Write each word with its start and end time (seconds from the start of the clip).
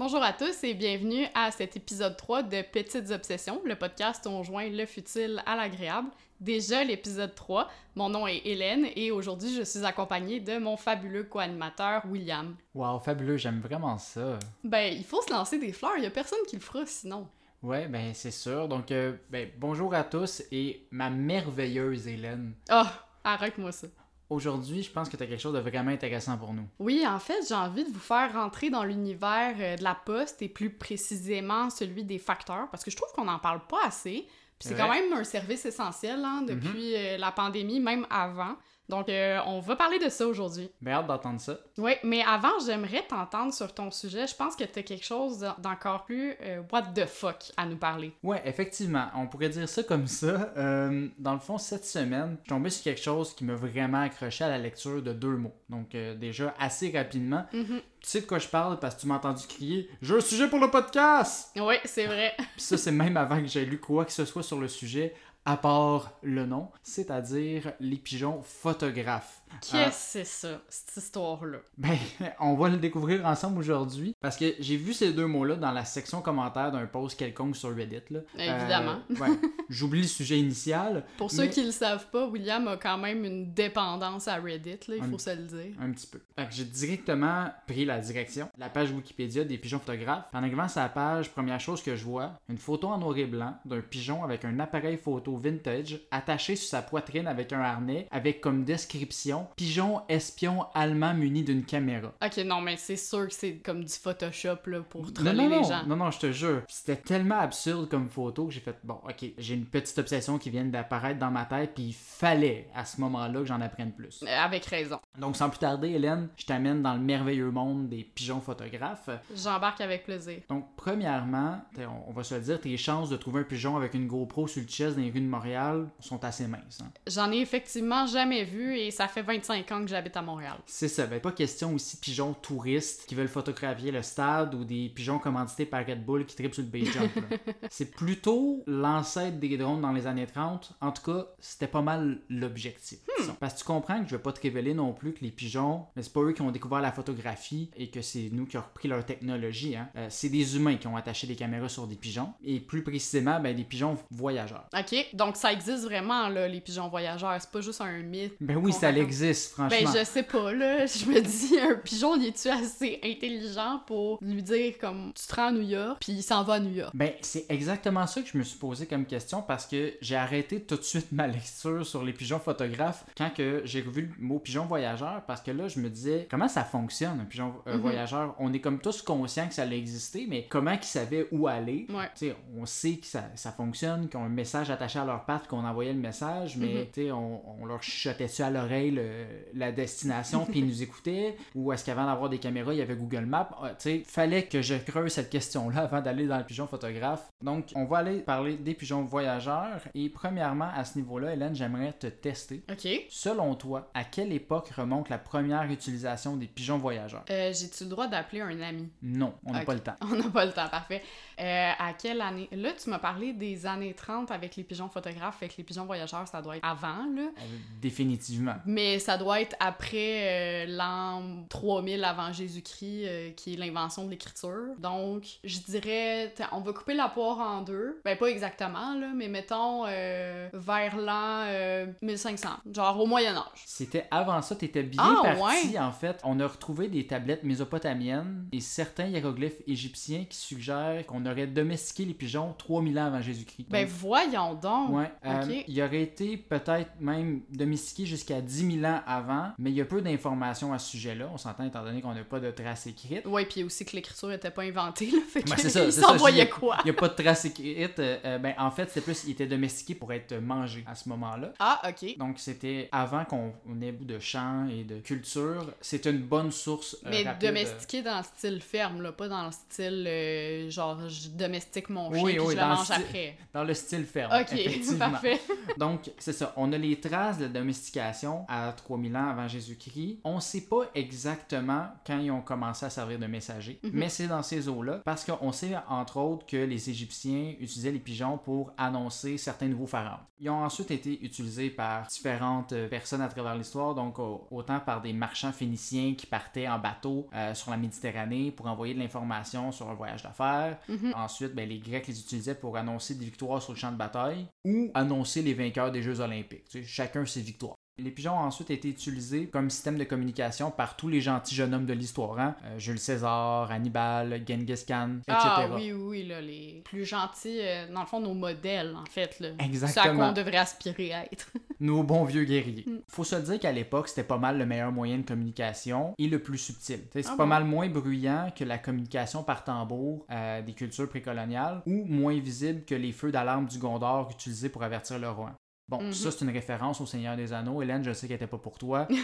Bonjour 0.00 0.22
à 0.22 0.32
tous 0.32 0.64
et 0.64 0.72
bienvenue 0.72 1.26
à 1.34 1.50
cet 1.50 1.76
épisode 1.76 2.16
3 2.16 2.44
de 2.44 2.62
Petites 2.62 3.10
Obsessions, 3.10 3.60
le 3.66 3.76
podcast 3.76 4.24
où 4.24 4.30
on 4.30 4.42
joint 4.42 4.66
le 4.70 4.86
futile 4.86 5.42
à 5.44 5.56
l'agréable. 5.56 6.08
Déjà 6.40 6.82
l'épisode 6.82 7.34
3, 7.34 7.68
mon 7.96 8.08
nom 8.08 8.26
est 8.26 8.40
Hélène 8.46 8.86
et 8.96 9.10
aujourd'hui 9.10 9.54
je 9.54 9.60
suis 9.60 9.84
accompagnée 9.84 10.40
de 10.40 10.56
mon 10.56 10.78
fabuleux 10.78 11.24
co-animateur 11.24 12.00
William. 12.08 12.56
Wow, 12.74 12.98
fabuleux, 13.00 13.36
j'aime 13.36 13.60
vraiment 13.60 13.98
ça. 13.98 14.38
Ben, 14.64 14.90
il 14.90 15.04
faut 15.04 15.20
se 15.20 15.30
lancer 15.30 15.58
des 15.58 15.74
fleurs, 15.74 15.98
il 15.98 16.04
y 16.04 16.06
a 16.06 16.10
personne 16.10 16.38
qui 16.48 16.56
le 16.56 16.62
fera 16.62 16.86
sinon. 16.86 17.28
Ouais, 17.62 17.86
ben 17.86 18.14
c'est 18.14 18.30
sûr. 18.30 18.68
Donc, 18.68 18.90
euh, 18.92 19.12
ben, 19.28 19.50
bonjour 19.58 19.92
à 19.92 20.02
tous 20.02 20.42
et 20.50 20.86
ma 20.90 21.10
merveilleuse 21.10 22.08
Hélène. 22.08 22.54
Ah, 22.70 22.90
arrête-moi 23.22 23.70
ça. 23.70 23.88
Aujourd'hui, 24.30 24.82
je 24.84 24.90
pense 24.92 25.08
que 25.08 25.16
tu 25.16 25.22
as 25.24 25.26
quelque 25.26 25.40
chose 25.40 25.52
de 25.54 25.58
vraiment 25.58 25.90
intéressant 25.90 26.38
pour 26.38 26.54
nous. 26.54 26.66
Oui, 26.78 27.04
en 27.06 27.18
fait, 27.18 27.40
j'ai 27.48 27.54
envie 27.54 27.84
de 27.84 27.90
vous 27.90 27.98
faire 27.98 28.32
rentrer 28.32 28.70
dans 28.70 28.84
l'univers 28.84 29.56
euh, 29.58 29.76
de 29.76 29.82
la 29.82 29.94
poste 29.96 30.40
et 30.40 30.48
plus 30.48 30.70
précisément 30.70 31.68
celui 31.68 32.04
des 32.04 32.18
facteurs 32.18 32.68
parce 32.70 32.84
que 32.84 32.90
je 32.92 32.96
trouve 32.96 33.10
qu'on 33.12 33.24
n'en 33.24 33.40
parle 33.40 33.60
pas 33.66 33.84
assez. 33.84 34.26
Puis 34.58 34.68
c'est 34.68 34.74
Ouais. 34.74 34.80
quand 34.80 34.88
même 34.90 35.12
un 35.14 35.24
service 35.24 35.64
essentiel 35.66 36.22
hein, 36.24 36.42
depuis 36.46 36.94
euh, 36.94 37.16
la 37.18 37.32
pandémie, 37.32 37.80
même 37.80 38.06
avant. 38.08 38.54
Donc, 38.90 39.08
euh, 39.08 39.38
on 39.46 39.60
va 39.60 39.76
parler 39.76 39.98
de 40.00 40.08
ça 40.08 40.26
aujourd'hui. 40.26 40.68
Ben, 40.82 40.92
hâte 40.92 41.06
d'entendre 41.06 41.40
ça. 41.40 41.56
Oui, 41.78 41.92
mais 42.02 42.22
avant, 42.22 42.58
j'aimerais 42.66 43.04
t'entendre 43.08 43.54
sur 43.54 43.72
ton 43.72 43.90
sujet. 43.92 44.26
Je 44.26 44.34
pense 44.34 44.56
que 44.56 44.64
tu 44.64 44.80
as 44.80 44.82
quelque 44.82 45.04
chose 45.04 45.46
d'encore 45.58 46.04
plus 46.04 46.34
euh, 46.42 46.60
what 46.72 46.82
the 46.94 47.06
fuck 47.06 47.52
à 47.56 47.66
nous 47.66 47.76
parler. 47.76 48.12
Ouais, 48.22 48.42
effectivement, 48.44 49.06
on 49.14 49.28
pourrait 49.28 49.48
dire 49.48 49.68
ça 49.68 49.84
comme 49.84 50.08
ça. 50.08 50.52
Euh, 50.56 51.08
dans 51.18 51.34
le 51.34 51.38
fond, 51.38 51.56
cette 51.56 51.86
semaine, 51.86 52.36
je 52.38 52.40
suis 52.40 52.48
tombé 52.48 52.68
sur 52.68 52.82
quelque 52.82 53.00
chose 53.00 53.32
qui 53.32 53.44
m'a 53.44 53.54
vraiment 53.54 54.02
accroché 54.02 54.42
à 54.42 54.48
la 54.48 54.58
lecture 54.58 55.00
de 55.00 55.12
deux 55.12 55.36
mots. 55.36 55.54
Donc, 55.68 55.94
euh, 55.94 56.16
déjà, 56.16 56.52
assez 56.58 56.90
rapidement. 56.90 57.46
Mhm. 57.52 57.80
Tu 58.00 58.08
sais 58.08 58.20
de 58.22 58.26
quoi 58.26 58.38
je 58.38 58.48
parle 58.48 58.78
parce 58.80 58.94
que 58.94 59.02
tu 59.02 59.06
m'as 59.06 59.16
entendu 59.16 59.46
crier 59.46 59.90
«J'ai 60.02 60.16
un 60.16 60.20
sujet 60.20 60.48
pour 60.48 60.58
le 60.58 60.70
podcast! 60.70 61.50
Oui, 61.54 61.74
c'est 61.84 62.06
vrai.» 62.06 62.32
Puis 62.36 62.46
ça, 62.56 62.78
c'est 62.78 62.92
même 62.92 63.16
avant 63.16 63.38
que 63.40 63.46
j'ai 63.46 63.64
lu 63.66 63.78
quoi 63.78 64.06
que 64.06 64.12
ce 64.12 64.24
soit 64.24 64.42
sur 64.42 64.58
le 64.58 64.68
sujet, 64.68 65.14
à 65.44 65.56
part 65.56 66.18
le 66.22 66.46
nom, 66.46 66.70
c'est-à-dire 66.82 67.72
les 67.80 67.96
pigeons 67.96 68.42
photographes. 68.42 69.39
Qu'est-ce 69.60 69.88
que 69.90 69.90
c'est 69.94 70.24
ça, 70.24 70.60
cette 70.68 70.96
histoire-là? 71.04 71.58
Ben, 71.76 71.96
on 72.40 72.54
va 72.54 72.68
le 72.68 72.76
découvrir 72.78 73.24
ensemble 73.26 73.58
aujourd'hui 73.58 74.14
parce 74.20 74.36
que 74.36 74.54
j'ai 74.58 74.76
vu 74.76 74.92
ces 74.92 75.12
deux 75.12 75.26
mots-là 75.26 75.56
dans 75.56 75.70
la 75.72 75.84
section 75.84 76.20
commentaire 76.22 76.72
d'un 76.72 76.86
post 76.86 77.18
quelconque 77.18 77.56
sur 77.56 77.74
Reddit. 77.74 78.00
Là. 78.10 78.20
Évidemment. 78.38 79.00
Euh, 79.10 79.14
ouais. 79.16 79.28
J'oublie 79.68 80.02
le 80.02 80.06
sujet 80.06 80.38
initial. 80.38 81.04
Pour 81.18 81.30
ceux 81.30 81.46
qui 81.46 81.64
le 81.64 81.70
savent 81.72 82.06
pas, 82.10 82.26
William 82.26 82.66
a 82.68 82.76
quand 82.76 82.98
même 82.98 83.24
une 83.24 83.52
dépendance 83.52 84.28
à 84.28 84.36
Reddit, 84.36 84.78
là, 84.88 84.96
il 84.96 85.02
Un- 85.02 85.10
faut 85.10 85.18
se 85.18 85.30
le 85.30 85.42
dire. 85.44 85.74
Un 85.80 85.90
petit 85.92 86.06
peu. 86.06 86.20
J'ai 86.50 86.64
directement 86.64 87.50
pris 87.66 87.84
la 87.84 87.98
direction, 87.98 88.48
la 88.58 88.68
page 88.68 88.90
Wikipédia 88.90 89.44
des 89.44 89.58
pigeons 89.58 89.78
photographes. 89.78 90.24
En 90.32 90.42
arrivant 90.42 90.68
sur 90.68 90.80
la 90.80 90.88
page, 90.88 91.30
première 91.30 91.60
chose 91.60 91.82
que 91.82 91.94
je 91.96 92.04
vois, 92.04 92.32
une 92.48 92.58
photo 92.58 92.88
en 92.88 92.98
noir 92.98 93.16
et 93.18 93.26
blanc 93.26 93.54
d'un 93.64 93.80
pigeon 93.80 94.24
avec 94.24 94.44
un 94.44 94.58
appareil 94.58 94.96
photo 94.96 95.36
vintage 95.36 96.00
attaché 96.10 96.56
sur 96.56 96.68
sa 96.68 96.82
poitrine 96.82 97.26
avec 97.26 97.52
un 97.52 97.60
harnais, 97.60 98.08
avec 98.10 98.40
comme 98.40 98.64
description 98.64 99.39
pigeon 99.56 100.02
espion 100.08 100.64
allemand 100.74 101.14
muni 101.14 101.42
d'une 101.42 101.64
caméra. 101.64 102.12
Ok, 102.24 102.38
non, 102.44 102.60
mais 102.60 102.76
c'est 102.76 102.96
sûr 102.96 103.26
que 103.28 103.34
c'est 103.34 103.56
comme 103.56 103.84
du 103.84 103.92
Photoshop 103.92 104.56
là, 104.66 104.80
pour 104.82 105.02
Non, 105.06 105.10
troller 105.12 105.32
non, 105.32 105.48
les 105.48 105.56
non, 105.56 105.62
gens. 105.62 105.86
non, 105.86 105.96
non, 105.96 106.10
je 106.10 106.18
te 106.18 106.32
jure. 106.32 106.62
C'était 106.68 106.96
tellement 106.96 107.38
absurde 107.40 107.88
comme 107.88 108.08
photo 108.08 108.46
que 108.46 108.52
j'ai 108.52 108.60
fait, 108.60 108.76
bon, 108.84 108.98
ok, 109.08 109.24
j'ai 109.38 109.54
une 109.54 109.66
petite 109.66 109.98
obsession 109.98 110.38
qui 110.38 110.50
vient 110.50 110.64
d'apparaître 110.64 111.18
dans 111.18 111.30
ma 111.30 111.44
tête, 111.44 111.72
puis 111.74 111.84
il 111.88 111.92
fallait 111.94 112.68
à 112.74 112.84
ce 112.84 113.00
moment-là 113.00 113.40
que 113.40 113.46
j'en 113.46 113.60
apprenne 113.60 113.92
plus. 113.92 114.22
Euh, 114.22 114.26
Avec 114.44 114.64
raison. 114.66 114.98
Donc, 115.18 115.36
sans 115.36 115.48
plus 115.50 115.58
tarder, 115.58 115.88
Hélène, 115.90 116.28
je 116.36 116.46
t'amène 116.46 116.82
dans 116.82 116.94
le 116.94 117.00
merveilleux 117.00 117.50
monde 117.50 117.88
des 117.88 118.04
pigeons 118.04 118.40
photographes. 118.40 119.10
J'embarque 119.34 119.80
avec 119.80 120.04
plaisir. 120.04 120.40
Donc, 120.48 120.66
premièrement, 120.76 121.60
on 122.08 122.12
va 122.12 122.22
se 122.24 122.34
le 122.34 122.40
dire, 122.40 122.60
tes 122.60 122.76
chances 122.76 123.10
de 123.10 123.16
trouver 123.16 123.40
un 123.40 123.44
pigeon 123.44 123.76
avec 123.76 123.94
une 123.94 124.06
GoPro 124.06 124.46
sur 124.46 124.62
le 124.62 124.68
chest 124.68 124.96
dans 124.96 125.02
les 125.02 125.10
rues 125.10 125.20
de 125.20 125.26
Montréal 125.26 125.88
sont 126.00 126.22
assez 126.24 126.46
minces. 126.46 126.80
hein. 126.82 126.90
J'en 127.06 127.30
ai 127.32 127.38
effectivement 127.38 128.06
jamais 128.06 128.44
vu 128.44 128.76
et 128.76 128.90
ça 128.90 129.08
fait 129.08 129.22
25 129.30 129.70
ans 129.72 129.80
que 129.82 129.88
j'habite 129.88 130.16
à 130.16 130.22
Montréal. 130.22 130.56
C'est 130.66 130.88
ça, 130.88 131.06
ben 131.06 131.20
pas 131.20 131.30
question 131.32 131.74
aussi 131.74 131.96
de 131.96 132.00
pigeons 132.00 132.34
touristes 132.34 133.04
qui 133.06 133.14
veulent 133.14 133.28
photographier 133.28 133.92
le 133.92 134.02
stade 134.02 134.54
ou 134.54 134.64
des 134.64 134.88
pigeons 134.88 135.18
commandités 135.18 135.66
par 135.66 135.86
Red 135.86 136.04
Bull 136.04 136.26
qui 136.26 136.34
tripent 136.34 136.54
sur 136.54 136.64
le 136.64 136.68
base 136.68 136.92
jump. 136.92 137.10
C'est 137.70 137.90
plutôt 137.92 138.62
l'ancêtre 138.66 139.38
des 139.38 139.56
drones 139.56 139.80
dans 139.80 139.92
les 139.92 140.06
années 140.06 140.26
30. 140.26 140.72
En 140.80 140.90
tout 140.92 141.02
cas, 141.02 141.26
c'était 141.38 141.68
pas 141.68 141.82
mal 141.82 142.18
l'objectif. 142.28 142.98
disons. 143.20 143.36
Parce 143.38 143.54
que 143.54 143.58
tu 143.60 143.64
comprends 143.64 144.02
que 144.02 144.08
je 144.10 144.16
vais 144.16 144.22
pas 144.22 144.32
te 144.32 144.40
révéler 144.40 144.74
non 144.74 144.92
plus 144.92 145.12
que 145.12 145.20
les 145.24 145.30
pigeons, 145.30 145.86
mais 145.94 146.02
c'est 146.02 146.12
pas 146.12 146.20
eux 146.22 146.32
qui 146.32 146.42
ont 146.42 146.50
découvert 146.50 146.80
la 146.80 146.90
photographie 146.92 147.70
et 147.76 147.88
que 147.90 148.02
c'est 148.02 148.30
nous 148.32 148.46
qui 148.46 148.56
avons 148.56 148.66
repris 148.66 148.88
leur 148.88 149.04
technologie. 149.04 149.76
hein. 149.76 149.88
Euh, 149.96 150.06
c'est 150.10 150.28
des 150.28 150.56
humains 150.56 150.76
qui 150.76 150.86
ont 150.88 150.96
attaché 150.96 151.26
des 151.26 151.36
caméras 151.36 151.68
sur 151.68 151.86
des 151.86 151.96
pigeons 151.96 152.32
et 152.44 152.58
plus 152.60 152.82
précisément, 152.82 153.38
ben, 153.40 153.54
des 153.54 153.64
pigeons 153.64 153.96
voyageurs. 154.10 154.66
Ok, 154.76 155.06
donc 155.14 155.36
ça 155.36 155.52
existe 155.52 155.84
vraiment, 155.84 156.28
là, 156.28 156.48
les 156.48 156.60
pigeons 156.60 156.88
voyageurs. 156.88 157.36
C'est 157.40 157.50
pas 157.50 157.60
juste 157.60 157.80
un 157.80 157.98
mythe. 158.02 158.34
Ben 158.40 158.56
oui, 158.56 158.72
ça 158.72 158.86
raconte. 158.88 159.02
Existe, 159.22 159.52
franchement. 159.52 159.78
Ben, 159.92 159.98
je 160.00 160.04
sais 160.04 160.22
pas, 160.22 160.52
là. 160.52 160.86
Je 161.00 161.04
me 161.06 161.20
dis, 161.20 161.58
un 161.58 161.74
pigeon, 161.76 162.16
il 162.16 162.26
est-tu 162.28 162.48
assez 162.48 162.98
intelligent 163.04 163.80
pour 163.86 164.18
lui 164.22 164.42
dire, 164.42 164.74
comme, 164.80 165.12
tu 165.14 165.26
te 165.26 165.34
rends 165.34 165.48
à 165.48 165.52
New 165.52 165.62
York, 165.62 165.98
puis 166.00 166.12
il 166.12 166.22
s'en 166.22 166.42
va 166.42 166.54
à 166.54 166.60
New 166.60 166.72
York? 166.74 166.90
Ben, 166.94 167.12
c'est 167.20 167.46
exactement 167.48 168.06
ça 168.06 168.22
que 168.22 168.28
je 168.28 168.38
me 168.38 168.42
suis 168.42 168.58
posé 168.58 168.86
comme 168.86 169.04
question 169.06 169.42
parce 169.42 169.66
que 169.66 169.94
j'ai 170.00 170.16
arrêté 170.16 170.60
tout 170.60 170.76
de 170.76 170.82
suite 170.82 171.08
ma 171.12 171.26
lecture 171.26 171.84
sur 171.86 172.02
les 172.04 172.12
pigeons 172.12 172.38
photographes 172.40 173.04
quand 173.16 173.30
que 173.34 173.62
j'ai 173.64 173.80
revu 173.82 174.12
le 174.18 174.24
mot 174.24 174.38
pigeon 174.38 174.64
voyageur 174.66 175.22
parce 175.26 175.40
que 175.40 175.50
là, 175.50 175.68
je 175.68 175.80
me 175.80 175.88
disais 175.88 176.26
comment 176.30 176.48
ça 176.48 176.64
fonctionne 176.64 177.20
un 177.20 177.24
pigeon 177.24 177.52
euh, 177.66 177.74
Mhm. 177.74 177.80
voyageur? 177.80 178.34
On 178.38 178.52
est 178.52 178.60
comme 178.60 178.80
tous 178.80 179.02
conscients 179.02 179.46
que 179.48 179.54
ça 179.54 179.62
allait 179.62 179.78
exister, 179.78 180.26
mais 180.28 180.46
comment 180.48 180.76
qu'ils 180.76 180.84
savaient 180.86 181.26
où 181.30 181.46
aller? 181.46 181.86
Ouais. 181.90 182.06
Tu 182.16 182.28
sais, 182.28 182.36
on 182.58 182.66
sait 182.66 182.94
que 182.96 183.06
ça, 183.06 183.24
ça 183.34 183.52
fonctionne, 183.52 184.08
qu'ils 184.08 184.18
ont 184.18 184.24
un 184.24 184.28
message 184.28 184.70
attaché 184.70 184.98
à 184.98 185.04
leur 185.04 185.24
patte, 185.24 185.46
qu'on 185.46 185.64
envoyait 185.64 185.92
le 185.92 185.98
message, 185.98 186.56
mais 186.56 186.66
Mhm. 186.74 186.86
tu 186.92 187.02
sais, 187.04 187.12
on, 187.12 187.62
on 187.62 187.66
leur 187.66 187.82
chuchotait-tu 187.82 188.42
à 188.42 188.50
l'oreille 188.50 188.90
le- 189.00 189.58
la 189.58 189.72
destination 189.72 190.44
puis 190.44 190.60
ils 190.60 190.66
nous 190.66 190.82
écoutaient? 190.82 191.36
Ou 191.54 191.72
est-ce 191.72 191.84
qu'avant 191.84 192.06
d'avoir 192.06 192.28
des 192.30 192.38
caméras, 192.38 192.72
il 192.74 192.78
y 192.78 192.82
avait 192.82 192.96
Google 192.96 193.26
Maps? 193.26 193.48
Ah, 193.62 193.70
tu 193.70 193.74
sais, 193.78 194.02
fallait 194.06 194.44
que 194.44 194.62
je 194.62 194.74
creuse 194.74 195.12
cette 195.12 195.30
question-là 195.30 195.82
avant 195.82 196.00
d'aller 196.00 196.26
dans 196.26 196.38
le 196.38 196.44
pigeon 196.44 196.66
photographe. 196.66 197.28
Donc, 197.42 197.66
on 197.74 197.84
va 197.84 197.98
aller 197.98 198.18
parler 198.20 198.56
des 198.56 198.74
pigeons 198.74 199.02
voyageurs. 199.04 199.80
Et 199.94 200.08
premièrement, 200.08 200.70
à 200.74 200.84
ce 200.84 200.98
niveau-là, 200.98 201.32
Hélène, 201.32 201.54
j'aimerais 201.54 201.92
te 201.92 202.06
tester. 202.06 202.62
Ok. 202.70 202.88
Selon 203.08 203.54
toi, 203.54 203.90
à 203.94 204.04
quelle 204.04 204.32
époque 204.32 204.68
remonte 204.76 205.08
la 205.08 205.18
première 205.18 205.70
utilisation 205.70 206.36
des 206.36 206.46
pigeons 206.46 206.78
voyageurs? 206.78 207.24
Euh, 207.30 207.52
J'ai-tu 207.52 207.84
le 207.84 207.90
droit 207.90 208.06
d'appeler 208.06 208.40
un 208.42 208.60
ami? 208.60 208.88
Non, 209.02 209.34
on 209.44 209.52
n'a 209.52 209.60
pas 209.64 209.74
le 209.74 209.80
temps. 209.80 209.94
On 210.02 210.14
n'a 210.16 210.28
pas 210.28 210.44
le 210.44 210.52
temps, 210.52 210.68
parfait. 210.68 211.02
Euh, 211.40 211.70
à 211.78 211.92
quelle 211.94 212.20
année? 212.20 212.48
Là, 212.52 212.70
tu 212.72 212.90
m'as 212.90 212.98
parlé 212.98 213.32
des 213.32 213.64
années 213.66 213.94
30 213.94 214.30
avec 214.30 214.56
les 214.56 214.64
pigeons 214.64 214.88
photographes, 214.88 215.38
que 215.40 215.46
les 215.56 215.64
pigeons 215.64 215.84
voyageurs, 215.86 216.26
ça 216.28 216.42
doit 216.42 216.56
être 216.56 216.66
avant, 216.66 217.06
là. 217.14 217.22
Euh, 217.22 217.42
définitivement. 217.80 218.54
Mais 218.66 218.89
ça 218.98 219.16
doit 219.18 219.40
être 219.40 219.56
après 219.60 220.64
euh, 220.64 220.66
l'an 220.68 221.44
3000 221.48 222.02
avant 222.04 222.32
Jésus-Christ, 222.32 223.04
euh, 223.06 223.30
qui 223.32 223.54
est 223.54 223.56
l'invention 223.56 224.04
de 224.04 224.10
l'écriture. 224.10 224.74
Donc, 224.78 225.24
je 225.44 225.58
dirais, 225.60 226.34
on 226.52 226.60
va 226.60 226.72
couper 226.72 226.94
la 226.94 227.08
poire 227.08 227.38
en 227.38 227.62
deux. 227.62 228.00
Ben, 228.04 228.16
pas 228.16 228.26
exactement, 228.26 228.94
là, 228.94 229.08
mais 229.14 229.28
mettons 229.28 229.84
euh, 229.86 230.48
vers 230.52 230.96
l'an 230.96 231.44
euh, 231.46 231.86
1500, 232.02 232.48
genre 232.74 232.98
au 233.00 233.06
Moyen-Âge. 233.06 233.62
C'était 233.66 234.06
avant 234.10 234.42
ça, 234.42 234.56
t'étais 234.56 234.82
bien 234.82 235.02
Ah, 235.02 235.34
parti 235.34 235.78
en 235.78 235.92
fait. 235.92 236.20
On 236.24 236.40
a 236.40 236.46
retrouvé 236.46 236.88
des 236.88 237.06
tablettes 237.06 237.44
mésopotamiennes 237.44 238.46
et 238.52 238.60
certains 238.60 239.06
hiéroglyphes 239.06 239.62
égyptiens 239.66 240.24
qui 240.28 240.36
suggèrent 240.36 241.04
qu'on 241.06 241.24
aurait 241.26 241.46
domestiqué 241.46 242.04
les 242.04 242.14
pigeons 242.14 242.54
3000 242.58 242.98
ans 242.98 243.06
avant 243.06 243.20
Jésus-Christ. 243.22 243.66
Ben, 243.70 243.86
voyons 243.86 244.54
donc! 244.54 244.90
Ouais, 244.90 245.10
euh, 245.24 245.42
Ok. 245.42 245.64
il 245.68 245.82
aurait 245.82 246.02
été 246.02 246.36
peut-être 246.36 246.90
même 247.00 247.42
domestiqué 247.50 248.06
jusqu'à 248.06 248.40
10 248.40 248.72
000 248.79 248.79
ans 248.86 249.00
avant, 249.06 249.52
mais 249.58 249.70
il 249.70 249.76
y 249.76 249.80
a 249.80 249.84
peu 249.84 250.00
d'informations 250.02 250.72
à 250.72 250.78
ce 250.78 250.90
sujet-là. 250.90 251.28
On 251.32 251.38
s'entend 251.38 251.64
étant 251.64 251.82
donné 251.84 252.00
qu'on 252.00 252.14
n'a 252.14 252.24
pas 252.24 252.40
de 252.40 252.50
traces 252.50 252.86
écrites. 252.86 253.26
Ouais, 253.26 253.44
puis 253.44 253.62
aussi 253.64 253.84
que 253.84 253.96
l'écriture 253.96 254.30
était 254.32 254.50
pas 254.50 254.62
inventée, 254.62 255.10
là, 255.10 255.18
fait 255.28 255.42
Ben, 255.48 255.56
ça, 255.56 255.90
s'envoyait 255.90 256.48
quoi? 256.48 256.76
Il 256.84 256.84
n'y 256.84 256.90
a 256.90 256.94
pas 256.94 257.08
de 257.08 257.14
traces 257.14 257.44
écrites. 257.44 257.98
euh, 257.98 258.18
euh, 258.24 258.38
ben, 258.38 258.54
en 258.58 258.70
fait, 258.70 258.90
c'est 258.92 259.00
plus, 259.00 259.24
il 259.24 259.32
était 259.32 259.46
domestiqué 259.46 259.94
pour 259.94 260.12
être 260.12 260.34
mangé 260.36 260.84
à 260.86 260.94
ce 260.94 261.08
moment-là. 261.08 261.52
Ah, 261.58 261.80
ok. 261.88 262.16
Donc, 262.18 262.38
c'était 262.38 262.88
avant 262.92 263.24
qu'on 263.24 263.52
on 263.68 263.80
ait 263.82 263.92
de 263.92 264.18
champs 264.18 264.66
et 264.68 264.84
de 264.84 264.98
culture. 265.00 265.66
C'est 265.80 266.06
une 266.06 266.18
bonne 266.18 266.50
source. 266.50 266.96
euh, 267.06 267.10
Mais 267.10 267.22
rapide, 267.22 267.48
domestiqué 267.48 268.02
dans 268.02 268.18
le 268.18 268.24
style 268.24 268.60
ferme, 268.60 269.02
là, 269.02 269.12
pas 269.12 269.28
dans 269.28 269.46
le 269.46 269.52
style 269.52 270.04
euh, 270.06 270.70
genre 270.70 270.98
je 271.08 271.28
domestique 271.28 271.88
mon 271.90 272.12
chien 272.12 272.22
Oui, 272.22 272.32
puis 272.32 272.40
oui, 272.40 272.54
je 272.54 272.60
le 272.60 272.66
mange 272.66 272.90
après. 272.90 273.36
Dans 273.52 273.64
le 273.64 273.74
style 273.74 274.04
ferme. 274.04 274.32
Ok, 274.40 274.96
parfait. 274.98 275.40
Donc, 275.76 276.10
c'est 276.18 276.32
ça. 276.32 276.52
On 276.56 276.72
a 276.72 276.78
les 276.78 276.98
traces 277.00 277.38
de 277.38 277.44
la 277.44 277.48
domestication 277.48 278.44
à 278.48 278.69
3000 278.72 279.16
ans 279.16 279.28
avant 279.30 279.48
Jésus-Christ. 279.48 280.20
On 280.24 280.40
sait 280.40 280.62
pas 280.62 280.82
exactement 280.94 281.88
quand 282.06 282.18
ils 282.18 282.30
ont 282.30 282.40
commencé 282.40 282.86
à 282.86 282.90
servir 282.90 283.18
de 283.18 283.26
messagers, 283.26 283.78
Mhm. 283.82 283.90
mais 283.92 284.08
c'est 284.08 284.26
dans 284.28 284.42
ces 284.42 284.68
eaux-là 284.68 285.00
parce 285.04 285.24
qu'on 285.24 285.52
sait, 285.52 285.74
entre 285.88 286.16
autres, 286.18 286.46
que 286.46 286.56
les 286.56 286.90
Égyptiens 286.90 287.54
utilisaient 287.60 287.92
les 287.92 287.98
pigeons 287.98 288.38
pour 288.38 288.72
annoncer 288.78 289.38
certains 289.38 289.68
nouveaux 289.68 289.86
pharaons. 289.86 290.18
Ils 290.38 290.48
ont 290.50 290.64
ensuite 290.64 290.90
été 290.90 291.22
utilisés 291.24 291.68
par 291.70 292.06
différentes 292.06 292.74
personnes 292.88 293.20
à 293.20 293.28
travers 293.28 293.54
l'histoire, 293.54 293.94
donc 293.94 294.18
au- 294.18 294.46
autant 294.50 294.80
par 294.80 295.02
des 295.02 295.12
marchands 295.12 295.52
phéniciens 295.52 296.14
qui 296.14 296.26
partaient 296.26 296.66
en 296.68 296.78
bateau 296.78 297.28
euh, 297.34 297.54
sur 297.54 297.70
la 297.70 297.76
Méditerranée 297.76 298.50
pour 298.50 298.66
envoyer 298.66 298.94
de 298.94 298.98
l'information 299.00 299.70
sur 299.72 299.90
un 299.90 299.94
voyage 299.94 300.22
d'affaires. 300.22 300.78
Mhm. 300.88 301.12
Ensuite, 301.14 301.54
ben, 301.54 301.68
les 301.68 301.78
Grecs 301.78 302.06
les 302.06 302.18
utilisaient 302.20 302.54
pour 302.54 302.76
annoncer 302.76 303.14
des 303.14 303.24
victoires 303.26 303.60
sur 303.62 303.72
le 303.72 303.78
champ 303.78 303.92
de 303.92 303.96
bataille 303.96 304.46
ou 304.64 304.90
annoncer 304.94 305.42
les 305.42 305.54
vainqueurs 305.54 305.90
des 305.92 306.02
Jeux 306.02 306.20
olympiques. 306.20 306.64
Tu 306.70 306.80
sais, 306.82 306.84
chacun 306.84 307.26
ses 307.26 307.42
victoires. 307.42 307.74
Les 308.02 308.10
pigeons 308.10 308.32
ont 308.32 308.38
ensuite 308.44 308.70
été 308.70 308.88
utilisés 308.88 309.46
comme 309.48 309.70
système 309.70 309.98
de 309.98 310.04
communication 310.04 310.70
par 310.70 310.96
tous 310.96 311.08
les 311.08 311.20
gentils 311.20 311.54
jeunes 311.54 311.74
hommes 311.74 311.86
de 311.86 311.92
l'histoire. 311.92 312.38
hein. 312.38 312.56
Euh, 312.64 312.78
Jules 312.78 312.98
César, 312.98 313.70
Hannibal, 313.70 314.42
Genghis 314.46 314.84
Khan, 314.86 315.18
etc. 315.28 315.38
Ah 315.42 315.68
oui, 315.74 315.92
oui, 315.92 316.26
là, 316.26 316.40
les 316.40 316.82
plus 316.84 317.04
gentils, 317.04 317.60
euh, 317.60 317.92
dans 317.92 318.00
le 318.00 318.06
fond, 318.06 318.20
nos 318.20 318.34
modèles, 318.34 318.96
en 318.96 319.04
fait, 319.06 319.38
là. 319.40 319.48
C'est 319.48 319.54
à 319.54 319.56
quoi 319.56 319.64
Exactement. 319.66 320.28
on 320.28 320.32
devrait 320.32 320.56
aspirer 320.56 321.12
à 321.12 321.24
être. 321.24 321.50
Nos 321.80 322.02
bons 322.02 322.24
vieux 322.24 322.44
guerriers. 322.44 322.84
Mm. 322.86 322.98
Faut 323.08 323.24
se 323.24 323.36
dire 323.36 323.58
qu'à 323.58 323.72
l'époque, 323.72 324.08
c'était 324.08 324.22
pas 324.24 324.36
mal 324.38 324.58
le 324.58 324.66
meilleur 324.66 324.92
moyen 324.92 325.18
de 325.18 325.22
communication 325.26 326.14
et 326.18 326.28
le 326.28 326.38
plus 326.42 326.58
subtil. 326.58 327.00
C'est 327.12 327.24
Ah 327.26 327.30
pas 327.36 327.44
bon? 327.44 327.46
mal 327.48 327.64
moins 327.64 327.88
bruyant 327.88 328.50
que 328.54 328.64
la 328.64 328.76
communication 328.78 329.42
par 329.42 329.64
tambour 329.64 330.26
euh, 330.30 330.60
des 330.62 330.72
cultures 330.74 331.08
précoloniales 331.08 331.82
ou 331.86 332.04
moins 332.04 332.38
visible 332.38 332.84
que 332.84 332.94
les 332.94 333.12
feux 333.12 333.32
d'alarme 333.32 333.66
du 333.66 333.78
Gondor 333.78 334.28
utilisés 334.30 334.68
pour 334.68 334.82
avertir 334.82 335.18
le 335.18 335.30
roi. 335.30 335.52
Bon, 335.90 336.00
Mhm. 336.02 336.12
ça 336.12 336.30
c'est 336.30 336.44
une 336.44 336.50
référence 336.52 337.00
au 337.00 337.06
Seigneur 337.06 337.36
des 337.36 337.52
Anneaux. 337.52 337.82
Hélène, 337.82 338.04
je 338.04 338.12
sais 338.12 338.28
qu'elle 338.28 338.36
était 338.36 338.46
pas 338.46 338.58
pour 338.58 338.78
toi, 338.78 339.08
Oui, 339.10 339.18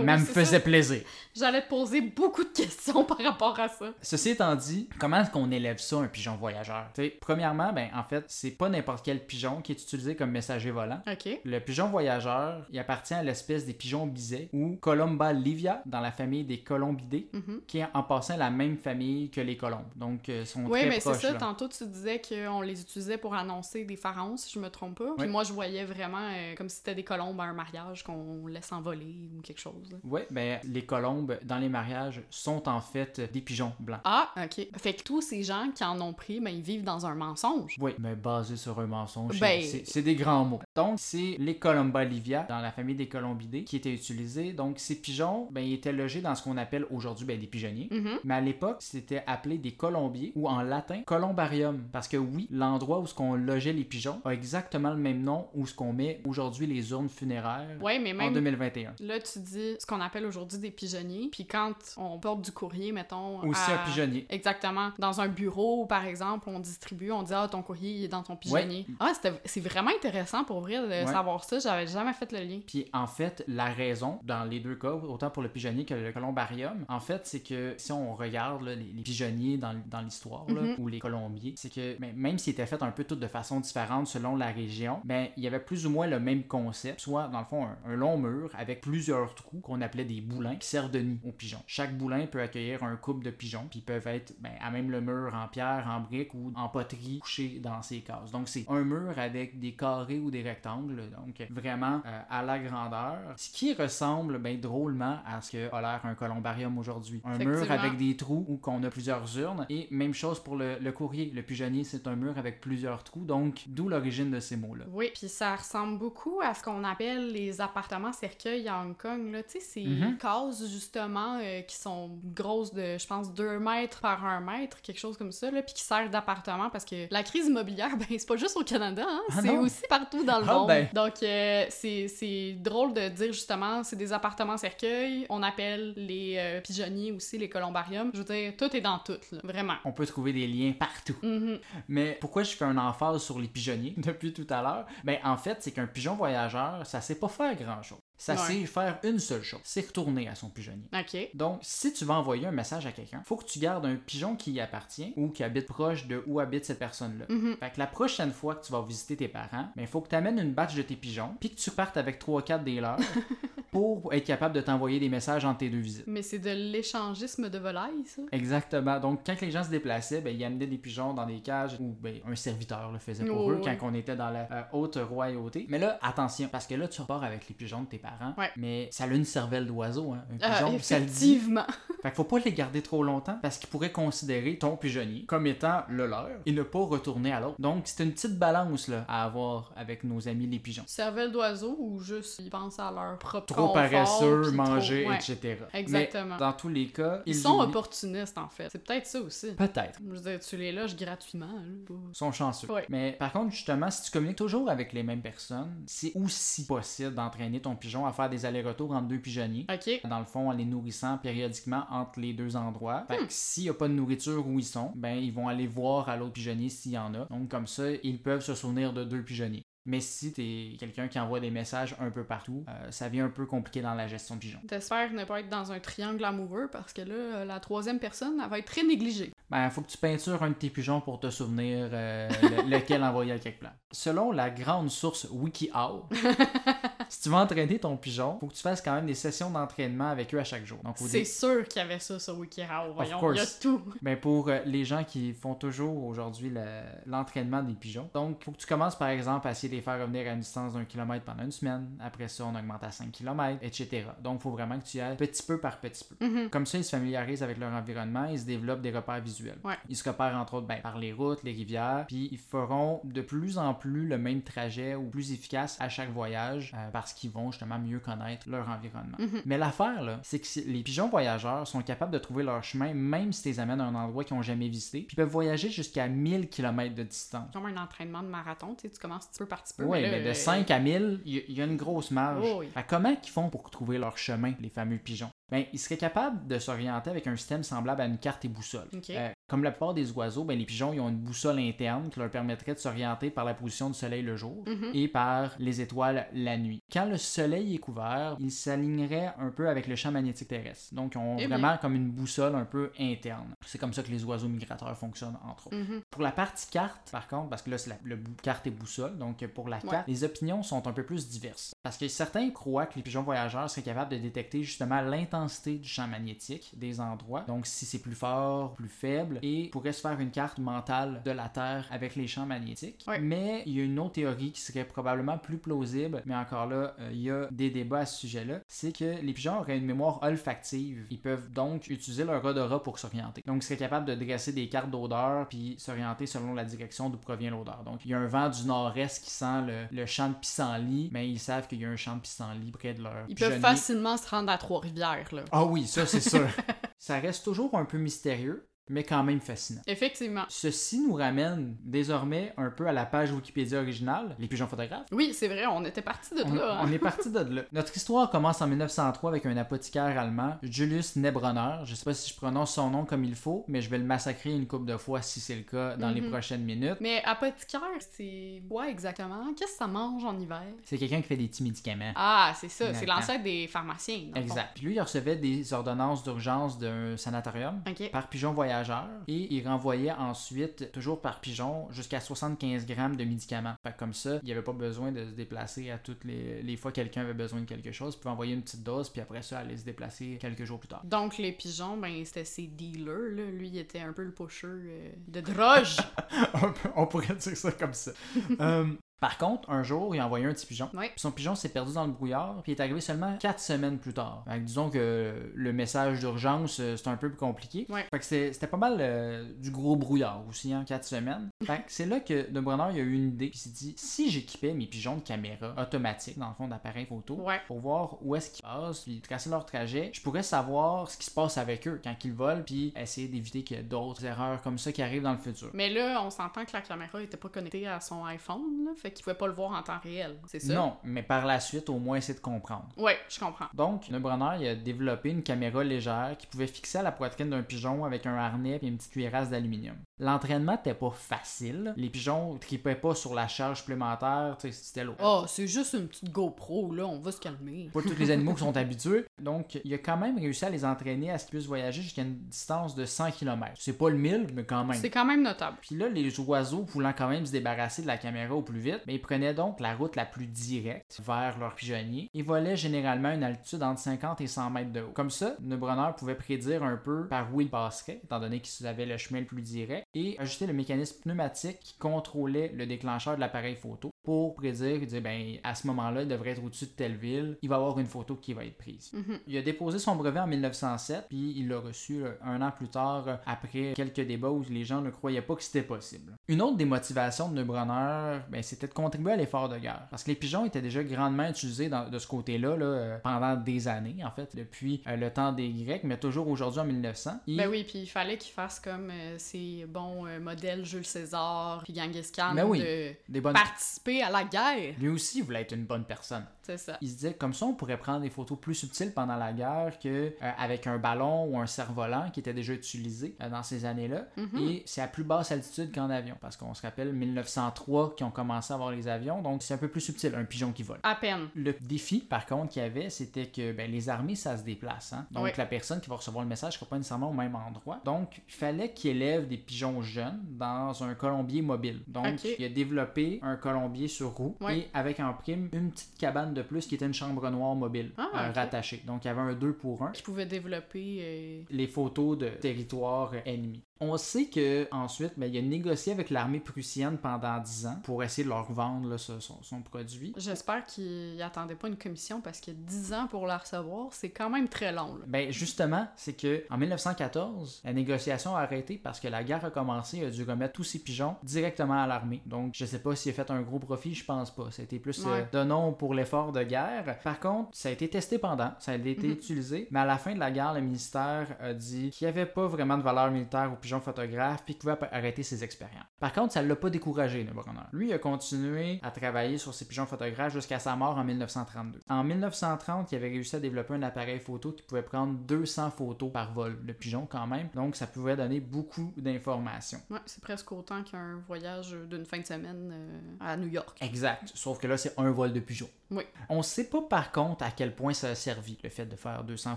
mais 0.00 0.12
elle 0.12 0.20
me 0.20 0.24
faisait 0.24 0.58
ça. 0.58 0.60
plaisir. 0.60 1.02
J'allais 1.34 1.62
te 1.62 1.68
poser 1.68 2.00
beaucoup 2.00 2.44
de 2.44 2.48
questions 2.50 3.04
par 3.04 3.18
rapport 3.18 3.58
à 3.58 3.68
ça. 3.68 3.86
Ceci 4.00 4.30
étant 4.30 4.54
dit, 4.54 4.88
comment 5.00 5.20
est-ce 5.20 5.30
qu'on 5.30 5.50
élève 5.50 5.78
ça, 5.78 5.96
un 5.96 6.06
pigeon 6.06 6.36
voyageur? 6.36 6.86
Premièrement, 7.20 7.72
ben, 7.72 7.88
en 7.94 8.04
fait, 8.04 8.24
c'est 8.28 8.52
pas 8.52 8.68
n'importe 8.68 9.04
quel 9.04 9.24
pigeon 9.26 9.60
qui 9.60 9.72
est 9.72 9.82
utilisé 9.82 10.14
comme 10.16 10.30
messager 10.30 10.70
volant. 10.70 11.00
OK. 11.10 11.40
Le 11.44 11.58
pigeon 11.58 11.88
voyageur, 11.88 12.66
il 12.70 12.78
appartient 12.78 13.14
à 13.14 13.22
l'espèce 13.22 13.66
des 13.66 13.72
pigeons 13.74 14.06
bisets 14.06 14.48
ou 14.52 14.76
Columba 14.76 15.32
livia 15.32 15.82
dans 15.86 16.00
la 16.00 16.12
famille 16.12 16.44
des 16.44 16.58
colombidés, 16.60 17.28
Mhm. 17.32 17.60
qui 17.66 17.78
est 17.78 17.86
en 17.94 18.02
passant 18.04 18.36
la 18.36 18.50
même 18.50 18.76
famille 18.76 19.30
que 19.30 19.40
les 19.40 19.56
colombes. 19.56 19.80
Donc, 19.96 20.28
euh, 20.28 20.44
sont 20.44 20.64
Oui, 20.66 20.80
très 20.80 20.88
mais 20.88 21.00
c'est 21.00 21.14
ça. 21.14 21.32
là. 21.32 21.38
Tantôt, 21.38 21.68
tu 21.68 21.84
disais 21.86 22.20
qu'on 22.20 22.60
les 22.60 22.80
utilisait 22.80 23.18
pour 23.18 23.34
annoncer 23.34 23.84
des 23.84 23.96
pharaons, 23.96 24.36
si 24.36 24.52
je 24.52 24.58
me 24.60 24.68
trompe 24.68 24.98
pas. 24.98 25.14
Puis 25.16 25.26
Oui. 25.26 25.28
moi, 25.28 25.42
je 25.44 25.52
voyais 25.52 25.84
vraiment 25.84 26.11
euh, 26.20 26.54
comme 26.54 26.68
si 26.68 26.76
c'était 26.76 26.94
des 26.94 27.04
colombes 27.04 27.40
à 27.40 27.44
un 27.44 27.52
mariage 27.52 28.02
qu'on 28.04 28.46
laisse 28.46 28.72
envoler 28.72 29.28
ou 29.36 29.40
quelque 29.40 29.60
chose. 29.60 29.96
Oui, 30.04 30.20
ben, 30.30 30.60
les 30.64 30.84
colombes 30.84 31.38
dans 31.44 31.58
les 31.58 31.68
mariages 31.68 32.22
sont 32.30 32.68
en 32.68 32.80
fait 32.80 33.20
des 33.32 33.40
pigeons 33.40 33.72
blancs. 33.80 34.00
Ah, 34.04 34.30
ok. 34.36 34.66
Fait 34.78 34.94
que 34.94 35.02
tous 35.02 35.20
ces 35.20 35.42
gens 35.42 35.70
qui 35.74 35.84
en 35.84 36.00
ont 36.00 36.12
pris, 36.12 36.40
ben, 36.40 36.50
ils 36.50 36.62
vivent 36.62 36.84
dans 36.84 37.06
un 37.06 37.14
mensonge. 37.14 37.76
Oui, 37.80 37.92
mais 37.98 38.14
basé 38.16 38.56
sur 38.56 38.78
un 38.80 38.86
mensonge, 38.86 39.38
Ben- 39.40 39.62
c'est- 39.62 40.02
des 40.02 40.14
grands 40.16 40.44
mots. 40.44 40.60
Donc, 40.74 40.98
c'est 40.98 41.36
les 41.38 41.56
Columba 41.56 42.04
livia 42.04 42.44
dans 42.48 42.58
la 42.58 42.72
famille 42.72 42.96
des 42.96 43.08
colombidés 43.08 43.62
qui 43.64 43.76
étaient 43.76 43.94
utilisés. 43.94 44.52
Donc, 44.52 44.78
ces 44.80 44.96
pigeons, 45.00 45.48
ben, 45.52 45.60
ils 45.60 45.74
étaient 45.74 45.92
logés 45.92 46.20
dans 46.20 46.34
ce 46.34 46.42
qu'on 46.42 46.56
appelle 46.56 46.86
aujourd'hui 46.90 47.24
ben, 47.24 47.38
des 47.38 47.46
pigeonniers. 47.46 47.88
Mhm. 47.90 48.18
Mais 48.24 48.34
à 48.34 48.40
l'époque, 48.40 48.78
c'était 48.80 49.22
appelé 49.26 49.58
des 49.58 49.72
colombiers 49.72 50.32
ou 50.34 50.48
en 50.48 50.62
latin 50.62 51.02
columbarium. 51.06 51.84
Parce 51.92 52.08
que 52.08 52.16
oui, 52.16 52.48
l'endroit 52.50 52.98
où 52.98 53.06
ce 53.06 53.14
qu'on 53.14 53.34
logeait 53.34 53.72
les 53.72 53.84
pigeons 53.84 54.20
a 54.24 54.30
exactement 54.30 54.90
le 54.90 54.96
même 54.96 55.22
nom 55.22 55.46
où 55.54 55.66
ce 55.66 55.74
qu'on 55.74 55.92
met 55.92 56.01
aujourd'hui 56.24 56.66
les 56.66 56.90
urnes 56.90 57.08
funéraires 57.08 57.76
Ouais, 57.80 57.98
mais 57.98 58.12
en 58.12 58.16
même 58.16 58.34
2021. 58.34 58.94
là, 59.00 59.18
tu 59.20 59.38
dis 59.40 59.76
ce 59.78 59.86
qu'on 59.86 60.00
appelle 60.00 60.26
aujourd'hui 60.26 60.58
des 60.58 60.70
pigeonniers. 60.70 61.28
Puis 61.30 61.46
quand 61.46 61.72
on 61.96 62.18
porte 62.18 62.42
du 62.42 62.52
courrier, 62.52 62.92
mettons. 62.92 63.40
Aussi 63.48 63.70
à- 63.70 63.80
un 63.82 63.84
pigeonnier. 63.86 64.26
Exactement. 64.30 64.90
Dans 64.98 65.20
un 65.20 65.28
bureau, 65.28 65.86
par 65.86 66.04
exemple, 66.04 66.48
on 66.48 66.60
distribue, 66.60 67.10
on 67.12 67.22
dit 67.22 67.32
Ah, 67.34 67.48
ton 67.50 67.62
courrier 67.62 67.92
il 67.92 68.04
est 68.04 68.08
dans 68.08 68.22
ton 68.22 68.36
pigeonnier. 68.36 68.86
Ah, 69.00 69.12
c'était- 69.14 69.40
c'est 69.44 69.60
vraiment 69.60 69.90
intéressant 69.90 70.44
pour 70.44 70.60
vrai 70.60 70.76
de 70.80 71.06
savoir 71.10 71.44
ça. 71.44 71.58
J'avais 71.58 71.86
jamais 71.86 72.12
fait 72.12 72.30
le 72.32 72.38
lien. 72.40 72.60
Puis 72.66 72.86
en 72.92 73.06
fait, 73.06 73.44
la 73.48 73.66
raison, 73.66 74.18
dans 74.24 74.44
les 74.44 74.60
deux 74.60 74.74
cas, 74.76 74.92
autant 74.92 75.30
pour 75.30 75.42
le 75.42 75.48
pigeonnier 75.48 75.84
que 75.84 75.94
le 75.94 76.12
columbarium, 76.12 76.84
en 76.88 77.00
fait, 77.00 77.22
c'est 77.26 77.40
que 77.40 77.74
si 77.76 77.92
on 77.92 78.14
regarde 78.14 78.62
là, 78.62 78.74
les, 78.74 78.84
les 78.84 79.02
pigeonniers 79.02 79.56
dans, 79.56 79.74
dans 79.86 80.00
l'histoire, 80.00 80.46
Mhm. 80.48 80.76
ou 80.78 80.88
les 80.88 80.98
colombiers, 80.98 81.54
c'est 81.56 81.72
que 81.72 81.98
ben, 81.98 82.12
même 82.14 82.38
s'ils 82.38 82.52
étaient 82.52 82.66
faits 82.66 82.82
un 82.82 82.90
peu 82.90 83.04
tous 83.04 83.16
de 83.16 83.26
façon 83.26 83.60
différente 83.60 84.06
selon 84.06 84.36
la 84.36 84.48
région, 84.50 85.00
ben 85.04 85.28
il 85.36 85.42
y 85.42 85.46
avait 85.46 85.60
plus 85.60 85.86
ou 85.86 85.90
moins 85.92 86.06
le 86.06 86.18
même 86.18 86.44
concept, 86.44 87.00
soit 87.00 87.28
dans 87.28 87.40
le 87.40 87.44
fond 87.44 87.64
un, 87.64 87.76
un 87.92 87.96
long 87.96 88.18
mur 88.18 88.50
avec 88.58 88.80
plusieurs 88.80 89.34
trous 89.34 89.60
qu'on 89.60 89.80
appelait 89.80 90.04
des 90.04 90.20
boulins 90.20 90.56
qui 90.56 90.66
servent 90.66 90.90
de 90.90 90.98
nid 90.98 91.20
aux 91.24 91.32
pigeons. 91.32 91.62
Chaque 91.66 91.96
boulin 91.96 92.26
peut 92.26 92.40
accueillir 92.40 92.82
un 92.82 92.96
couple 92.96 93.24
de 93.24 93.30
pigeons, 93.30 93.66
puis 93.70 93.80
peuvent 93.80 94.06
être 94.06 94.34
ben, 94.40 94.52
à 94.60 94.70
même 94.70 94.90
le 94.90 95.00
mur 95.00 95.32
en 95.34 95.48
pierre, 95.48 95.86
en 95.88 96.00
brique 96.00 96.34
ou 96.34 96.52
en 96.54 96.68
poterie 96.68 97.20
couchés 97.20 97.60
dans 97.62 97.82
ces 97.82 98.00
cases. 98.00 98.30
Donc 98.32 98.48
c'est 98.48 98.64
un 98.68 98.82
mur 98.82 99.18
avec 99.18 99.58
des 99.58 99.72
carrés 99.72 100.18
ou 100.18 100.30
des 100.30 100.42
rectangles, 100.42 101.02
donc 101.10 101.46
vraiment 101.50 102.00
euh, 102.06 102.20
à 102.30 102.42
la 102.42 102.58
grandeur, 102.58 103.18
ce 103.36 103.50
qui 103.50 103.74
ressemble 103.74 104.38
ben, 104.38 104.58
drôlement 104.58 105.18
à 105.26 105.40
ce 105.40 105.52
que 105.52 105.74
a 105.74 105.80
l'air 105.80 106.00
un 106.04 106.14
columbarium 106.14 106.76
aujourd'hui. 106.78 107.20
Un 107.24 107.38
mur 107.38 107.70
avec 107.70 107.96
des 107.96 108.16
trous 108.16 108.44
où 108.48 108.56
qu'on 108.56 108.82
a 108.82 108.90
plusieurs 108.90 109.38
urnes 109.38 109.66
et 109.68 109.88
même 109.90 110.14
chose 110.14 110.42
pour 110.42 110.56
le, 110.56 110.78
le 110.78 110.92
courrier. 110.92 111.30
Le 111.34 111.42
pigeonnier 111.42 111.84
c'est 111.84 112.06
un 112.06 112.16
mur 112.16 112.38
avec 112.38 112.60
plusieurs 112.60 113.04
trous, 113.04 113.24
donc 113.24 113.64
d'où 113.66 113.88
l'origine 113.88 114.30
de 114.30 114.40
ces 114.40 114.56
mots-là. 114.56 114.84
Oui, 114.90 115.10
puis 115.14 115.28
ça 115.28 115.56
ressemble 115.56 115.71
beaucoup 115.98 116.40
à 116.42 116.54
ce 116.54 116.62
qu'on 116.62 116.84
appelle 116.84 117.32
les 117.32 117.60
appartements 117.60 118.12
cercueils 118.12 118.68
à 118.68 118.80
Hong 118.80 118.96
Kong. 118.96 119.30
Là. 119.32 119.42
Tu 119.42 119.52
sais, 119.52 119.60
ces 119.60 119.84
Mhm. 119.84 120.18
cases, 120.18 120.64
justement, 120.70 121.38
euh, 121.42 121.60
qui 121.62 121.76
sont 121.76 122.18
grosses 122.34 122.72
de, 122.72 122.96
je 122.98 123.06
pense, 123.06 123.32
2 123.34 123.58
mètres 123.58 124.00
par 124.00 124.24
1 124.24 124.40
mètre, 124.40 124.80
quelque 124.82 124.98
chose 124.98 125.16
comme 125.16 125.32
ça, 125.32 125.50
là, 125.50 125.62
puis 125.62 125.74
qui 125.74 125.82
servent 125.82 126.10
d'appartement 126.10 126.70
parce 126.70 126.84
que 126.84 127.06
la 127.10 127.22
crise 127.22 127.46
immobilière, 127.46 127.90
ben, 127.98 128.06
c'est 128.10 128.26
pas 128.28 128.36
juste 128.36 128.56
au 128.56 128.64
Canada, 128.64 129.04
hein, 129.08 129.20
Ah 129.30 129.38
c'est 129.42 129.56
aussi 129.56 129.82
partout 129.88 130.24
dans 130.24 130.38
le 130.40 130.46
Ah 130.48 130.54
monde. 130.54 130.68
ben. 130.68 130.88
Donc, 130.94 131.14
euh, 131.22 131.66
c'est 131.70 132.08
c'est 132.08 132.56
drôle 132.60 132.94
de 132.94 133.08
dire, 133.08 133.32
justement, 133.32 133.82
c'est 133.84 133.96
des 133.96 134.12
appartements 134.12 134.56
cercueils. 134.56 135.26
On 135.28 135.42
appelle 135.42 135.94
les 135.96 136.36
euh, 136.38 136.60
pigeonniers 136.60 137.12
aussi 137.12 137.38
les 137.38 137.48
columbariums. 137.48 138.10
Je 138.12 138.18
veux 138.18 138.24
dire, 138.24 138.52
tout 138.56 138.74
est 138.76 138.80
dans 138.80 138.98
tout, 138.98 139.18
là, 139.32 139.38
vraiment. 139.44 139.74
On 139.84 139.92
peut 139.92 140.06
trouver 140.06 140.32
des 140.32 140.46
liens 140.46 140.72
partout. 140.72 141.16
Mhm. 141.22 141.58
Mais 141.88 142.16
pourquoi 142.20 142.42
je 142.42 142.50
fais 142.54 142.64
un 142.64 142.76
emphase 142.76 143.22
sur 143.22 143.38
les 143.38 143.48
pigeonniers 143.48 143.94
depuis 143.96 144.32
tout 144.32 144.46
à 144.50 144.62
l'heure? 144.62 144.86
Ben 145.04 145.18
en 145.24 145.36
fait, 145.36 145.61
c'est 145.62 145.72
qu'un 145.72 145.86
pigeon 145.86 146.16
voyageur, 146.16 146.84
ça 146.86 147.00
sait 147.00 147.14
pas 147.14 147.28
faire 147.28 147.54
grand-chose. 147.54 148.00
Ça 148.18 148.34
Ouais. 148.34 148.38
sait 148.38 148.66
faire 148.66 149.00
une 149.02 149.18
seule 149.18 149.42
chose, 149.42 149.60
c'est 149.64 149.84
retourner 149.84 150.28
à 150.28 150.36
son 150.36 150.48
pigeonnier. 150.48 150.88
OK. 150.96 151.30
Donc, 151.34 151.58
si 151.62 151.92
tu 151.92 152.04
vas 152.04 152.14
envoyer 152.14 152.46
un 152.46 152.52
message 152.52 152.86
à 152.86 152.92
quelqu'un, 152.92 153.20
faut 153.24 153.34
que 153.36 153.44
tu 153.44 153.58
gardes 153.58 153.84
un 153.84 153.96
pigeon 153.96 154.36
qui 154.36 154.52
y 154.52 154.60
appartient 154.60 155.12
ou 155.16 155.30
qui 155.30 155.42
habite 155.42 155.66
proche 155.66 156.06
de 156.06 156.22
où 156.28 156.38
habite 156.38 156.64
cette 156.64 156.78
personne-là. 156.78 157.24
Mhm. 157.28 157.56
Fait 157.58 157.70
que 157.72 157.78
la 157.80 157.88
prochaine 157.88 158.30
fois 158.30 158.54
que 158.54 158.64
tu 158.64 158.70
vas 158.72 158.82
visiter 158.82 159.16
tes 159.16 159.26
parents, 159.28 159.70
il 159.76 159.86
faut 159.88 160.00
que 160.00 160.08
tu 160.08 160.14
amènes 160.14 160.38
une 160.38 160.52
batch 160.52 160.76
de 160.76 160.82
tes 160.82 160.94
pigeons, 160.94 161.34
puis 161.40 161.50
que 161.50 161.56
tu 161.56 161.70
partes 161.72 161.96
avec 161.96 162.20
3-4 162.20 162.62
des 162.62 162.80
leurs 162.80 162.98
pour 163.72 164.12
être 164.12 164.24
capable 164.26 164.54
de 164.54 164.60
t'envoyer 164.60 165.00
des 165.00 165.08
messages 165.08 165.44
entre 165.46 165.58
tes 165.60 165.70
deux 165.70 165.78
visites. 165.80 166.06
Mais 166.06 166.22
c'est 166.22 166.38
de 166.38 166.50
l'échangisme 166.50 167.48
de 167.48 167.58
volailles, 167.58 168.04
ça? 168.04 168.20
Exactement. 168.30 169.00
Donc, 169.00 169.20
quand 169.24 169.40
les 169.40 169.50
gens 169.50 169.64
se 169.64 169.70
déplaçaient, 169.70 170.20
ben, 170.20 170.36
ils 170.36 170.44
amenaient 170.44 170.66
des 170.66 170.76
pigeons 170.78 171.14
dans 171.14 171.24
des 171.26 171.40
cages 171.40 171.76
ou 171.80 171.96
ben, 172.00 172.20
un 172.28 172.36
serviteur 172.36 172.92
le 172.92 172.98
faisait 172.98 173.24
pour 173.24 173.46
Oh, 173.46 173.50
eux 173.52 173.54
ouais. 173.56 173.76
quand 173.78 173.88
on 173.90 173.94
était 173.94 174.14
dans 174.14 174.28
la 174.30 174.46
euh, 174.52 174.62
haute 174.72 174.96
royauté. 174.96 175.66
Mais 175.70 175.78
là, 175.78 175.98
attention, 176.02 176.48
parce 176.52 176.66
que 176.66 176.74
là, 176.74 176.86
tu 176.86 177.00
repars 177.00 177.24
avec 177.24 177.48
les 177.48 177.54
pigeons 177.54 177.82
de 177.82 177.86
tes 177.88 177.98
parents, 177.98 178.11
Ouais. 178.38 178.50
mais 178.56 178.88
ça 178.92 179.04
a 179.04 179.06
une 179.08 179.24
cervelle 179.24 179.66
d'oiseau, 179.66 180.12
hein, 180.12 180.24
un 180.32 180.36
Ah, 180.42 180.50
pigeon, 180.64 180.78
ça 180.80 180.98
le 180.98 181.06
dit. 181.06 181.40
Fait 182.02 182.08
qu'il 182.08 182.16
faut 182.16 182.24
pas 182.24 182.38
les 182.40 182.52
garder 182.52 182.82
trop 182.82 183.04
longtemps 183.04 183.38
parce 183.42 183.58
qu'ils 183.58 183.68
pourraient 183.68 183.92
considérer 183.92 184.58
ton 184.58 184.76
pigeonnier 184.76 185.24
comme 185.26 185.46
étant 185.46 185.82
le 185.88 186.06
leur 186.08 186.28
et 186.46 186.50
ne 186.50 186.64
pas 186.64 186.80
retourner 186.80 187.32
à 187.32 187.38
l'autre. 187.38 187.54
Donc, 187.60 187.82
c'est 187.86 188.02
une 188.02 188.10
petite 188.12 188.36
balance 188.40 188.88
là, 188.88 189.04
à 189.06 189.22
avoir 189.24 189.72
avec 189.76 190.02
nos 190.02 190.26
amis 190.26 190.48
les 190.48 190.58
pigeons. 190.58 190.82
cervelle 190.88 191.30
d'oiseau 191.30 191.76
ou 191.78 192.00
juste 192.00 192.40
ils 192.40 192.50
pensent 192.50 192.80
à 192.80 192.90
leur 192.90 193.18
propre 193.20 193.46
Trop 193.46 193.68
confort, 193.68 193.74
paresseux, 193.74 194.50
manger, 194.50 195.02
trop- 195.04 195.10
ouais. 195.12 195.16
etc. 195.16 195.58
Exactement. 195.74 196.34
Mais 196.34 196.38
dans 196.38 196.52
tous 196.54 196.68
les 196.68 196.88
cas, 196.88 197.22
Ils 197.24 197.36
ils 197.36 197.38
sont 197.40 197.60
opportunistes 197.60 198.36
en 198.36 198.48
fait. 198.48 198.68
C'est 198.72 198.82
peut-être 198.84 199.06
ça 199.06 199.20
aussi. 199.20 199.52
Peut-être. 199.52 200.00
Je 200.04 200.10
veux 200.12 200.20
dire, 200.30 200.40
tu 200.40 200.56
les 200.56 200.72
loges 200.72 200.96
gratuitement. 200.96 201.46
là, 201.46 201.62
Ils 201.88 202.16
sont 202.16 202.32
chanceux. 202.32 202.68
Ouais. 202.70 202.84
Mais 202.88 203.12
par 203.12 203.32
contre, 203.32 203.52
justement, 203.52 203.90
si 203.92 204.02
tu 204.02 204.10
communiques 204.10 204.38
toujours 204.38 204.68
avec 204.68 204.92
les 204.92 205.04
mêmes 205.04 205.22
personnes, 205.22 205.72
c'est 205.86 206.10
aussi 206.16 206.66
possible 206.66 207.14
d'entraîner 207.14 207.60
ton 207.60 207.76
pigeon 207.76 207.91
à 208.06 208.12
faire 208.12 208.28
des 208.30 208.44
allers-retours 208.46 208.92
entre 208.92 209.08
deux 209.08 209.18
pigeonniers. 209.18 209.66
Ok. 209.72 210.00
Dans 210.08 210.18
le 210.18 210.24
fond, 210.24 210.48
en 210.48 210.52
les 210.52 210.64
nourrissant 210.64 211.18
périodiquement 211.18 211.84
entre 211.90 212.20
les 212.20 212.32
deux 212.32 212.56
endroits. 212.56 213.04
Fait 213.08 213.18
que 213.18 213.24
s'il 213.28 213.64
n'y 213.64 213.68
a 213.68 213.74
pas 213.74 213.88
de 213.88 213.94
nourriture 213.94 214.46
où 214.46 214.58
ils 214.58 214.64
sont, 214.64 214.92
ben 214.96 215.16
ils 215.16 215.32
vont 215.32 215.48
aller 215.48 215.66
voir 215.66 216.08
à 216.08 216.16
l'autre 216.16 216.32
pigeonnier 216.32 216.68
s'il 216.68 216.92
y 216.92 216.98
en 216.98 217.14
a. 217.14 217.24
Donc 217.26 217.48
comme 217.48 217.66
ça, 217.66 217.84
ils 218.02 218.20
peuvent 218.20 218.42
se 218.44 218.54
souvenir 218.54 218.92
de 218.92 219.04
deux 219.04 219.22
pigeonniers. 219.22 219.62
Mais 219.84 219.98
si 219.98 220.32
t'es 220.32 220.76
quelqu'un 220.78 221.08
qui 221.08 221.18
envoie 221.18 221.40
des 221.40 221.50
messages 221.50 221.96
un 221.98 222.12
peu 222.12 222.22
partout, 222.22 222.64
euh, 222.68 222.92
ça 222.92 223.08
devient 223.08 223.22
un 223.22 223.28
peu 223.30 223.46
compliqué 223.46 223.82
dans 223.82 223.94
la 223.94 224.06
gestion 224.06 224.36
de 224.36 224.40
pigeons. 224.40 224.60
T'espères 224.68 225.12
ne 225.12 225.24
pas 225.24 225.40
être 225.40 225.48
dans 225.48 225.72
un 225.72 225.80
triangle 225.80 226.24
amoureux 226.24 226.68
parce 226.70 226.92
que 226.92 227.02
là, 227.02 227.14
euh, 227.14 227.44
la 227.44 227.58
troisième 227.58 227.98
personne, 227.98 228.40
elle 228.40 228.48
va 228.48 228.60
être 228.60 228.66
très 228.66 228.84
négligée. 228.84 229.32
Ben, 229.50 229.68
faut 229.70 229.80
que 229.80 229.88
tu 229.90 229.98
peintures 229.98 230.40
un 230.40 230.50
de 230.50 230.54
tes 230.54 230.70
pigeons 230.70 231.00
pour 231.00 231.18
te 231.18 231.30
souvenir 231.30 231.88
euh, 231.92 232.28
le- 232.42 232.70
lequel 232.76 233.02
envoyer 233.02 233.32
à 233.32 233.38
quelque 233.40 233.58
place. 233.58 233.72
Selon 233.90 234.30
la 234.30 234.50
grande 234.50 234.88
source 234.88 235.26
WikiHow, 235.32 236.08
si 237.12 237.20
tu 237.20 237.28
veux 237.28 237.34
entraîner 237.34 237.78
ton 237.78 237.96
pigeon, 237.96 238.38
faut 238.40 238.46
que 238.46 238.54
tu 238.54 238.62
fasses 238.62 238.80
quand 238.80 238.94
même 238.94 239.04
des 239.06 239.14
sessions 239.14 239.50
d'entraînement 239.50 240.08
avec 240.08 240.32
eux 240.34 240.38
à 240.38 240.44
chaque 240.44 240.64
jour. 240.64 240.78
Donc, 240.82 240.96
C'est 240.96 241.10
dé- 241.20 241.24
sûr 241.26 241.68
qu'il 241.68 241.80
y 241.82 241.84
avait 241.84 241.98
ça 241.98 242.18
sur 242.18 242.38
WikiHow. 242.38 242.94
Voyons, 242.94 243.32
il 243.32 243.36
y 243.36 243.40
a 243.40 243.46
tout. 243.60 243.82
Ben 244.00 244.16
pour 244.18 244.48
euh, 244.48 244.60
les 244.64 244.84
gens 244.86 245.04
qui 245.04 245.34
font 245.34 245.54
toujours 245.54 246.04
aujourd'hui 246.06 246.48
le- 246.48 246.82
l'entraînement 247.06 247.62
des 247.62 247.74
pigeons. 247.74 248.08
Donc, 248.14 248.42
faut 248.44 248.52
que 248.52 248.56
tu 248.56 248.66
commences 248.66 248.96
par 248.96 249.08
exemple 249.08 249.46
à 249.46 249.50
essayer 249.50 249.68
de 249.68 249.74
les 249.74 249.82
faire 249.82 250.00
revenir 250.00 250.26
à 250.30 250.32
une 250.32 250.40
distance 250.40 250.72
d'un 250.72 250.84
kilomètre 250.84 251.24
pendant 251.24 251.42
une 251.44 251.52
semaine. 251.52 251.90
Après 252.00 252.28
ça, 252.28 252.44
on 252.44 252.54
augmente 252.58 252.82
à 252.82 252.90
5 252.90 253.10
km, 253.12 253.58
etc. 253.62 254.04
Donc, 254.22 254.40
faut 254.40 254.50
vraiment 254.50 254.78
que 254.78 254.84
tu 254.86 254.96
y 254.96 255.00
ailles 255.00 255.16
petit 255.16 255.42
peu 255.42 255.58
par 255.58 255.80
petit 255.80 256.04
peu. 256.04 256.24
Mhm. 256.26 256.48
Comme 256.48 256.64
ça, 256.66 256.78
ils 256.78 256.84
se 256.84 256.90
familiarisent 256.90 257.42
avec 257.42 257.58
leur 257.58 257.72
environnement, 257.72 258.24
ils 258.24 258.40
se 258.40 258.46
développent 258.46 258.80
des 258.82 258.90
repères 258.90 259.20
visuels. 259.20 259.58
Ouais. 259.64 259.74
Ils 259.88 259.96
se 259.96 260.08
repèrent 260.08 260.34
entre 260.36 260.54
autres 260.54 260.66
ben, 260.66 260.80
par 260.80 260.96
les 260.98 261.12
routes, 261.12 261.42
les 261.42 261.52
rivières, 261.52 262.04
puis 262.08 262.28
ils 262.32 262.38
feront 262.38 263.00
de 263.04 263.20
plus 263.20 263.58
en 263.58 263.74
plus 263.74 264.06
le 264.06 264.16
même 264.18 264.42
trajet 264.42 264.94
ou 264.94 265.10
plus 265.10 265.32
efficace 265.32 265.76
à 265.80 265.88
chaque 265.88 266.10
voyage 266.10 266.72
euh, 266.76 266.90
parce 267.02 267.12
qu'ils 267.12 267.30
vont 267.30 267.50
justement 267.50 267.78
mieux 267.78 267.98
connaître 267.98 268.48
leur 268.48 268.68
environnement. 268.68 269.16
Mhm. 269.18 269.42
Mais 269.44 269.58
l'affaire, 269.58 270.02
là, 270.02 270.20
c'est 270.22 270.38
que 270.38 270.70
les 270.70 270.82
pigeons 270.82 271.08
voyageurs 271.08 271.66
sont 271.66 271.82
capables 271.82 272.12
de 272.12 272.18
trouver 272.18 272.44
leur 272.44 272.62
chemin 272.62 272.94
même 272.94 273.32
si 273.32 273.42
tu 273.42 273.48
les 273.48 273.60
amènes 273.60 273.80
à 273.80 273.84
un 273.84 273.94
endroit 273.94 274.24
qu'ils 274.24 274.36
n'ont 274.36 274.42
jamais 274.42 274.68
visité, 274.68 275.00
puis 275.00 275.14
ils 275.14 275.16
peuvent 275.16 275.28
voyager 275.28 275.68
jusqu'à 275.70 276.08
1000 276.08 276.48
km 276.48 276.94
de 276.94 277.02
distance. 277.02 277.52
Comme 277.52 277.66
un 277.66 277.76
entraînement 277.76 278.22
de 278.22 278.28
marathon, 278.28 278.74
tu 278.74 278.82
sais, 278.82 278.90
tu 278.90 279.00
commences 279.00 279.26
petit 279.26 279.38
peu 279.38 279.46
par 279.46 279.62
petit 279.62 279.74
peu. 279.74 279.84
Oui, 279.84 280.02
mais 280.02 280.22
de 280.22 280.28
euh, 280.28 280.34
5 280.34 280.70
à 280.70 280.78
1000, 280.78 281.20
il 281.24 281.52
y, 281.52 281.60
a 281.60 281.64
une 281.64 281.76
grosse 281.76 282.10
marge. 282.10 282.44
Oh 282.46 282.60
oui. 282.60 282.68
Fait 282.72 282.84
comment 282.88 283.14
ils 283.22 283.30
font 283.30 283.50
pour 283.50 283.68
trouver 283.70 283.98
leur 283.98 284.16
chemin, 284.16 284.54
les 284.60 284.70
fameux 284.70 284.98
pigeons? 284.98 285.30
Ben, 285.50 285.64
ils 285.72 285.78
seraient 285.78 285.98
capables 285.98 286.46
de 286.46 286.58
s'orienter 286.58 287.10
avec 287.10 287.26
un 287.26 287.36
système 287.36 287.62
semblable 287.62 288.00
à 288.00 288.06
une 288.06 288.18
carte 288.18 288.44
et 288.44 288.48
boussole. 288.48 288.88
Ok. 288.94 289.10
Euh, 289.10 289.30
comme 289.52 289.64
la 289.64 289.70
plupart 289.70 289.92
des 289.92 290.10
oiseaux, 290.12 290.44
ben, 290.44 290.58
les 290.58 290.64
pigeons 290.64 290.94
ils 290.94 291.00
ont 291.00 291.10
une 291.10 291.18
boussole 291.18 291.58
interne 291.58 292.08
qui 292.08 292.18
leur 292.18 292.30
permettrait 292.30 292.72
de 292.72 292.78
s'orienter 292.78 293.28
par 293.30 293.44
la 293.44 293.52
position 293.52 293.88
du 293.88 293.94
soleil 293.94 294.22
le 294.22 294.34
jour 294.34 294.64
Mhm. 294.66 294.92
et 294.94 295.08
par 295.08 295.50
les 295.58 295.82
étoiles 295.82 296.26
la 296.32 296.56
nuit. 296.56 296.80
Quand 296.90 297.04
le 297.04 297.18
soleil 297.18 297.74
est 297.74 297.78
couvert, 297.78 298.36
il 298.40 298.50
s'alignerait 298.50 299.34
un 299.38 299.50
peu 299.50 299.68
avec 299.68 299.88
le 299.88 299.94
champ 299.94 300.10
magnétique 300.10 300.48
terrestre. 300.48 300.94
Donc, 300.94 301.12
ils 301.16 301.18
ont 301.18 301.36
Eh 301.38 301.46
vraiment 301.46 301.76
comme 301.76 301.94
une 301.94 302.10
boussole 302.10 302.54
un 302.54 302.64
peu 302.64 302.92
interne. 302.98 303.52
C'est 303.66 303.76
comme 303.76 303.92
ça 303.92 304.02
que 304.02 304.10
les 304.10 304.24
oiseaux 304.24 304.48
migrateurs 304.48 304.96
fonctionnent, 304.96 305.36
entre 305.46 305.66
autres. 305.66 305.76
Mhm. 305.76 306.00
Pour 306.10 306.22
la 306.22 306.32
partie 306.32 306.70
carte, 306.70 307.10
par 307.12 307.28
contre, 307.28 307.50
parce 307.50 307.60
que 307.60 307.68
là, 307.70 307.76
c'est 307.76 307.90
la- 307.90 307.98
le 308.04 308.18
carte 308.42 308.66
et 308.66 308.70
boussole, 308.70 309.18
donc 309.18 309.46
pour 309.48 309.68
la 309.68 309.76
Ouais. 309.84 309.90
carte, 309.90 310.08
les 310.08 310.24
opinions 310.24 310.62
sont 310.62 310.86
un 310.88 310.92
peu 310.92 311.02
plus 311.04 311.28
diverses. 311.28 311.74
Parce 311.82 311.98
que 311.98 312.08
certains 312.08 312.48
croient 312.50 312.86
que 312.86 312.94
les 312.96 313.02
pigeons 313.02 313.22
voyageurs 313.22 313.68
seraient 313.68 313.82
capables 313.82 314.12
de 314.12 314.16
détecter 314.16 314.62
justement 314.62 315.02
l'intensité 315.02 315.76
du 315.76 315.88
champ 315.88 316.06
magnétique 316.08 316.72
des 316.76 317.00
endroits, 317.00 317.42
donc 317.42 317.66
si 317.66 317.84
c'est 317.84 317.98
plus 317.98 318.14
fort, 318.14 318.72
plus 318.74 318.88
faible, 318.88 319.38
et 319.42 319.68
pourraient 319.70 319.92
se 319.92 320.00
faire 320.00 320.18
une 320.20 320.30
carte 320.30 320.58
mentale 320.58 321.22
de 321.24 321.30
la 321.30 321.48
Terre 321.48 321.86
avec 321.90 322.16
les 322.16 322.26
champs 322.26 322.46
magnétiques. 322.46 323.04
Mais 323.20 323.62
il 323.66 323.76
y 323.76 323.80
a 323.80 323.84
une 323.84 323.98
autre 323.98 324.12
théorie 324.12 324.52
qui 324.52 324.60
serait 324.60 324.84
probablement 324.84 325.38
plus 325.38 325.58
plausible, 325.58 326.22
mais 326.26 326.34
encore 326.34 326.66
là, 326.66 326.94
euh, 327.00 327.10
il 327.12 327.22
y 327.22 327.30
a 327.30 327.48
des 327.50 327.70
débats 327.70 328.00
à 328.00 328.06
ce 328.06 328.18
sujet-là, 328.20 328.60
c'est 328.68 328.96
que 328.96 329.20
les 329.22 329.32
pigeons 329.32 329.58
auraient 329.60 329.78
une 329.78 329.86
mémoire 329.86 330.22
olfactive. 330.22 331.06
Ils 331.10 331.20
peuvent 331.20 331.50
donc 331.52 331.88
utiliser 331.88 332.24
leur 332.24 332.44
odorat 332.44 332.82
pour 332.82 332.98
s'orienter. 332.98 333.42
Donc, 333.46 333.62
ils 333.62 333.66
seraient 333.66 333.76
capables 333.76 334.06
de 334.06 334.14
dresser 334.14 334.52
des 334.52 334.68
cartes 334.68 334.90
d'odeur 334.90 335.48
puis 335.48 335.74
s'orienter 335.78 336.26
selon 336.26 336.54
la 336.54 336.64
direction 336.64 337.10
d'où 337.10 337.18
provient 337.18 337.50
l'odeur. 337.50 337.82
Donc, 337.84 338.04
il 338.04 338.10
y 338.10 338.14
a 338.14 338.18
un 338.18 338.26
vent 338.26 338.48
du 338.48 338.64
nord-est 338.64 339.24
qui 339.24 339.30
sent 339.30 339.62
le, 339.66 339.86
le 339.90 340.06
champ 340.06 340.28
de 340.28 340.34
pissenlit, 340.34 341.10
mais 341.12 341.28
ils 341.28 341.38
savent 341.38 341.66
qu'il 341.66 341.80
y 341.80 341.84
a 341.84 341.88
un 341.88 341.96
champ 341.96 342.16
de 342.16 342.20
pissenlit 342.20 342.70
près 342.72 342.94
de 342.94 343.02
leur 343.02 343.24
Ils 343.28 343.34
peuvent 343.36 343.48
pigeonnier. 343.48 343.60
facilement 343.60 344.16
se 344.16 344.28
rendre 344.28 344.50
à 344.50 344.58
Trois-Rivières, 344.58 345.28
là. 345.32 345.42
Ah 345.50 345.64
oui, 345.64 345.86
ça 345.86 346.06
c'est 346.06 346.20
sûr. 346.20 346.46
ça 346.98 347.18
reste 347.18 347.44
toujours 347.44 347.76
un 347.76 347.84
peu 347.84 347.98
mystérieux, 347.98 348.68
mais 348.92 349.04
quand 349.04 349.22
même 349.24 349.40
fascinant. 349.40 349.80
Effectivement. 349.86 350.44
Ceci 350.48 351.00
nous 351.00 351.14
ramène 351.14 351.76
désormais 351.82 352.52
un 352.56 352.70
peu 352.70 352.86
à 352.86 352.92
la 352.92 353.06
page 353.06 353.32
Wikipédia 353.32 353.80
originale, 353.80 354.36
les 354.38 354.48
pigeons 354.48 354.66
photographes. 354.66 355.06
Oui, 355.12 355.32
c'est 355.34 355.48
vrai, 355.48 355.66
on 355.66 355.84
était 355.84 356.02
parti 356.02 356.34
de 356.34 356.42
On, 356.44 356.52
là. 356.54 356.74
hein. 356.78 356.84
on 356.86 356.92
est 356.92 356.98
parti 356.98 357.30
de 357.30 357.38
là. 357.38 357.62
Notre 357.72 357.96
histoire 357.96 358.30
commence 358.30 358.60
en 358.60 358.66
1903 358.68 359.30
avec 359.30 359.46
un 359.46 359.56
apothicaire 359.56 360.18
allemand, 360.18 360.56
Julius 360.62 361.16
Nebronner. 361.16 361.78
Je 361.84 361.94
sais 361.94 362.04
pas 362.04 362.12
si 362.14 362.30
je 362.30 362.36
prononce 362.36 362.74
son 362.74 362.90
nom 362.90 363.04
comme 363.04 363.24
il 363.24 363.34
faut, 363.34 363.64
mais 363.68 363.80
je 363.80 363.88
vais 363.88 363.98
le 363.98 364.04
massacrer 364.04 364.50
une 364.52 364.66
couple 364.66 364.84
de 364.86 364.96
fois 364.98 365.22
si 365.22 365.40
c'est 365.40 365.56
le 365.56 365.62
cas 365.62 365.96
dans 365.96 366.10
les 366.10 366.20
Mhm. 366.20 366.30
prochaines 366.30 366.62
minutes. 366.64 366.98
Mais 367.00 367.22
apothicaire, 367.24 367.80
c'est 368.10 368.62
quoi 368.68 368.88
exactement? 368.90 369.52
Qu'est-ce 369.56 369.72
que 369.72 369.78
ça 369.78 369.86
mange 369.86 370.22
en 370.24 370.38
hiver? 370.38 370.62
C'est 370.84 370.98
quelqu'un 370.98 371.22
qui 371.22 371.28
fait 371.28 371.36
des 371.36 371.48
petits 371.48 371.62
médicaments. 371.62 372.12
Ah, 372.14 372.52
c'est 372.56 372.68
ça, 372.68 372.92
c'est 372.92 373.06
l'ancêtre 373.06 373.42
des 373.42 373.66
pharmaciens. 373.68 374.28
Exact. 374.34 374.70
Puis 374.74 374.84
lui, 374.84 374.94
il 374.96 375.00
recevait 375.00 375.36
des 375.36 375.72
ordonnances 375.72 376.22
d'urgence 376.24 376.78
d'un 376.78 377.16
sanatorium. 377.16 377.82
Par 378.12 378.28
pigeon 378.28 378.52
voyageur 378.52 378.81
et 379.28 379.54
il 379.54 379.66
renvoyait 379.66 380.12
ensuite, 380.12 380.90
toujours 380.92 381.20
par 381.20 381.40
pigeon, 381.40 381.88
jusqu'à 381.90 382.20
75 382.20 382.86
grammes 382.86 383.16
de 383.16 383.24
médicaments. 383.24 383.74
Fait 383.82 383.92
que 383.92 383.98
comme 383.98 384.14
ça, 384.14 384.38
il 384.42 384.46
n'y 384.46 384.52
avait 384.52 384.62
pas 384.62 384.72
besoin 384.72 385.12
de 385.12 385.24
se 385.24 385.30
déplacer 385.30 385.90
à 385.90 385.98
toutes 385.98 386.24
les, 386.24 386.62
les 386.62 386.76
fois 386.76 386.90
que 386.90 386.96
quelqu'un 386.96 387.22
avait 387.22 387.34
besoin 387.34 387.60
de 387.60 387.66
quelque 387.66 387.92
chose. 387.92 388.16
Pouvait 388.16 388.30
envoyer 388.30 388.54
une 388.54 388.62
petite 388.62 388.82
dose, 388.82 389.08
puis 389.10 389.20
après 389.20 389.42
ça, 389.42 389.58
aller 389.60 389.76
se 389.76 389.84
déplacer 389.84 390.38
quelques 390.40 390.64
jours 390.64 390.78
plus 390.80 390.88
tard. 390.88 391.02
Donc, 391.04 391.38
les 391.38 391.52
pigeons, 391.52 391.96
ben, 391.96 392.24
c'était 392.24 392.44
ses 392.44 392.66
dealers, 392.66 393.34
là. 393.36 393.44
Lui, 393.50 393.68
il 393.68 393.78
était 393.78 394.00
un 394.00 394.12
peu 394.12 394.22
le 394.24 394.32
pusher 394.32 394.66
euh, 394.68 395.10
de. 395.28 395.40
On 396.54 396.72
peut- 396.72 396.90
On 396.96 397.06
pourrait 397.06 397.34
dire 397.34 397.56
ça 397.56 397.72
comme 397.72 397.94
ça. 397.94 398.12
Euh, 398.60 398.86
par 399.22 399.38
contre, 399.38 399.70
un 399.70 399.84
jour, 399.84 400.16
il 400.16 400.18
a 400.18 400.26
envoyé 400.26 400.46
un 400.46 400.52
petit 400.52 400.66
pigeon. 400.66 400.90
Puis 400.92 401.10
son 401.14 401.30
pigeon 401.30 401.54
s'est 401.54 401.68
perdu 401.68 401.94
dans 401.94 402.06
le 402.06 402.10
brouillard, 402.10 402.60
puis 402.64 402.72
il 402.72 402.74
est 402.74 402.80
arrivé 402.80 403.00
seulement 403.00 403.38
4 403.38 403.60
semaines 403.60 403.98
plus 403.98 404.12
tard. 404.12 404.44
Disons 404.62 404.90
que 404.90 405.52
le 405.54 405.72
message 405.72 406.18
d'urgence, 406.18 406.80
euh, 406.80 406.96
c'est 406.96 407.06
un 407.06 407.16
peu 407.16 407.28
plus 407.28 407.38
compliqué. 407.38 407.86
Fait 408.10 408.18
que 408.18 408.24
c'était 408.24 408.66
pas 408.66 408.76
mal 408.76 408.96
euh, 408.98 409.44
du 409.60 409.70
gros 409.70 409.94
brouillard 409.94 410.42
aussi, 410.48 410.72
hein, 410.72 410.84
4 410.84 411.04
semaines. 411.04 411.50
Fait 411.64 411.76
que 411.76 411.82
c'est 411.92 412.06
là 412.06 412.18
que 412.18 412.50
De 412.50 412.58
Brunner 412.58 412.88
il 412.94 412.98
a 412.98 413.02
eu 413.04 413.12
une 413.12 413.28
idée, 413.28 413.46
puis 413.46 413.58
il 413.58 413.60
s'est 413.60 413.70
dit 413.70 413.94
si 413.96 414.28
j'équipais 414.28 414.74
mes 414.74 414.86
pigeons 414.86 415.18
de 415.18 415.22
caméra 415.22 415.72
automatiques, 415.80 416.40
dans 416.40 416.48
le 416.48 416.54
fond 416.54 416.66
d'appareil 416.66 417.06
photo, 417.06 417.46
pour 417.68 417.78
voir 417.78 418.18
où 418.22 418.34
est-ce 418.34 418.50
qu'ils 418.50 418.64
passent, 418.64 419.02
puis 419.02 419.20
tracer 419.20 419.50
leur 419.50 419.64
trajet, 419.64 420.10
je 420.12 420.20
pourrais 420.20 420.42
savoir 420.42 421.08
ce 421.08 421.16
qui 421.16 421.26
se 421.26 421.30
passe 421.30 421.58
avec 421.58 421.86
eux 421.86 422.00
quand 422.02 422.16
ils 422.24 422.32
volent, 422.32 422.62
puis 422.66 422.92
essayer 422.96 423.28
d'éviter 423.28 423.62
qu'il 423.62 423.76
y 423.76 423.80
ait 423.80 423.84
d'autres 423.84 424.24
erreurs 424.24 424.60
comme 424.62 424.78
ça 424.78 424.90
qui 424.90 425.00
arrivent 425.00 425.22
dans 425.22 425.32
le 425.32 425.38
futur. 425.38 425.70
Mais 425.74 425.90
là, 425.90 426.20
on 426.24 426.30
s'entend 426.30 426.64
que 426.64 426.72
la 426.72 426.80
caméra 426.80 427.22
était 427.22 427.36
pas 427.36 427.48
connectée 427.48 427.86
à 427.86 428.00
son 428.00 428.24
iPhone, 428.24 428.84
là. 428.84 428.90
Fait 428.96 429.11
qu'il 429.12 429.24
pouvait 429.24 429.36
pas 429.36 429.46
le 429.46 429.52
voir 429.52 429.72
en 429.72 429.82
temps 429.82 429.98
réel. 430.02 430.38
C'est 430.46 430.60
ça? 430.60 430.74
Non, 430.74 430.96
mais 431.04 431.22
par 431.22 431.46
la 431.46 431.60
suite, 431.60 431.88
au 431.88 431.98
moins, 431.98 432.20
c'est 432.20 432.34
de 432.34 432.40
comprendre. 432.40 432.88
Ouais, 432.96 433.18
je 433.28 433.38
comprends. 433.38 433.66
Donc, 433.74 434.08
Neubronner 434.10 434.60
il 434.60 434.68
a 434.68 434.74
développé 434.74 435.30
une 435.30 435.42
caméra 435.42 435.84
légère 435.84 436.36
qui 436.38 436.46
pouvait 436.46 436.66
fixer 436.66 436.98
à 436.98 437.02
la 437.02 437.12
poitrine 437.12 437.50
d'un 437.50 437.62
pigeon 437.62 438.04
avec 438.04 438.26
un 438.26 438.36
harnais 438.36 438.78
et 438.82 438.86
une 438.86 438.96
petite 438.96 439.12
cuirasse 439.12 439.50
d'aluminium. 439.50 439.96
L'entraînement 440.18 440.72
n'était 440.72 440.94
pas 440.94 441.10
facile. 441.10 441.94
Les 441.96 442.08
pigeons 442.08 442.56
tripaient 442.58 442.94
pas 442.94 443.14
sur 443.14 443.34
la 443.34 443.48
charge 443.48 443.78
supplémentaire, 443.78 444.56
tu 444.60 444.68
sais, 444.68 444.72
c'était. 444.72 445.06
Oh, 445.22 445.44
c'est 445.48 445.66
juste 445.66 445.94
une 445.94 446.06
petite 446.06 446.30
GoPro, 446.30 446.94
là. 446.94 447.06
On 447.06 447.18
va 447.18 447.32
se 447.32 447.40
calmer. 447.40 447.90
Pas 447.92 448.02
tous 448.02 448.16
les 448.18 448.30
animaux 448.30 448.54
qui 448.54 448.60
sont 448.64 448.76
habitués. 448.76 449.24
Donc, 449.40 449.80
il 449.84 449.92
a 449.94 449.98
quand 449.98 450.16
même 450.16 450.38
réussi 450.38 450.64
à 450.64 450.70
les 450.70 450.84
entraîner 450.84 451.30
à 451.30 451.38
ce 451.38 451.46
qu'ils 451.46 451.58
puissent 451.58 451.66
voyager 451.68 452.02
jusqu'à 452.02 452.22
une 452.22 452.36
distance 452.36 452.94
de 452.94 453.04
100 453.04 453.32
km. 453.32 453.72
C'est 453.78 453.98
pas 453.98 454.10
le 454.10 454.16
1000, 454.16 454.48
mais 454.54 454.64
quand 454.64 454.84
même. 454.84 454.96
C'est 455.00 455.10
quand 455.10 455.24
même 455.24 455.42
notable. 455.42 455.76
Puis 455.80 455.96
là, 455.96 456.08
les 456.08 456.38
oiseaux 456.40 456.82
voulant 456.82 457.12
quand 457.16 457.28
même 457.28 457.44
se 457.46 457.52
débarrasser 457.52 458.02
de 458.02 458.06
la 458.06 458.16
caméra 458.16 458.54
au 458.54 458.62
plus 458.62 458.80
vite, 458.80 458.91
mais 459.06 459.14
ils 459.14 459.22
prenaient 459.22 459.54
donc 459.54 459.80
la 459.80 459.94
route 459.94 460.16
la 460.16 460.26
plus 460.26 460.46
directe 460.46 461.20
vers 461.24 461.58
leur 461.58 461.74
pigeonnier 461.74 462.30
et 462.34 462.42
volaient 462.42 462.76
généralement 462.76 463.28
à 463.28 463.34
une 463.34 463.44
altitude 463.44 463.82
entre 463.82 464.00
50 464.00 464.40
et 464.40 464.46
100 464.46 464.70
mètres 464.70 464.92
de 464.92 465.00
haut. 465.00 465.12
Comme 465.12 465.30
ça, 465.30 465.56
Neubronner 465.60 466.10
pouvait 466.16 466.34
prédire 466.34 466.82
un 466.82 466.96
peu 466.96 467.28
par 467.28 467.54
où 467.54 467.60
ils 467.60 467.70
passeraient, 467.70 468.20
étant 468.24 468.40
donné 468.40 468.60
qu'ils 468.60 468.86
avaient 468.86 469.06
le 469.06 469.16
chemin 469.16 469.40
le 469.40 469.46
plus 469.46 469.62
direct, 469.62 470.06
et 470.14 470.38
ajuster 470.38 470.66
le 470.66 470.72
mécanisme 470.72 471.20
pneumatique 471.22 471.80
qui 471.80 471.98
contrôlait 471.98 472.72
le 472.74 472.86
déclencheur 472.86 473.36
de 473.36 473.40
l'appareil 473.40 473.76
photo 473.76 474.11
pour 474.22 474.54
prédire, 474.54 475.00
dire, 475.00 475.20
ben, 475.22 475.56
à 475.64 475.74
ce 475.74 475.86
moment-là, 475.88 476.22
il 476.22 476.28
devrait 476.28 476.50
être 476.50 476.64
au-dessus 476.64 476.86
de 476.86 476.90
telle 476.90 477.16
ville, 477.16 477.58
il 477.62 477.68
va 477.68 477.76
avoir 477.76 477.98
une 477.98 478.06
photo 478.06 478.36
qui 478.36 478.54
va 478.54 478.64
être 478.64 478.76
prise. 478.78 479.10
Mhm. 479.12 479.38
Il 479.46 479.56
a 479.56 479.62
déposé 479.62 479.98
son 479.98 480.14
brevet 480.16 480.40
en 480.40 480.46
1907, 480.46 481.26
puis 481.28 481.54
il 481.56 481.68
l'a 481.68 481.78
reçu 481.80 482.24
euh, 482.24 482.32
un 482.44 482.62
an 482.62 482.70
plus 482.70 482.88
tard, 482.88 483.24
euh, 483.28 483.36
après 483.46 483.92
quelques 483.96 484.20
débats 484.20 484.50
où 484.50 484.64
les 484.70 484.84
gens 484.84 485.00
ne 485.00 485.10
croyaient 485.10 485.42
pas 485.42 485.54
que 485.56 485.62
c'était 485.62 485.82
possible. 485.82 486.32
Une 486.48 486.62
autre 486.62 486.76
des 486.76 486.84
motivations 486.84 487.48
de 487.48 487.54
Neubronner, 487.54 488.38
ben, 488.50 488.62
c'était 488.62 488.86
de 488.86 488.92
contribuer 488.92 489.32
à 489.32 489.36
l'effort 489.36 489.68
de 489.68 489.78
guerre. 489.78 490.06
Parce 490.10 490.22
que 490.24 490.30
les 490.30 490.36
pigeons 490.36 490.64
étaient 490.64 490.82
déjà 490.82 491.02
grandement 491.02 491.48
utilisés 491.48 491.88
dans- 491.88 492.08
de 492.08 492.18
ce 492.18 492.26
côté-là 492.26 492.76
là, 492.76 492.84
euh, 492.86 493.18
pendant 493.22 493.56
des 493.56 493.88
années, 493.88 494.16
en 494.24 494.30
fait, 494.30 494.54
depuis 494.54 495.02
euh, 495.06 495.16
le 495.16 495.30
temps 495.32 495.52
des 495.52 495.68
Grecs, 495.72 496.04
mais 496.04 496.18
toujours 496.18 496.48
aujourd'hui 496.48 496.80
en 496.80 496.84
1900. 496.84 497.40
Et- 497.48 497.56
Ben 497.56 497.68
oui, 497.68 497.84
puis 497.84 498.00
il 498.00 498.06
fallait 498.06 498.38
qu'il 498.38 498.52
fasse 498.52 498.78
comme 498.80 499.10
euh, 499.10 499.34
ces 499.38 499.84
bons 499.88 500.26
modèles 500.40 500.84
Jules 500.84 501.04
César 501.04 501.82
puis 501.84 501.94
Genghis 501.94 502.30
Khan 502.34 502.52
Ben 502.54 502.64
oui. 502.64 502.78
de 502.80 503.12
Des 503.28 503.40
bonnes... 503.40 503.54
participer 503.54 504.11
à 504.20 504.30
la 504.30 504.44
guerre. 504.44 504.94
Lui 504.98 505.08
aussi 505.08 505.40
voulait 505.40 505.62
être 505.62 505.72
une 505.72 505.86
bonne 505.86 506.04
personne. 506.04 506.44
C'est 506.62 506.78
ça. 506.78 506.96
Il 507.00 507.08
se 507.08 507.14
disait 507.14 507.34
comme 507.34 507.54
ça, 507.54 507.66
on 507.66 507.74
pourrait 507.74 507.96
prendre 507.98 508.20
des 508.20 508.30
photos 508.30 508.58
plus 508.58 508.74
subtiles 508.74 509.12
pendant 509.12 509.36
la 509.36 509.52
guerre 509.52 509.98
que 509.98 510.08
euh, 510.08 510.50
avec 510.58 510.86
un 510.86 510.98
ballon 510.98 511.44
ou 511.46 511.58
un 511.58 511.66
cerf-volant 511.66 512.30
qui 512.32 512.40
était 512.40 512.54
déjà 512.54 512.72
utilisé 512.72 513.34
euh, 513.40 513.48
dans 513.50 513.62
ces 513.62 513.84
années-là. 513.84 514.26
Mhm. 514.36 514.58
Et 514.68 514.82
c'est 514.86 515.00
à 515.00 515.08
plus 515.08 515.24
basse 515.24 515.50
altitude 515.52 515.92
qu'en 515.94 516.08
avion, 516.10 516.36
parce 516.40 516.56
qu'on 516.56 516.74
se 516.74 516.82
rappelle 516.82 517.12
1903 517.12 518.14
qui 518.16 518.24
ont 518.24 518.30
commencé 518.30 518.72
à 518.72 518.76
avoir 518.76 518.90
les 518.90 519.08
avions, 519.08 519.42
donc 519.42 519.62
c'est 519.62 519.74
un 519.74 519.78
peu 519.78 519.88
plus 519.88 520.00
subtil, 520.00 520.34
un 520.34 520.44
pigeon 520.44 520.72
qui 520.72 520.82
vole. 520.82 520.98
À 521.02 521.14
peine. 521.14 521.48
Le 521.54 521.74
défi, 521.80 522.20
par 522.20 522.46
contre, 522.46 522.72
qu'il 522.72 522.82
y 522.82 522.84
avait, 522.84 523.10
c'était 523.10 523.46
que 523.46 523.72
ben, 523.72 523.90
les 523.90 524.08
armées, 524.08 524.34
ça 524.36 524.56
se 524.56 524.62
déplace. 524.62 525.12
hein. 525.12 525.26
Donc, 525.30 525.44
Oui. 525.44 525.50
la 525.56 525.66
personne 525.66 526.00
qui 526.00 526.08
va 526.08 526.16
recevoir 526.16 526.42
le 526.44 526.48
message 526.48 526.74
ne 526.74 526.78
sera 526.78 526.86
pas 526.86 526.96
nécessairement 526.96 527.30
au 527.30 527.34
même 527.34 527.54
endroit. 527.56 528.00
Donc, 528.04 528.40
il 528.48 528.54
fallait 528.54 528.92
qu'il 528.92 529.10
élève 529.10 529.48
des 529.48 529.56
pigeons 529.56 530.02
jeunes 530.02 530.40
dans 530.50 531.02
un 531.02 531.14
colombier 531.14 531.62
mobile. 531.62 532.02
Donc, 532.06 532.26
Ok. 532.26 532.46
il 532.58 532.64
a 532.64 532.68
développé 532.68 533.40
un 533.42 533.56
colombier 533.56 534.08
sur 534.08 534.30
roue 534.30 534.56
Oui. 534.60 534.72
et 534.78 534.88
avec 534.94 535.20
en 535.20 535.32
prime 535.34 535.68
une 535.72 535.90
petite 535.90 536.16
cabane 536.18 536.51
de 536.52 536.62
plus 536.62 536.86
qui 536.86 536.94
était 536.94 537.06
une 537.06 537.14
chambre 537.14 537.48
noire 537.50 537.74
mobile 537.74 538.12
Ah, 538.16 538.28
euh, 538.48 538.52
rattachée. 538.52 539.02
Donc, 539.06 539.24
il 539.24 539.28
y 539.28 539.30
avait 539.30 539.40
un 539.40 539.54
2 539.54 539.72
pour 539.72 540.02
1 540.02 540.12
Qui 540.12 540.22
pouvait 540.22 540.46
développer. 540.46 541.18
euh, 541.20 541.62
les 541.70 541.86
photos 541.86 542.38
de 542.38 542.48
territoire 542.48 543.32
ennemi. 543.44 543.82
On 544.04 544.16
sait 544.16 544.46
que 544.46 544.88
ensuite, 544.90 545.34
ben, 545.36 545.46
il 545.52 545.56
a 545.58 545.62
négocié 545.62 546.12
avec 546.12 546.28
l'armée 546.30 546.58
prussienne 546.58 547.18
pendant 547.18 547.58
10 547.60 547.86
ans 547.86 548.00
pour 548.02 548.22
essayer 548.24 548.42
de 548.42 548.48
leur 548.48 548.70
vendre 548.72 549.08
là, 549.08 549.16
ce- 549.16 549.38
son, 549.38 549.62
son 549.62 549.80
produit. 549.80 550.32
J'espère 550.36 550.84
qu'il 550.86 551.40
attendait 551.40 551.76
pas 551.76 551.86
une 551.86 551.96
commission 551.96 552.40
parce 552.40 552.60
que 552.60 552.72
10 552.72 553.12
ans 553.12 553.28
pour 553.28 553.46
la 553.46 553.58
recevoir, 553.58 554.08
c'est 554.10 554.30
quand 554.30 554.50
même 554.50 554.66
très 554.68 554.90
long. 554.92 555.14
là. 555.14 555.24
Ben 555.28 555.52
justement, 555.52 556.08
c'est 556.16 556.32
que 556.32 556.64
en 556.68 556.76
1914, 556.78 557.80
la 557.84 557.92
négociation 557.92 558.56
a 558.56 558.62
arrêté 558.62 558.98
parce 558.98 559.20
que 559.20 559.28
la 559.28 559.44
guerre 559.44 559.64
a 559.64 559.70
commencé, 559.70 560.18
il 560.18 560.24
a 560.24 560.30
dû 560.30 560.42
remettre 560.42 560.72
tous 560.72 560.84
ses 560.84 560.98
pigeons 560.98 561.36
directement 561.44 562.02
à 562.02 562.06
l'armée. 562.06 562.42
Donc 562.46 562.72
je 562.74 562.84
sais 562.84 562.98
pas 562.98 563.14
s'il 563.14 563.30
a 563.30 563.34
fait 563.34 563.50
un 563.50 563.62
gros 563.62 563.78
profit, 563.78 564.14
je 564.14 564.24
pense 564.24 564.50
pas. 564.50 564.64
Été 564.78 564.98
plus 564.98 565.24
euh, 565.24 565.30
Ouais. 565.30 565.48
donnons 565.52 565.92
pour 565.92 566.12
l'effort 566.14 566.50
de 566.50 566.62
guerre. 566.64 567.16
Par 567.22 567.38
contre, 567.38 567.70
ça 567.72 567.88
a 567.88 567.92
été 567.92 568.08
testé 568.10 568.38
pendant, 568.38 568.72
ça 568.80 568.92
a 568.92 568.94
été 568.96 569.28
Mhm. 569.28 569.32
utilisé, 569.32 569.86
mais 569.92 570.00
à 570.00 570.04
la 570.04 570.18
fin 570.18 570.34
de 570.34 570.40
la 570.40 570.50
guerre, 570.50 570.74
le 570.74 570.80
ministère 570.80 571.46
a 571.60 571.72
dit 571.72 572.10
qu'il 572.10 572.26
n'y 572.26 572.30
avait 572.30 572.46
pas 572.46 572.66
vraiment 572.66 572.98
de 572.98 573.02
valeur 573.02 573.30
militaire 573.30 573.70
aux 573.72 573.76
pigeons 573.76 573.91
photographes 574.00 574.64
puis 574.64 574.74
qu'il 574.74 574.80
pouvait 574.80 575.08
arrêter 575.12 575.42
ses 575.42 575.64
expériences. 575.64 576.04
Par 576.20 576.32
contre, 576.32 576.52
ça 576.52 576.62
l'a 576.62 576.76
pas 576.76 576.90
découragé, 576.90 577.44
le 577.44 577.52
Brunner. 577.52 577.80
Lui, 577.92 578.08
il 578.08 578.12
a 578.12 578.18
continué 578.18 579.00
à 579.02 579.10
travailler 579.10 579.58
sur 579.58 579.74
ses 579.74 579.86
pigeons 579.86 580.06
photographes 580.06 580.52
jusqu'à 580.52 580.78
sa 580.78 580.96
mort 580.96 581.18
en 581.18 581.24
1932. 581.24 582.00
En 582.08 582.24
1930, 582.24 583.12
il 583.12 583.16
avait 583.16 583.28
réussi 583.28 583.56
à 583.56 583.60
développer 583.60 583.94
un 583.94 584.02
appareil 584.02 584.38
photo 584.38 584.72
qui 584.72 584.82
pouvait 584.82 585.02
prendre 585.02 585.34
200 585.34 585.90
photos 585.90 586.32
par 586.32 586.52
vol 586.52 586.84
de 586.84 586.92
pigeon 586.92 587.26
quand 587.26 587.46
même. 587.46 587.68
Donc, 587.74 587.96
ça 587.96 588.06
pouvait 588.06 588.36
donner 588.36 588.60
beaucoup 588.60 589.12
d'informations. 589.16 590.00
Ouais, 590.10 590.18
c'est 590.26 590.42
presque 590.42 590.70
autant 590.72 591.02
qu'un 591.02 591.42
voyage 591.46 591.96
d'une 592.08 592.24
fin 592.24 592.38
de 592.38 592.46
semaine 592.46 592.90
euh, 592.92 593.20
à 593.40 593.56
New 593.56 593.68
York. 593.68 593.96
Exact. 594.00 594.50
Sauf 594.54 594.78
que 594.78 594.86
là, 594.86 594.96
c'est 594.96 595.18
un 595.18 595.30
vol 595.30 595.52
de 595.52 595.60
pigeon. 595.60 595.88
Oui. 596.12 596.24
On 596.48 596.62
sait 596.62 596.84
pas 596.84 597.00
par 597.02 597.32
contre 597.32 597.64
à 597.64 597.70
quel 597.70 597.94
point 597.94 598.12
ça 598.12 598.28
a 598.28 598.34
servi, 598.34 598.76
le 598.82 598.90
fait 598.90 599.06
de 599.06 599.16
faire 599.16 599.44
200 599.44 599.76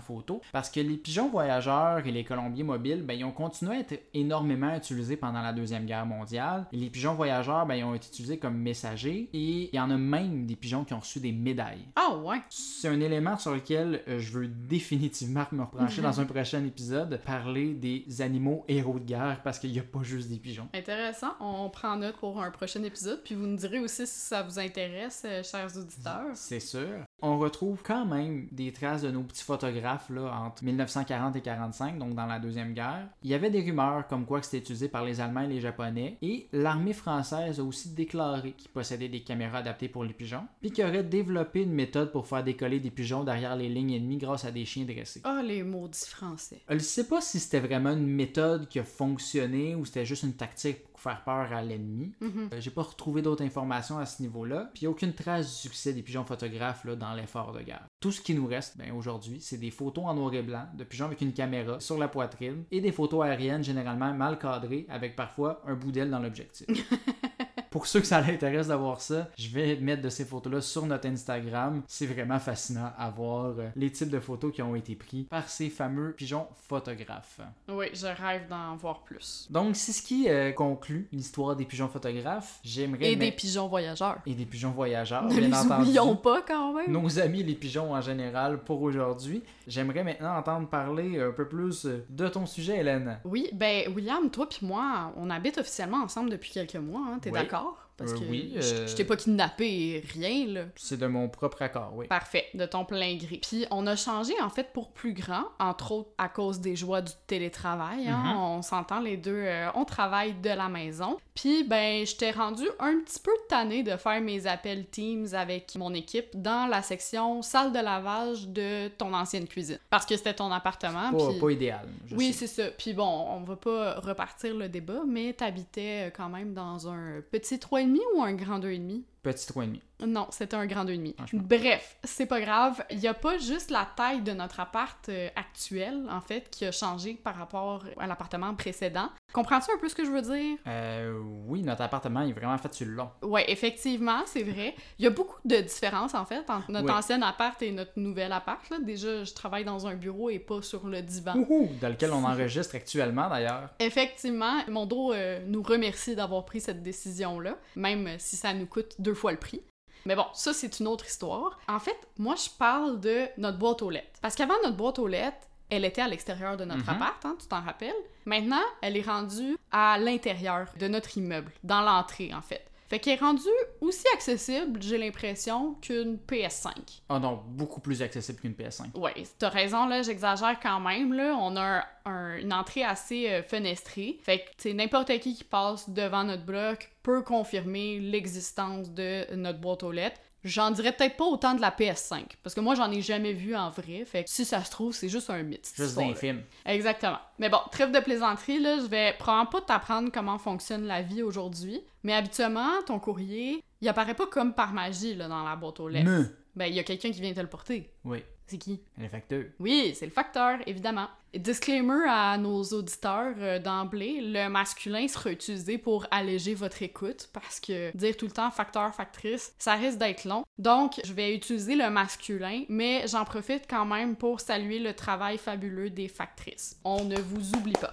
photos, 0.00 0.40
parce 0.52 0.70
que 0.70 0.80
les 0.80 0.96
pigeons 0.96 1.30
voyageurs 1.30 2.06
et 2.06 2.12
les 2.12 2.24
colombiers 2.24 2.62
mobiles, 2.62 3.02
ben, 3.02 3.14
ils 3.14 3.24
ont 3.24 3.32
continué 3.32 3.76
à 3.76 3.80
être 3.80 3.95
énormément 4.14 4.74
utilisés 4.74 5.16
pendant 5.16 5.42
la 5.42 5.52
Deuxième 5.52 5.86
Guerre 5.86 6.06
mondiale. 6.06 6.66
Les 6.72 6.90
pigeons 6.90 7.14
voyageurs, 7.14 7.66
ben, 7.66 7.74
ils 7.74 7.84
ont 7.84 7.94
été 7.94 8.08
utilisés 8.08 8.38
comme 8.38 8.56
messagers, 8.56 9.28
et 9.32 9.70
il 9.72 9.74
y 9.74 9.80
en 9.80 9.90
a 9.90 9.96
même 9.96 10.46
des 10.46 10.56
pigeons 10.56 10.84
qui 10.84 10.94
ont 10.94 11.00
reçu 11.00 11.20
des 11.20 11.32
médailles. 11.32 11.86
Ah 11.96 12.16
ouais! 12.16 12.40
C'est 12.50 12.88
un 12.88 13.00
élément 13.00 13.36
sur 13.36 13.54
lequel 13.54 14.02
euh, 14.08 14.18
je 14.18 14.32
veux 14.32 14.48
définitivement 14.48 15.44
me 15.52 15.62
repencher 15.62 16.02
dans 16.02 16.20
un 16.20 16.24
prochain 16.26 16.64
épisode, 16.64 17.20
parler 17.24 17.74
des 17.74 18.04
animaux 18.20 18.64
héros 18.68 18.98
de 18.98 19.04
guerre, 19.04 19.40
parce 19.42 19.58
qu'il 19.58 19.72
n'y 19.72 19.78
a 19.78 19.84
pas 19.84 20.02
juste 20.02 20.28
des 20.28 20.38
pigeons. 20.38 20.68
Intéressant. 20.74 21.32
On 21.40 21.68
prend 21.70 21.96
note 21.96 22.16
pour 22.16 22.42
un 22.42 22.50
prochain 22.50 22.82
épisode, 22.82 23.22
puis 23.24 23.34
vous 23.34 23.46
nous 23.46 23.56
direz 23.56 23.78
aussi 23.78 24.06
si 24.06 24.18
ça 24.20 24.42
vous 24.42 24.58
intéresse, 24.58 25.22
euh, 25.24 25.42
chers 25.42 25.76
auditeurs. 25.76 26.30
C'est 26.34 26.60
sûr. 26.60 27.04
On 27.22 27.38
retrouve 27.38 27.82
quand 27.82 28.04
même 28.04 28.46
des 28.52 28.72
traces 28.72 29.02
de 29.02 29.10
nos 29.10 29.22
petits 29.22 29.42
photographes 29.42 30.10
là, 30.10 30.30
entre 30.38 30.62
1940 30.64 31.36
et 31.36 31.40
45, 31.40 31.98
donc 31.98 32.14
dans 32.14 32.26
la 32.26 32.38
Deuxième 32.38 32.74
Guerre. 32.74 33.08
Il 33.22 33.30
y 33.30 33.34
avait 33.34 33.50
des 33.50 33.62
rumeurs 33.62 34.06
comme 34.06 34.26
quoi 34.26 34.40
que 34.40 34.44
c'était 34.44 34.58
utilisé 34.58 34.88
par 34.88 35.04
les 35.04 35.20
Allemands 35.20 35.42
et 35.42 35.48
les 35.48 35.60
Japonais, 35.60 36.18
et 36.20 36.46
l'armée 36.52 36.92
française 36.92 37.58
a 37.58 37.64
aussi 37.64 37.90
déclaré 37.90 38.52
qu'ils 38.52 38.70
possédaient 38.70 39.08
des 39.08 39.22
caméras 39.22 39.58
adaptées 39.58 39.88
pour 39.88 40.04
les 40.04 40.12
pigeons, 40.12 40.46
puis 40.60 40.70
qu'ils 40.70 40.84
auraient 40.84 41.02
développé 41.02 41.62
une 41.62 41.72
méthode 41.72 42.12
pour 42.12 42.26
faire 42.26 42.44
décoller 42.44 42.80
des 42.80 42.90
pigeons 42.90 43.24
derrière 43.24 43.56
les 43.56 43.70
lignes 43.70 43.94
ennemies 43.94 44.18
grâce 44.18 44.44
à 44.44 44.50
des 44.50 44.66
chiens 44.66 44.84
dressés. 44.84 45.22
Ah, 45.24 45.40
les 45.42 45.62
maudits 45.62 46.06
français. 46.06 46.60
Je 46.68 46.74
ne 46.74 46.78
sais 46.80 47.08
pas 47.08 47.22
si 47.22 47.40
c'était 47.40 47.60
vraiment 47.60 47.92
une 47.92 48.06
méthode 48.06 48.68
qui 48.68 48.78
a 48.78 48.84
fonctionné 48.84 49.74
ou 49.74 49.86
c'était 49.86 50.04
juste 50.04 50.24
une 50.24 50.34
tactique 50.34 50.82
faire 50.98 51.22
peur 51.24 51.52
à 51.52 51.62
l'ennemi. 51.62 52.12
Mhm. 52.20 52.50
Euh, 52.52 52.60
J'ai 52.60 52.70
pas 52.70 52.82
retrouvé 52.82 53.22
d'autres 53.22 53.44
informations 53.44 53.98
à 53.98 54.06
ce 54.06 54.22
niveau-là. 54.22 54.70
Puis 54.74 54.86
aucune 54.86 55.12
trace 55.12 55.46
du 55.46 55.54
succès 55.54 55.92
des 55.92 56.02
pigeons 56.02 56.24
photographes 56.24 56.84
là, 56.84 56.96
dans 56.96 57.14
l'effort 57.14 57.52
de 57.52 57.60
guerre. 57.62 57.86
Tout 58.00 58.12
ce 58.12 58.20
qui 58.20 58.34
nous 58.34 58.46
reste 58.46 58.76
ben, 58.76 58.92
aujourd'hui, 58.92 59.40
c'est 59.40 59.58
des 59.58 59.70
photos 59.70 60.04
en 60.06 60.14
noir 60.14 60.32
et 60.34 60.42
blanc 60.42 60.66
de 60.74 60.84
pigeons 60.84 61.06
avec 61.06 61.20
une 61.20 61.32
caméra 61.32 61.80
sur 61.80 61.98
la 61.98 62.08
poitrine 62.08 62.64
et 62.70 62.80
des 62.80 62.92
photos 62.92 63.24
aériennes 63.24 63.64
généralement 63.64 64.12
mal 64.14 64.38
cadrées 64.38 64.86
avec 64.88 65.16
parfois 65.16 65.62
un 65.66 65.74
bout 65.74 65.92
d'aile 65.92 66.10
dans 66.10 66.20
l'objectif. 66.20 66.66
Pour 67.76 67.86
ceux 67.86 68.00
que 68.00 68.06
ça 68.06 68.22
l'intéresse 68.22 68.68
d'avoir 68.68 69.02
ça, 69.02 69.28
je 69.36 69.50
vais 69.50 69.76
mettre 69.76 70.00
de 70.00 70.08
ces 70.08 70.24
photos-là 70.24 70.62
sur 70.62 70.86
notre 70.86 71.06
Instagram. 71.08 71.82
C'est 71.86 72.06
vraiment 72.06 72.38
fascinant 72.38 72.90
à 72.96 73.10
voir 73.10 73.48
euh, 73.58 73.68
les 73.76 73.92
types 73.92 74.08
de 74.08 74.18
photos 74.18 74.50
qui 74.50 74.62
ont 74.62 74.74
été 74.74 74.94
pris 74.94 75.24
par 75.24 75.46
ces 75.50 75.68
fameux 75.68 76.12
pigeons 76.12 76.46
photographes. 76.66 77.38
Oui, 77.68 77.88
je 77.92 78.06
rêve 78.06 78.48
d'en 78.48 78.76
voir 78.76 79.00
plus. 79.00 79.46
Donc, 79.50 79.76
c'est 79.76 79.92
ce 79.92 80.00
qui 80.00 80.26
euh, 80.26 80.52
conclut 80.52 81.06
l'histoire 81.12 81.54
des 81.54 81.66
pigeons 81.66 81.88
photographes. 81.88 82.60
J'aimerais 82.64 83.12
Et 83.12 83.16
des 83.16 83.30
pigeons 83.30 83.68
voyageurs. 83.68 84.20
et 84.24 84.32
des 84.32 84.46
pigeons 84.46 84.70
voyageurs, 84.70 85.24
Ne 85.24 85.34
bien 85.34 85.40
les 85.48 85.54
entendu. 85.54 85.82
oublions 85.82 86.16
pas 86.16 86.40
quand 86.48 86.72
même. 86.72 86.90
Nos 86.90 87.18
amis 87.18 87.42
les 87.42 87.56
pigeons 87.56 87.92
en 87.92 88.00
général 88.00 88.64
pour 88.64 88.80
aujourd'hui. 88.80 89.42
J'aimerais 89.66 90.02
maintenant 90.02 90.34
entendre 90.38 90.66
parler 90.66 91.20
un 91.20 91.30
peu 91.32 91.46
plus 91.46 91.84
euh, 91.84 92.06
de 92.08 92.26
ton 92.28 92.46
sujet, 92.46 92.78
Hélène. 92.78 93.18
Oui, 93.26 93.50
ben 93.52 93.92
William, 93.94 94.30
toi 94.30 94.48
puis 94.48 94.64
moi, 94.66 95.12
on 95.18 95.28
habite 95.28 95.58
officiellement 95.58 95.98
ensemble 96.02 96.30
depuis 96.30 96.52
quelques 96.52 96.76
mois, 96.76 97.02
hein, 97.12 97.18
t'es 97.20 97.28
Oui. 97.30 97.38
d'accord? 97.38 97.64
Parce 97.96 98.12
Euh, 98.12 98.18
que 98.18 98.24
oui, 98.24 98.52
je- 98.56 98.74
euh, 98.74 98.86
je 98.86 98.94
t'ai 98.94 99.04
pas 99.04 99.16
kidnappé 99.16 100.04
rien, 100.12 100.46
là. 100.48 100.64
C'est 100.76 100.98
de 100.98 101.06
mon 101.06 101.28
propre 101.30 101.62
accord, 101.62 101.92
oui. 101.94 102.06
Parfait, 102.08 102.44
de 102.52 102.66
ton 102.66 102.84
plein 102.84 103.16
gré. 103.16 103.38
Puis 103.48 103.64
on 103.70 103.86
a 103.86 103.96
changé 103.96 104.34
en 104.42 104.50
fait 104.50 104.70
pour 104.74 104.90
plus 104.90 105.14
grand, 105.14 105.44
entre 105.58 105.92
autres 105.92 106.10
à 106.18 106.28
cause 106.28 106.60
des 106.60 106.76
joies 106.76 107.00
du 107.00 107.12
télétravail. 107.26 108.06
hein. 108.08 108.22
Mhm. 108.24 108.36
On 108.36 108.62
s'entend 108.62 109.00
les 109.00 109.16
deux, 109.16 109.32
euh, 109.46 109.68
on 109.74 109.84
travaille 109.86 110.34
de 110.34 110.50
la 110.50 110.68
maison. 110.68 111.16
Puis 111.36 111.64
ben, 111.64 112.04
je 112.06 112.16
t'ai 112.16 112.30
rendu 112.30 112.64
un 112.80 112.98
petit 113.00 113.20
peu 113.20 113.30
tanné 113.48 113.82
de 113.82 113.96
faire 113.96 114.20
mes 114.22 114.46
appels 114.46 114.86
Teams 114.86 115.28
avec 115.34 115.76
mon 115.76 115.92
équipe 115.92 116.28
dans 116.34 116.66
la 116.66 116.80
section 116.80 117.42
salle 117.42 117.72
de 117.72 117.78
lavage 117.78 118.48
de 118.48 118.88
ton 118.88 119.12
ancienne 119.12 119.46
cuisine. 119.46 119.78
Parce 119.90 120.06
que 120.06 120.16
c'était 120.16 120.34
ton 120.34 120.50
appartement. 120.50 121.12
Pas, 121.38 121.50
idéal. 121.50 121.86
je 122.06 122.16
oui, 122.16 122.32
c'est 122.32 122.46
ça. 122.46 122.70
Puis 122.70 122.94
bon, 122.94 123.26
on 123.30 123.42
va 123.42 123.56
pas 123.56 124.00
repartir 124.00 124.54
le 124.54 124.68
débat, 124.70 125.02
mais 125.06 125.34
t'habitais 125.34 126.08
euh, 126.08 126.10
quand 126.10 126.30
même 126.30 126.54
dans 126.54 126.88
un 126.88 127.20
petit 127.30 127.56
3,5 127.56 127.98
ou 128.16 128.22
un 128.22 128.32
grand 128.32 128.58
2,5? 128.58 129.02
Petit 129.22 129.52
3,5. 129.52 129.80
Non, 130.06 130.28
c'était 130.30 130.56
un 130.56 130.66
grand 130.66 130.84
2,5. 130.84 131.14
Franchement. 131.16 131.42
Bref, 131.44 131.96
c'est 132.04 132.26
pas 132.26 132.40
grave. 132.40 132.82
Il 132.90 133.00
y 133.00 133.08
a 133.08 133.14
pas 133.14 133.38
juste 133.38 133.70
la 133.70 133.88
taille 133.96 134.22
de 134.22 134.32
notre 134.32 134.60
appart 134.60 135.08
euh, 135.08 135.28
actuel, 135.36 136.06
en 136.10 136.20
fait, 136.20 136.48
qui 136.50 136.64
a 136.64 136.72
changé 136.72 137.14
par 137.14 137.34
rapport 137.34 137.84
à 137.98 138.06
l'appartement 138.06 138.54
précédent. 138.54 139.10
Comprends-tu 139.36 139.70
un 139.70 139.76
peu 139.76 139.86
ce 139.90 139.94
que 139.94 140.02
je 140.02 140.10
veux 140.10 140.22
dire? 140.22 140.56
Euh, 140.66 141.20
oui, 141.46 141.60
notre 141.62 141.82
appartement 141.82 142.22
est 142.22 142.32
vraiment 142.32 142.56
fait 142.56 142.72
sur 142.72 142.86
le 142.86 142.92
long. 142.94 143.10
Ouais, 143.20 143.44
effectivement, 143.50 144.20
c'est 144.24 144.42
vrai. 144.42 144.74
Il 144.98 145.04
y 145.04 145.06
a 145.06 145.10
beaucoup 145.10 145.36
de 145.44 145.56
différences, 145.58 146.14
en 146.14 146.24
fait, 146.24 146.48
entre 146.48 146.70
notre 146.70 146.86
Oui. 146.86 146.92
ancien 146.92 147.20
appart 147.20 147.60
et 147.60 147.70
notre 147.70 147.92
nouvel 147.96 148.32
appart. 148.32 148.66
Là. 148.70 148.78
Déjà, 148.82 149.24
je 149.24 149.34
travaille 149.34 149.66
dans 149.66 149.86
un 149.86 149.94
bureau 149.94 150.30
et 150.30 150.38
pas 150.38 150.62
sur 150.62 150.86
le 150.86 151.02
divan. 151.02 151.34
Ouhou, 151.36 151.68
dans 151.82 151.90
lequel 151.90 152.12
on 152.12 152.24
enregistre 152.24 152.76
actuellement 152.76 153.28
d'ailleurs. 153.28 153.68
Effectivement, 153.78 154.54
mon 154.68 154.86
dos 154.86 155.12
euh, 155.12 155.44
nous 155.46 155.62
remercie 155.62 156.16
d'avoir 156.16 156.46
pris 156.46 156.62
cette 156.62 156.82
décision-là, 156.82 157.58
même 157.74 158.08
si 158.18 158.36
ça 158.36 158.54
nous 158.54 158.64
coûte 158.66 158.94
deux 158.98 159.12
fois 159.12 159.32
le 159.32 159.38
prix. 159.38 159.60
Mais 160.06 160.16
bon, 160.16 160.24
ça 160.32 160.54
c'est 160.54 160.80
une 160.80 160.86
autre 160.86 161.04
histoire. 161.04 161.58
En 161.68 161.78
fait, 161.78 161.98
moi 162.16 162.36
je 162.36 162.48
parle 162.58 163.00
de 163.00 163.26
notre 163.36 163.58
boîte 163.58 163.82
aux 163.82 163.90
lettres. 163.90 164.18
Parce 164.22 164.34
qu'avant 164.34 164.54
notre 164.62 164.76
boîte 164.78 164.98
aux 164.98 165.08
lettres, 165.08 165.36
elle 165.70 165.84
était 165.84 166.02
à 166.02 166.08
l'extérieur 166.08 166.56
de 166.56 166.64
notre 166.64 166.82
Mhm. 166.84 166.88
appart, 166.90 167.24
hein, 167.26 167.36
tu 167.40 167.46
t'en 167.48 167.60
rappelles. 167.62 167.92
Maintenant, 168.24 168.62
elle 168.82 168.96
est 168.96 169.02
rendue 169.06 169.56
à 169.72 169.98
l'intérieur 169.98 170.66
de 170.78 170.88
notre 170.88 171.16
immeuble, 171.18 171.52
dans 171.64 171.80
l'entrée 171.82 172.32
en 172.34 172.42
fait. 172.42 172.64
Fait 172.88 173.00
qu'elle 173.00 173.14
est 173.14 173.20
rendue 173.20 173.42
aussi 173.80 174.04
accessible, 174.14 174.80
j'ai 174.80 174.96
l'impression, 174.96 175.74
qu'une 175.82 176.18
PS5. 176.18 176.70
Oh 177.10 177.18
non, 177.18 177.42
beaucoup 177.48 177.80
plus 177.80 178.00
accessible 178.00 178.38
qu'une 178.38 178.52
PS5. 178.54 178.96
Ouais, 178.96 179.12
t'as 179.40 179.48
raison, 179.48 179.88
là, 179.88 180.02
j'exagère 180.02 180.60
quand 180.62 180.78
même, 180.78 181.12
là. 181.12 181.36
On 181.40 181.56
a 181.56 181.62
un- 181.78 181.84
un- 182.04 182.36
une 182.36 182.52
entrée 182.52 182.84
assez 182.84 183.28
euh, 183.28 183.42
fenestrée. 183.42 184.18
Fait 184.22 184.38
que, 184.38 184.44
c'est 184.58 184.72
n'importe 184.72 185.08
qui 185.18 185.34
qui 185.34 185.42
passe 185.42 185.90
devant 185.90 186.22
notre 186.22 186.44
bloc 186.44 186.92
peut 187.02 187.22
confirmer 187.22 187.98
l'existence 187.98 188.88
de 188.92 189.34
notre 189.34 189.58
boîte 189.58 189.82
aux 189.82 189.90
lettres. 189.90 190.20
J'en 190.46 190.70
dirais 190.70 190.92
peut-être 190.92 191.16
pas 191.16 191.24
autant 191.24 191.54
de 191.54 191.60
la 191.60 191.70
PS5, 191.70 192.22
parce 192.42 192.54
que 192.54 192.60
moi, 192.60 192.76
j'en 192.76 192.90
ai 192.90 193.02
jamais 193.02 193.32
vu 193.32 193.56
en 193.56 193.68
vrai. 193.68 194.04
Fait 194.04 194.22
que 194.22 194.30
si 194.30 194.44
ça 194.44 194.62
se 194.62 194.70
trouve, 194.70 194.94
c'est 194.94 195.08
juste 195.08 195.28
un 195.28 195.42
mythe. 195.42 195.66
Juste 195.66 195.88
histoire-là. 195.88 196.12
d'un 196.12 196.18
film. 196.18 196.42
Exactement. 196.64 197.18
Mais 197.38 197.48
bon, 197.48 197.58
trêve 197.72 197.90
de 197.90 197.98
plaisanterie, 197.98 198.60
là, 198.60 198.76
je 198.78 198.86
vais 198.86 199.14
probablement 199.18 199.50
pas 199.50 199.60
t'apprendre 199.60 200.10
comment 200.12 200.38
fonctionne 200.38 200.86
la 200.86 201.02
vie 201.02 201.22
aujourd'hui. 201.22 201.80
Mais 202.04 202.14
habituellement, 202.14 202.70
ton 202.86 203.00
courrier, 203.00 203.62
il 203.80 203.88
apparaît 203.88 204.14
pas 204.14 204.26
comme 204.26 204.54
par 204.54 204.72
magie, 204.72 205.16
là, 205.16 205.26
dans 205.26 205.42
la 205.42 205.56
boîte 205.56 205.80
aux 205.80 205.88
lettres. 205.88 206.08
Mais, 206.08 206.24
ben 206.54 206.66
il 206.66 206.74
y 206.74 206.78
a 206.78 206.84
quelqu'un 206.84 207.10
qui 207.10 207.20
vient 207.20 207.34
te 207.34 207.40
le 207.40 207.48
porter. 207.48 207.90
Oui. 208.04 208.22
C'est 208.46 208.58
qui? 208.58 208.80
Le 208.96 209.08
facteur. 209.08 209.44
Oui, 209.58 209.92
c'est 209.96 210.06
le 210.06 210.12
facteur, 210.12 210.58
évidemment. 210.66 211.08
Disclaimer 211.34 212.08
à 212.08 212.38
nos 212.38 212.62
auditeurs 212.62 213.34
euh, 213.38 213.58
d'emblée, 213.58 214.20
le 214.22 214.48
masculin 214.48 215.06
sera 215.08 215.32
utilisé 215.32 215.76
pour 215.78 216.06
alléger 216.10 216.54
votre 216.54 216.82
écoute 216.82 217.28
parce 217.32 217.60
que 217.60 217.94
dire 217.96 218.16
tout 218.16 218.26
le 218.26 218.32
temps 218.32 218.50
facteur, 218.50 218.94
factrice, 218.94 219.52
ça 219.58 219.74
risque 219.74 219.98
d'être 219.98 220.24
long. 220.24 220.44
Donc, 220.58 221.00
je 221.04 221.12
vais 221.12 221.34
utiliser 221.34 221.74
le 221.74 221.90
masculin, 221.90 222.64
mais 222.68 223.06
j'en 223.08 223.24
profite 223.24 223.64
quand 223.68 223.84
même 223.84 224.16
pour 224.16 224.40
saluer 224.40 224.78
le 224.78 224.94
travail 224.94 225.36
fabuleux 225.36 225.90
des 225.90 226.08
factrices. 226.08 226.78
On 226.84 227.04
ne 227.04 227.18
vous 227.18 227.54
oublie 227.56 227.72
pas. 227.72 227.92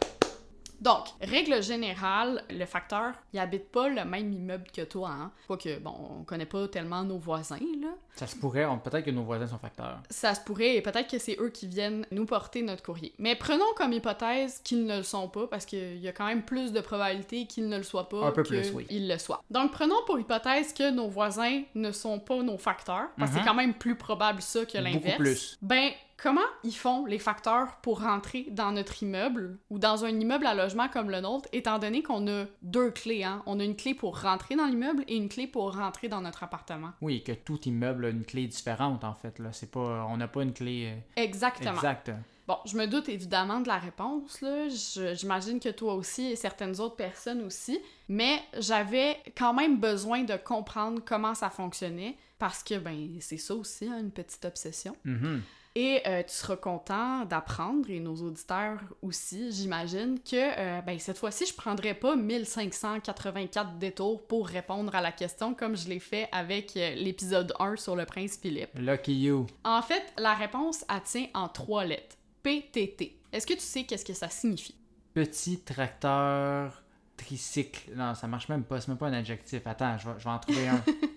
Donc, 0.83 1.05
règle 1.21 1.63
générale, 1.63 2.43
le 2.49 2.65
facteur, 2.65 3.13
il 3.31 3.39
habite 3.39 3.71
pas 3.71 3.87
le 3.87 4.03
même 4.03 4.33
immeuble 4.33 4.65
que 4.75 4.81
toi, 4.81 5.09
hein. 5.11 5.31
Quoique, 5.47 5.79
bon, 5.79 5.93
on 6.19 6.23
connaît 6.23 6.45
pas 6.45 6.67
tellement 6.67 7.03
nos 7.03 7.17
voisins, 7.17 7.57
là. 7.81 7.87
Ça 8.15 8.27
se 8.27 8.35
pourrait, 8.35 8.67
peut-être 8.83 9.05
que 9.05 9.11
nos 9.11 9.23
voisins 9.23 9.47
sont 9.47 9.57
facteurs. 9.57 9.99
Ça 10.09 10.35
se 10.35 10.41
pourrait, 10.41 10.75
et 10.75 10.81
peut-être 10.81 11.09
que 11.09 11.17
c'est 11.17 11.37
eux 11.39 11.49
qui 11.49 11.67
viennent 11.67 12.05
nous 12.11 12.25
porter 12.25 12.61
notre 12.61 12.83
courrier. 12.83 13.13
Mais 13.17 13.35
prenons 13.35 13.63
comme 13.75 13.93
hypothèse 13.93 14.59
qu'ils 14.63 14.85
ne 14.85 14.97
le 14.97 15.03
sont 15.03 15.29
pas, 15.29 15.47
parce 15.47 15.65
qu'il 15.65 15.97
y 15.97 16.07
a 16.07 16.11
quand 16.11 16.25
même 16.27 16.43
plus 16.43 16.71
de 16.73 16.81
probabilités 16.81 17.47
qu'ils 17.47 17.69
ne 17.69 17.77
le 17.77 17.83
soient 17.83 18.09
pas 18.09 18.27
Un 18.27 18.31
peu 18.31 18.43
qu'ils 18.43 18.59
plus, 18.61 18.71
oui. 18.73 18.85
le 18.89 19.17
soient. 19.17 19.41
Donc 19.49 19.71
prenons 19.71 19.95
pour 20.05 20.19
hypothèse 20.19 20.73
que 20.73 20.91
nos 20.91 21.07
voisins 21.07 21.63
ne 21.75 21.91
sont 21.91 22.19
pas 22.19 22.43
nos 22.43 22.57
facteurs, 22.57 23.07
parce 23.17 23.31
que 23.31 23.35
Mhm. 23.37 23.41
c'est 23.41 23.47
quand 23.47 23.55
même 23.55 23.73
plus 23.73 23.95
probable 23.95 24.41
ça 24.41 24.65
que 24.65 24.77
l'inverse. 24.77 25.03
Beaucoup 25.05 25.17
plus. 25.23 25.57
Ben, 25.61 25.91
comment 26.17 26.41
ils 26.63 26.75
font 26.75 27.05
les 27.05 27.19
facteurs 27.19 27.77
pour 27.81 28.01
rentrer 28.01 28.47
dans 28.51 28.71
notre 28.71 29.03
immeuble 29.03 29.57
ou 29.69 29.79
dans 29.79 30.05
un 30.05 30.09
immeuble 30.09 30.45
à 30.45 30.55
logement 30.55 30.87
comme 30.87 31.09
le 31.09 31.21
nôtre, 31.21 31.47
étant 31.51 31.79
donné 31.79 32.03
qu'on 32.03 32.27
a 32.27 32.45
deux 32.61 32.91
clés, 32.91 33.23
hein? 33.23 33.43
On 33.45 33.59
a 33.59 33.63
une 33.63 33.75
clé 33.75 33.93
pour 33.93 34.21
rentrer 34.21 34.55
dans 34.55 34.65
l'immeuble 34.65 35.03
et 35.07 35.15
une 35.15 35.29
clé 35.29 35.47
pour 35.47 35.75
rentrer 35.75 36.07
dans 36.07 36.21
notre 36.21 36.43
appartement. 36.43 36.91
Oui, 37.01 37.23
que 37.23 37.31
tout 37.31 37.61
immeuble 37.61 38.05
a 38.05 38.09
une 38.09 38.25
clé 38.25 38.47
différente, 38.47 39.03
en 39.03 39.13
fait. 39.13 39.39
Là. 39.39 39.51
C'est 39.53 39.71
pas, 39.71 40.07
on 40.09 40.17
n'a 40.17 40.27
pas 40.27 40.43
une 40.43 40.53
clé 40.53 40.93
euh, 40.95 41.21
Exactement. 41.21 41.73
exacte. 41.73 42.11
Bon, 42.45 42.57
je 42.65 42.75
me 42.75 42.87
doute 42.87 43.07
évidemment 43.07 43.61
de 43.61 43.69
la 43.69 43.77
réponse, 43.77 44.41
là. 44.41 44.67
J'imagine 45.13 45.59
que 45.61 45.69
toi 45.69 45.93
aussi 45.93 46.31
et 46.31 46.35
certaines 46.35 46.79
autres 46.81 46.97
personnes 46.97 47.41
aussi. 47.41 47.79
Mais 48.09 48.41
j'avais 48.59 49.17
quand 49.37 49.53
même 49.53 49.79
besoin 49.79 50.23
de 50.23 50.35
comprendre 50.35 51.01
comment 51.05 51.35
ça 51.35 51.49
fonctionnait 51.49 52.17
parce 52.39 52.61
que, 52.61 52.77
ben, 52.77 53.17
c'est 53.21 53.37
ça 53.37 53.55
aussi, 53.55 53.87
hein, 53.87 53.97
une 53.99 54.11
petite 54.11 54.43
obsession. 54.43 54.97
Mhm. 55.05 55.41
Et 55.75 56.01
euh, 56.05 56.21
tu 56.21 56.33
seras 56.33 56.55
content 56.55 57.25
d'apprendre, 57.25 57.89
et 57.89 57.99
nos 57.99 58.15
auditeurs 58.15 58.79
aussi, 59.01 59.51
j'imagine, 59.51 60.19
que 60.19 60.35
euh, 60.35 60.81
ben, 60.81 60.99
cette 60.99 61.17
fois-ci, 61.17 61.47
je 61.47 61.53
prendrai 61.55 61.95
pas 61.95 62.15
1584 62.15 63.79
détours 63.79 64.27
pour 64.27 64.47
répondre 64.47 64.93
à 64.93 65.01
la 65.01 65.11
question 65.11 65.55
comme 65.55 65.75
je 65.75 65.89
l'ai 65.89 65.99
fait 65.99 66.29
avec 66.31 66.77
euh, 66.77 66.93
l'épisode 66.93 67.53
1 67.59 67.77
sur 67.77 67.95
le 67.95 68.05
prince 68.05 68.37
Philippe. 68.39 68.69
Lucky 68.75 69.19
you. 69.19 69.47
En 69.63 69.81
fait, 69.81 70.13
la 70.19 70.35
réponse, 70.35 70.85
elle 70.87 71.01
tient 71.01 71.27
en 71.33 71.47
trois 71.49 71.85
lettres. 71.85 72.17
PTT. 72.43 73.17
Est-ce 73.31 73.47
que 73.47 73.53
tu 73.53 73.61
sais 73.61 73.83
qu'est-ce 73.85 74.05
que 74.05 74.13
ça 74.13 74.29
signifie? 74.29 74.75
Petit 75.13 75.61
tracteur 75.61 76.83
tricycle. 77.17 77.91
Non, 77.95 78.13
ça 78.13 78.27
marche 78.27 78.47
même 78.49 78.63
pas. 78.63 78.79
C'est 78.79 78.89
même 78.89 78.97
pas 78.97 79.07
un 79.07 79.13
adjectif. 79.13 79.65
Attends, 79.65 79.97
je 79.97 80.09
vais, 80.09 80.15
je 80.19 80.23
vais 80.23 80.29
en 80.29 80.39
trouver 80.39 80.67
un. 80.67 80.83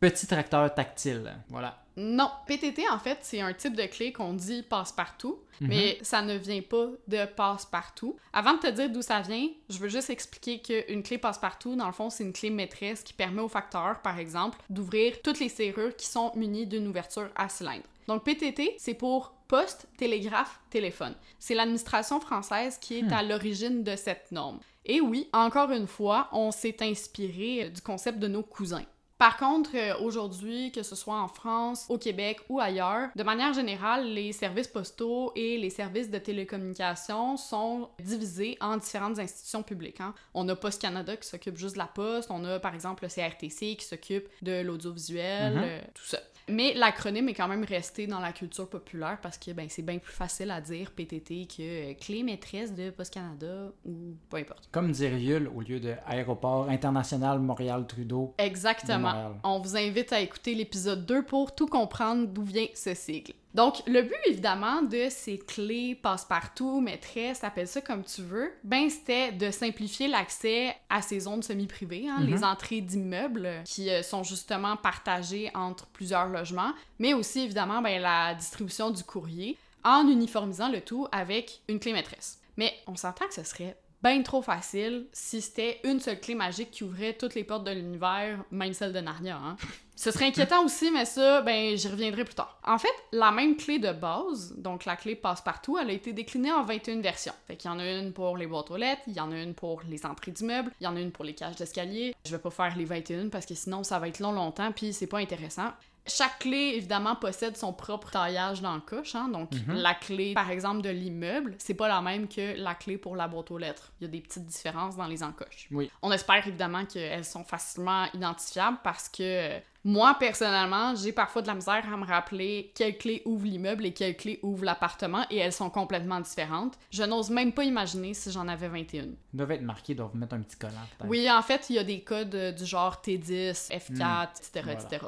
Petit 0.00 0.26
tracteur 0.26 0.72
tactile. 0.74 1.34
Voilà. 1.48 1.82
Non, 1.96 2.30
PTT, 2.46 2.88
en 2.88 3.00
fait, 3.00 3.18
c'est 3.22 3.40
un 3.40 3.52
type 3.52 3.74
de 3.74 3.82
clé 3.86 4.12
qu'on 4.12 4.32
dit 4.32 4.62
passe-partout, 4.62 5.40
Mhm. 5.60 5.68
mais 5.68 5.98
ça 6.02 6.22
ne 6.22 6.36
vient 6.36 6.62
pas 6.62 6.86
de 7.08 7.24
passe-partout. 7.26 8.16
Avant 8.32 8.54
de 8.54 8.58
te 8.60 8.68
dire 8.68 8.88
d'où 8.88 9.02
ça 9.02 9.20
vient, 9.20 9.48
je 9.68 9.78
veux 9.78 9.88
juste 9.88 10.08
expliquer 10.10 10.60
qu'une 10.60 11.02
clé 11.02 11.18
passe-partout, 11.18 11.74
dans 11.74 11.88
le 11.88 11.92
fond, 11.92 12.08
c'est 12.10 12.22
une 12.22 12.32
clé 12.32 12.50
maîtresse 12.50 13.02
qui 13.02 13.12
permet 13.12 13.42
au 13.42 13.48
facteur, 13.48 14.00
par 14.00 14.20
exemple, 14.20 14.58
d'ouvrir 14.70 15.20
toutes 15.22 15.40
les 15.40 15.48
serrures 15.48 15.96
qui 15.96 16.06
sont 16.06 16.30
munies 16.36 16.66
d'une 16.68 16.86
ouverture 16.86 17.30
à 17.34 17.48
cylindre. 17.48 17.82
Donc 18.06 18.22
PTT, 18.22 18.76
c'est 18.78 18.94
pour 18.94 19.32
poste, 19.48 19.88
télégraphe, 19.96 20.60
téléphone. 20.70 21.14
C'est 21.40 21.54
l'administration 21.54 22.20
française 22.20 22.78
qui 22.78 22.98
est 22.98 23.12
à 23.12 23.24
l'origine 23.24 23.82
de 23.82 23.96
cette 23.96 24.30
norme. 24.30 24.60
Et 24.86 25.00
oui, 25.00 25.28
encore 25.32 25.72
une 25.72 25.86
fois, 25.88 26.28
on 26.32 26.52
s'est 26.52 26.76
inspiré 26.80 27.70
du 27.70 27.80
concept 27.80 28.18
de 28.20 28.28
nos 28.28 28.42
cousins. 28.44 28.84
Par 29.18 29.36
contre, 29.36 29.70
euh, 29.74 29.94
aujourd'hui, 30.00 30.70
que 30.70 30.84
ce 30.84 30.94
soit 30.94 31.20
en 31.20 31.26
France, 31.26 31.86
au 31.88 31.98
Québec 31.98 32.38
ou 32.48 32.60
ailleurs, 32.60 33.08
de 33.16 33.22
manière 33.24 33.52
générale, 33.52 34.06
les 34.06 34.32
services 34.32 34.68
postaux 34.68 35.32
et 35.34 35.58
les 35.58 35.70
services 35.70 36.08
de 36.08 36.18
télécommunication 36.18 37.36
sont 37.36 37.88
divisés 38.00 38.56
en 38.60 38.76
différentes 38.76 39.18
institutions 39.18 39.62
publiques. 39.64 40.00
hein. 40.00 40.14
On 40.34 40.48
a 40.48 40.54
Post 40.54 40.80
Canada 40.80 41.16
qui 41.16 41.26
s'occupe 41.28 41.56
juste 41.56 41.74
de 41.74 41.78
la 41.78 41.86
poste, 41.86 42.30
on 42.30 42.44
a 42.44 42.60
par 42.60 42.74
exemple 42.74 43.02
le 43.04 43.08
CRTC 43.08 43.74
qui 43.76 43.84
s'occupe 43.84 44.28
de 44.42 44.62
l'audiovisuel, 44.62 45.54
Mhm. 45.54 45.62
euh, 45.64 45.80
tout 45.94 46.04
ça. 46.04 46.18
Mais 46.48 46.74
l'acronyme 46.74 47.28
est 47.28 47.34
quand 47.34 47.48
même 47.48 47.64
resté 47.64 48.06
dans 48.06 48.20
la 48.20 48.32
culture 48.32 48.68
populaire 48.68 49.18
parce 49.22 49.38
que 49.38 49.52
ben, 49.52 49.66
c'est 49.68 49.82
bien 49.82 49.98
plus 49.98 50.12
facile 50.12 50.50
à 50.50 50.60
dire 50.60 50.90
PTT 50.90 51.46
que 51.46 51.90
euh, 51.90 51.94
clé 51.94 52.22
maîtresse 52.22 52.74
de 52.74 52.90
Post 52.90 53.14
Canada 53.14 53.70
ou 53.84 54.16
peu 54.28 54.38
importe. 54.38 54.68
Comme 54.72 54.92
dire 54.92 55.14
Yule 55.14 55.48
au 55.54 55.60
lieu 55.60 55.80
de 55.80 55.94
Aéroport 56.06 56.68
International 56.68 57.38
Montréal-Trudeau. 57.38 58.34
De 58.38 58.44
Exactement. 58.44 59.12
Montréal. 59.12 59.32
On 59.44 59.60
vous 59.60 59.76
invite 59.76 60.12
à 60.12 60.20
écouter 60.20 60.54
l'épisode 60.54 61.04
2 61.06 61.24
pour 61.24 61.54
tout 61.54 61.66
comprendre 61.66 62.26
d'où 62.26 62.42
vient 62.42 62.66
ce 62.74 62.94
sigle. 62.94 63.32
Donc, 63.54 63.82
le 63.86 64.02
but, 64.02 64.14
évidemment, 64.26 64.82
de 64.82 65.06
ces 65.08 65.38
clés 65.38 65.94
passe-partout, 65.94 66.80
maîtresse, 66.80 67.42
appelle 67.42 67.66
ça 67.66 67.80
comme 67.80 68.04
tu 68.04 68.22
veux, 68.22 68.52
ben, 68.62 68.88
c'était 68.90 69.32
de 69.32 69.50
simplifier 69.50 70.06
l'accès 70.06 70.76
à 70.90 71.00
ces 71.02 71.20
zones 71.20 71.42
semi-privées, 71.42 72.08
hein, 72.08 72.18
Mhm. 72.20 72.26
les 72.30 72.44
entrées 72.44 72.80
d'immeubles 72.82 73.62
qui 73.64 73.88
euh, 73.90 74.02
sont 74.02 74.22
justement 74.22 74.76
partagées 74.76 75.50
entre 75.54 75.86
plusieurs 75.86 76.26
logements, 76.28 76.72
mais 76.98 77.14
aussi, 77.14 77.40
évidemment, 77.40 77.80
ben, 77.80 78.00
la 78.02 78.34
distribution 78.34 78.90
du 78.90 79.02
courrier 79.02 79.56
en 79.82 80.06
uniformisant 80.06 80.68
le 80.70 80.80
tout 80.82 81.08
avec 81.10 81.60
une 81.68 81.80
clé 81.80 81.92
maîtresse. 81.92 82.40
Mais 82.58 82.72
on 82.86 82.96
s'entend 82.96 83.26
que 83.26 83.34
ce 83.34 83.44
serait 83.44 83.76
bien 84.02 84.22
trop 84.22 84.42
facile 84.42 85.06
si 85.12 85.40
c'était 85.40 85.80
une 85.84 85.98
seule 86.00 86.20
clé 86.20 86.34
magique 86.34 86.70
qui 86.70 86.84
ouvrait 86.84 87.14
toutes 87.14 87.34
les 87.34 87.44
portes 87.44 87.64
de 87.64 87.70
l'univers, 87.72 88.44
même 88.50 88.72
celle 88.74 88.92
de 88.92 89.00
Narnia. 89.00 89.36
Hein? 89.36 89.56
Ce 90.00 90.12
serait 90.12 90.26
inquiétant 90.26 90.64
aussi, 90.64 90.92
mais 90.92 91.04
ça, 91.04 91.42
ben, 91.42 91.76
j'y 91.76 91.88
reviendrai 91.88 92.22
plus 92.22 92.36
tard. 92.36 92.56
En 92.64 92.78
fait, 92.78 92.86
la 93.10 93.32
même 93.32 93.56
clé 93.56 93.80
de 93.80 93.90
base, 93.90 94.54
donc 94.56 94.84
la 94.84 94.94
clé 94.94 95.16
passe-partout, 95.16 95.76
elle 95.76 95.90
a 95.90 95.92
été 95.92 96.12
déclinée 96.12 96.52
en 96.52 96.62
21 96.62 97.00
versions. 97.00 97.32
Fait 97.48 97.56
qu'il 97.56 97.68
y 97.68 97.74
en 97.74 97.80
a 97.80 97.84
une 97.84 98.12
pour 98.12 98.36
les 98.36 98.46
boîtes 98.46 98.70
aux 98.70 98.76
lettres, 98.76 99.02
il 99.08 99.14
y 99.14 99.20
en 99.20 99.32
a 99.32 99.42
une 99.42 99.54
pour 99.54 99.82
les 99.90 100.06
entrées 100.06 100.30
d'immeubles, 100.30 100.70
il 100.80 100.84
y 100.84 100.86
en 100.86 100.94
a 100.94 101.00
une 101.00 101.10
pour 101.10 101.24
les 101.24 101.34
cages 101.34 101.56
d'escalier. 101.56 102.14
Je 102.24 102.30
vais 102.30 102.38
pas 102.38 102.50
faire 102.50 102.76
les 102.76 102.84
21 102.84 103.28
parce 103.28 103.44
que 103.44 103.56
sinon 103.56 103.82
ça 103.82 103.98
va 103.98 104.06
être 104.06 104.20
long 104.20 104.30
longtemps, 104.30 104.70
puis 104.70 104.92
c'est 104.92 105.08
pas 105.08 105.18
intéressant. 105.18 105.72
Chaque 106.08 106.38
clé, 106.40 106.72
évidemment, 106.76 107.14
possède 107.16 107.56
son 107.56 107.72
propre 107.72 108.10
taillage 108.10 108.60
dans 108.62 108.74
le 108.74 108.80
coche. 108.80 109.14
hein. 109.14 109.28
Donc, 109.28 109.52
Mhm. 109.52 109.74
la 109.76 109.94
clé, 109.94 110.34
par 110.34 110.50
exemple, 110.50 110.82
de 110.82 110.90
l'immeuble, 110.90 111.54
c'est 111.58 111.74
pas 111.74 111.88
la 111.88 112.00
même 112.00 112.26
que 112.28 112.56
la 112.60 112.74
clé 112.74 112.98
pour 112.98 113.14
la 113.16 113.28
boîte 113.28 113.50
aux 113.50 113.58
lettres. 113.58 113.92
Il 114.00 114.04
y 114.04 114.08
a 114.08 114.10
des 114.10 114.20
petites 114.20 114.46
différences 114.46 114.96
dans 114.96 115.06
les 115.06 115.22
encoches. 115.22 115.68
Oui. 115.70 115.90
On 116.02 116.10
espère 116.12 116.46
évidemment 116.46 116.84
qu'elles 116.84 117.24
sont 117.24 117.44
facilement 117.44 118.06
identifiables 118.14 118.78
parce 118.82 119.08
que 119.08 119.22
euh, 119.22 119.58
moi, 119.84 120.16
personnellement, 120.18 120.94
j'ai 120.96 121.12
parfois 121.12 121.40
de 121.42 121.46
la 121.46 121.54
misère 121.54 121.84
à 121.92 121.96
me 121.96 122.04
rappeler 122.04 122.72
quelle 122.74 122.98
clé 122.98 123.22
ouvre 123.24 123.46
l'immeuble 123.46 123.86
et 123.86 123.92
quelle 123.94 124.16
clé 124.16 124.38
ouvre 124.42 124.64
l'appartement 124.64 125.24
et 125.30 125.36
elles 125.38 125.52
sont 125.52 125.70
complètement 125.70 126.20
différentes. 126.20 126.74
Je 126.90 127.02
n'ose 127.04 127.30
même 127.30 127.52
pas 127.52 127.64
imaginer 127.64 128.12
si 128.14 128.30
j'en 128.32 128.48
avais 128.48 128.68
21. 128.68 129.02
Ils 129.04 129.16
doivent 129.32 129.52
être 129.52 129.62
marqués, 129.62 129.92
ils 129.92 129.96
doivent 129.96 130.14
mettre 130.16 130.34
un 130.34 130.40
petit 130.42 130.56
collant. 130.56 130.74
Oui, 131.04 131.30
en 131.30 131.42
fait, 131.42 131.70
il 131.70 131.76
y 131.76 131.78
a 131.78 131.84
des 131.84 132.00
codes 132.02 132.34
euh, 132.34 132.52
du 132.52 132.66
genre 132.66 133.00
T10, 133.04 133.70
F4, 133.70 134.28
etc., 134.40 134.60
Voilà. 134.64 134.72
etc. 134.72 135.06